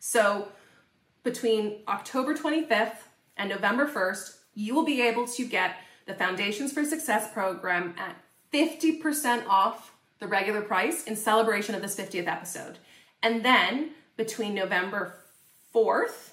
So 0.00 0.48
between 1.22 1.78
October 1.88 2.34
25th 2.34 2.96
and 3.36 3.48
November 3.48 3.86
1st, 3.86 4.36
you 4.54 4.74
will 4.74 4.84
be 4.84 5.00
able 5.00 5.26
to 5.28 5.46
get 5.46 5.76
the 6.06 6.14
Foundations 6.14 6.72
for 6.72 6.84
Success 6.84 7.32
program 7.32 7.94
at 7.96 8.16
50% 8.52 9.46
off 9.46 9.94
the 10.18 10.26
regular 10.26 10.60
price 10.60 11.04
in 11.04 11.16
celebration 11.16 11.74
of 11.74 11.82
this 11.82 11.96
50th 11.96 12.26
episode. 12.26 12.78
And 13.22 13.44
then 13.44 13.90
between 14.16 14.54
November 14.54 15.19
4th, 15.74 16.30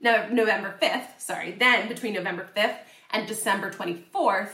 no, 0.00 0.28
November 0.28 0.76
5th, 0.80 1.18
sorry, 1.18 1.52
then 1.52 1.88
between 1.88 2.14
November 2.14 2.48
5th 2.56 2.76
and 3.10 3.26
December 3.26 3.70
24th, 3.70 4.50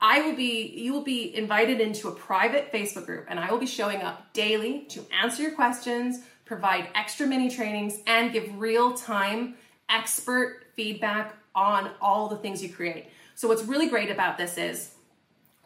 I 0.00 0.20
will 0.20 0.36
be 0.36 0.74
you 0.76 0.92
will 0.92 1.02
be 1.02 1.34
invited 1.34 1.80
into 1.80 2.08
a 2.08 2.12
private 2.12 2.70
Facebook 2.72 3.06
group 3.06 3.26
and 3.28 3.40
I 3.40 3.50
will 3.50 3.58
be 3.58 3.66
showing 3.66 4.02
up 4.02 4.32
daily 4.34 4.80
to 4.90 5.04
answer 5.22 5.42
your 5.42 5.52
questions, 5.52 6.20
provide 6.44 6.88
extra 6.94 7.26
mini 7.26 7.50
trainings 7.50 7.98
and 8.06 8.32
give 8.32 8.58
real-time 8.58 9.54
expert 9.88 10.66
feedback 10.74 11.34
on 11.54 11.90
all 12.02 12.28
the 12.28 12.36
things 12.36 12.62
you 12.62 12.68
create. 12.68 13.06
So 13.34 13.48
what's 13.48 13.64
really 13.64 13.88
great 13.88 14.10
about 14.10 14.36
this 14.36 14.58
is 14.58 14.92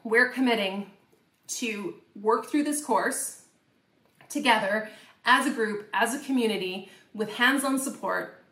we're 0.05 0.29
committing 0.29 0.91
to 1.49 1.95
work 2.21 2.47
through 2.47 2.65
this 2.65 2.85
course 2.85 3.43
together 4.29 4.89
as 5.25 5.47
a 5.47 5.51
group, 5.51 5.89
as 5.93 6.15
a 6.15 6.25
community 6.25 6.91
with 7.15 7.33
hands-on 7.35 7.79
support 7.79 8.43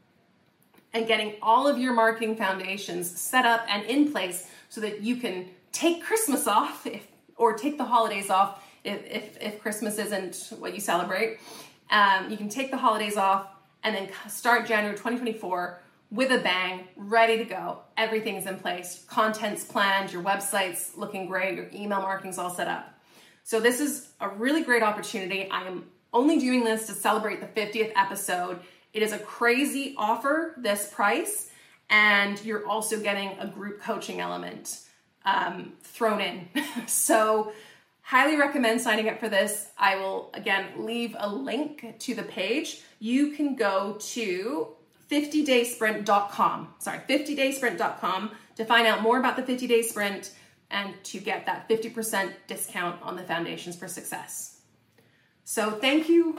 and 0.92 1.06
getting 1.06 1.34
all 1.42 1.68
of 1.68 1.78
your 1.78 1.92
marketing 1.92 2.36
foundations 2.36 3.10
set 3.10 3.44
up 3.44 3.64
and 3.68 3.84
in 3.86 4.10
place 4.10 4.48
so 4.68 4.80
that 4.80 5.02
you 5.02 5.16
can 5.16 5.48
take 5.72 6.02
Christmas 6.02 6.46
off 6.46 6.86
if, 6.86 7.06
or 7.36 7.54
take 7.54 7.78
the 7.78 7.84
holidays 7.84 8.30
off 8.30 8.64
if, 8.84 9.04
if, 9.06 9.38
if 9.40 9.60
Christmas 9.60 9.98
isn't 9.98 10.52
what 10.58 10.74
you 10.74 10.80
celebrate. 10.80 11.38
Um, 11.90 12.30
you 12.30 12.36
can 12.36 12.48
take 12.48 12.70
the 12.70 12.76
holidays 12.76 13.16
off 13.16 13.48
and 13.82 13.94
then 13.94 14.08
start 14.28 14.66
January 14.66 14.96
2024 14.96 15.80
with 16.10 16.32
a 16.32 16.38
bang, 16.38 16.88
ready 16.96 17.36
to 17.36 17.44
go. 17.44 17.80
Everything's 17.96 18.46
in 18.46 18.58
place. 18.58 19.04
Content's 19.08 19.64
planned, 19.64 20.12
your 20.12 20.22
website's 20.22 20.96
looking 20.96 21.26
great, 21.26 21.54
your 21.54 21.68
email 21.74 22.00
marketing's 22.00 22.38
all 22.38 22.50
set 22.50 22.66
up. 22.66 22.94
So, 23.44 23.60
this 23.60 23.80
is 23.80 24.12
a 24.20 24.28
really 24.28 24.62
great 24.62 24.82
opportunity. 24.82 25.50
I 25.50 25.66
am 25.66 25.86
only 26.12 26.38
doing 26.38 26.64
this 26.64 26.86
to 26.86 26.92
celebrate 26.92 27.40
the 27.40 27.60
50th 27.60 27.92
episode. 27.96 28.60
It 28.92 29.02
is 29.02 29.12
a 29.12 29.18
crazy 29.18 29.94
offer, 29.96 30.54
this 30.56 30.92
price, 30.92 31.50
and 31.90 32.42
you're 32.44 32.66
also 32.66 33.00
getting 33.00 33.38
a 33.38 33.46
group 33.46 33.80
coaching 33.80 34.20
element 34.20 34.80
um, 35.24 35.72
thrown 35.82 36.20
in. 36.20 36.48
so, 36.86 37.52
highly 38.02 38.36
recommend 38.36 38.80
signing 38.80 39.08
up 39.08 39.20
for 39.20 39.28
this. 39.28 39.68
I 39.78 39.96
will 39.96 40.30
again 40.34 40.86
leave 40.86 41.14
a 41.18 41.28
link 41.28 41.98
to 41.98 42.14
the 42.14 42.22
page. 42.22 42.82
You 42.98 43.32
can 43.32 43.54
go 43.54 43.98
to 44.00 44.68
50daysprint.com. 45.10 46.74
Sorry, 46.78 46.98
50daysprint.com 47.08 48.30
to 48.56 48.64
find 48.64 48.86
out 48.86 49.02
more 49.02 49.18
about 49.18 49.36
the 49.36 49.42
50 49.42 49.66
day 49.66 49.82
sprint 49.82 50.32
and 50.70 50.94
to 51.04 51.18
get 51.18 51.46
that 51.46 51.68
50% 51.68 52.32
discount 52.46 53.00
on 53.02 53.16
the 53.16 53.22
Foundations 53.22 53.76
for 53.76 53.88
Success. 53.88 54.57
So, 55.50 55.70
thank 55.70 56.10
you 56.10 56.38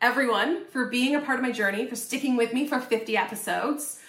everyone 0.00 0.64
for 0.64 0.86
being 0.86 1.14
a 1.14 1.20
part 1.20 1.38
of 1.38 1.44
my 1.44 1.52
journey, 1.52 1.86
for 1.86 1.94
sticking 1.94 2.36
with 2.36 2.52
me 2.52 2.66
for 2.66 2.80
50 2.80 3.16
episodes. 3.16 4.00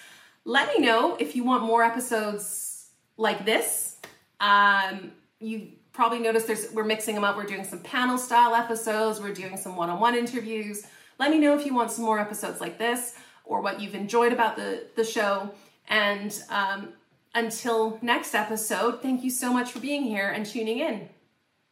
Let 0.43 0.75
me 0.75 0.83
know 0.83 1.15
if 1.19 1.35
you 1.35 1.43
want 1.43 1.65
more 1.65 1.83
episodes 1.83 2.89
like 3.15 3.45
this. 3.45 3.97
Um, 4.39 5.11
you 5.39 5.73
probably 5.93 6.17
noticed 6.17 6.47
there's 6.47 6.71
we're 6.73 6.83
mixing 6.83 7.13
them 7.13 7.23
up. 7.23 7.37
We're 7.37 7.45
doing 7.45 7.63
some 7.63 7.77
panel 7.81 8.17
style 8.17 8.55
episodes, 8.55 9.21
we're 9.21 9.35
doing 9.35 9.55
some 9.55 9.75
one-on-one 9.75 10.15
interviews. 10.15 10.83
Let 11.19 11.29
me 11.29 11.37
know 11.37 11.55
if 11.55 11.63
you 11.63 11.75
want 11.75 11.91
some 11.91 12.03
more 12.03 12.17
episodes 12.17 12.59
like 12.59 12.79
this 12.79 13.13
or 13.45 13.61
what 13.61 13.79
you've 13.79 13.93
enjoyed 13.93 14.33
about 14.33 14.55
the, 14.55 14.87
the 14.95 15.03
show. 15.03 15.51
And 15.89 16.35
um, 16.49 16.93
until 17.35 17.99
next 18.01 18.33
episode, 18.33 19.03
thank 19.03 19.23
you 19.23 19.29
so 19.29 19.53
much 19.53 19.71
for 19.71 19.79
being 19.79 20.01
here 20.01 20.31
and 20.31 20.43
tuning 20.43 20.79
in. 20.79 21.07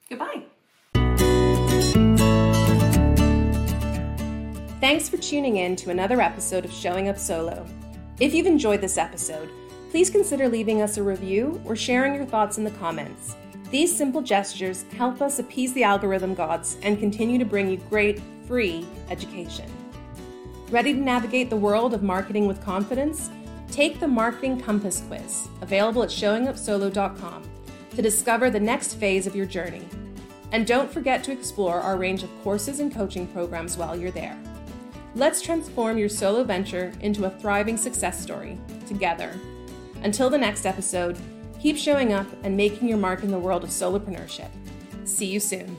Goodbye. 0.10 0.44
Thanks 4.80 5.10
for 5.10 5.18
tuning 5.18 5.58
in 5.58 5.76
to 5.78 5.90
another 5.90 6.22
episode 6.22 6.64
of 6.64 6.72
Showing 6.72 7.10
Up 7.10 7.18
Solo. 7.18 7.66
If 8.20 8.36
you've 8.36 8.46
enjoyed 8.46 8.80
this 8.80 9.00
episode, 9.00 9.50
please 9.90 10.12
consider 10.12 10.48
leaving 10.48 10.84
us 10.84 10.98
a 10.98 11.04
review 11.04 11.60
or 11.66 11.76
sharing 11.76 12.14
your 12.14 12.26
thoughts 12.26 12.60
in 12.60 12.64
the 12.64 12.70
comments. 12.70 13.36
These 13.72 13.98
simple 13.98 14.22
gestures 14.22 14.86
help 14.96 15.20
us 15.20 15.40
appease 15.40 15.74
the 15.74 15.84
algorithm 15.84 16.36
gods 16.36 16.78
and 16.84 17.00
continue 17.00 17.40
to 17.40 17.44
bring 17.46 17.72
you 17.72 17.78
great, 17.90 18.22
free 18.46 18.86
education. 19.10 19.66
Ready 20.70 20.94
to 20.94 21.00
navigate 21.00 21.50
the 21.50 21.58
world 21.58 21.96
of 21.96 22.04
marketing 22.04 22.46
with 22.46 22.64
confidence? 22.64 23.32
Take 23.72 24.00
the 24.00 24.08
Marketing 24.08 24.62
Compass 24.62 25.02
quiz, 25.08 25.48
available 25.62 26.04
at 26.04 26.10
showingupsolo.com, 26.10 27.44
to 27.96 28.02
discover 28.04 28.52
the 28.52 28.60
next 28.60 28.94
phase 28.94 29.26
of 29.26 29.36
your 29.36 29.48
journey. 29.48 29.88
And 30.52 30.68
don't 30.68 30.92
forget 30.92 31.24
to 31.24 31.32
explore 31.32 31.82
our 31.82 31.98
range 31.98 32.22
of 32.22 32.30
courses 32.44 32.80
and 32.80 32.94
coaching 32.94 33.26
programs 33.26 33.76
while 33.76 33.98
you're 33.98 34.12
there. 34.12 34.38
Let's 35.16 35.42
transform 35.42 35.98
your 35.98 36.10
solo 36.10 36.44
venture 36.44 36.94
into 37.02 37.26
a 37.26 37.30
thriving 37.30 37.78
success 37.78 38.22
story 38.22 38.58
together. 38.88 39.34
Until 40.04 40.30
the 40.30 40.38
next 40.38 40.66
episode, 40.66 41.18
keep 41.60 41.78
showing 41.78 42.14
up 42.14 42.28
and 42.44 42.56
making 42.56 42.88
your 42.88 42.98
mark 42.98 43.24
in 43.24 43.32
the 43.32 43.40
world 43.40 43.64
of 43.64 43.70
solopreneurship. 43.70 44.50
See 45.06 45.26
you 45.26 45.40
soon. 45.40 45.76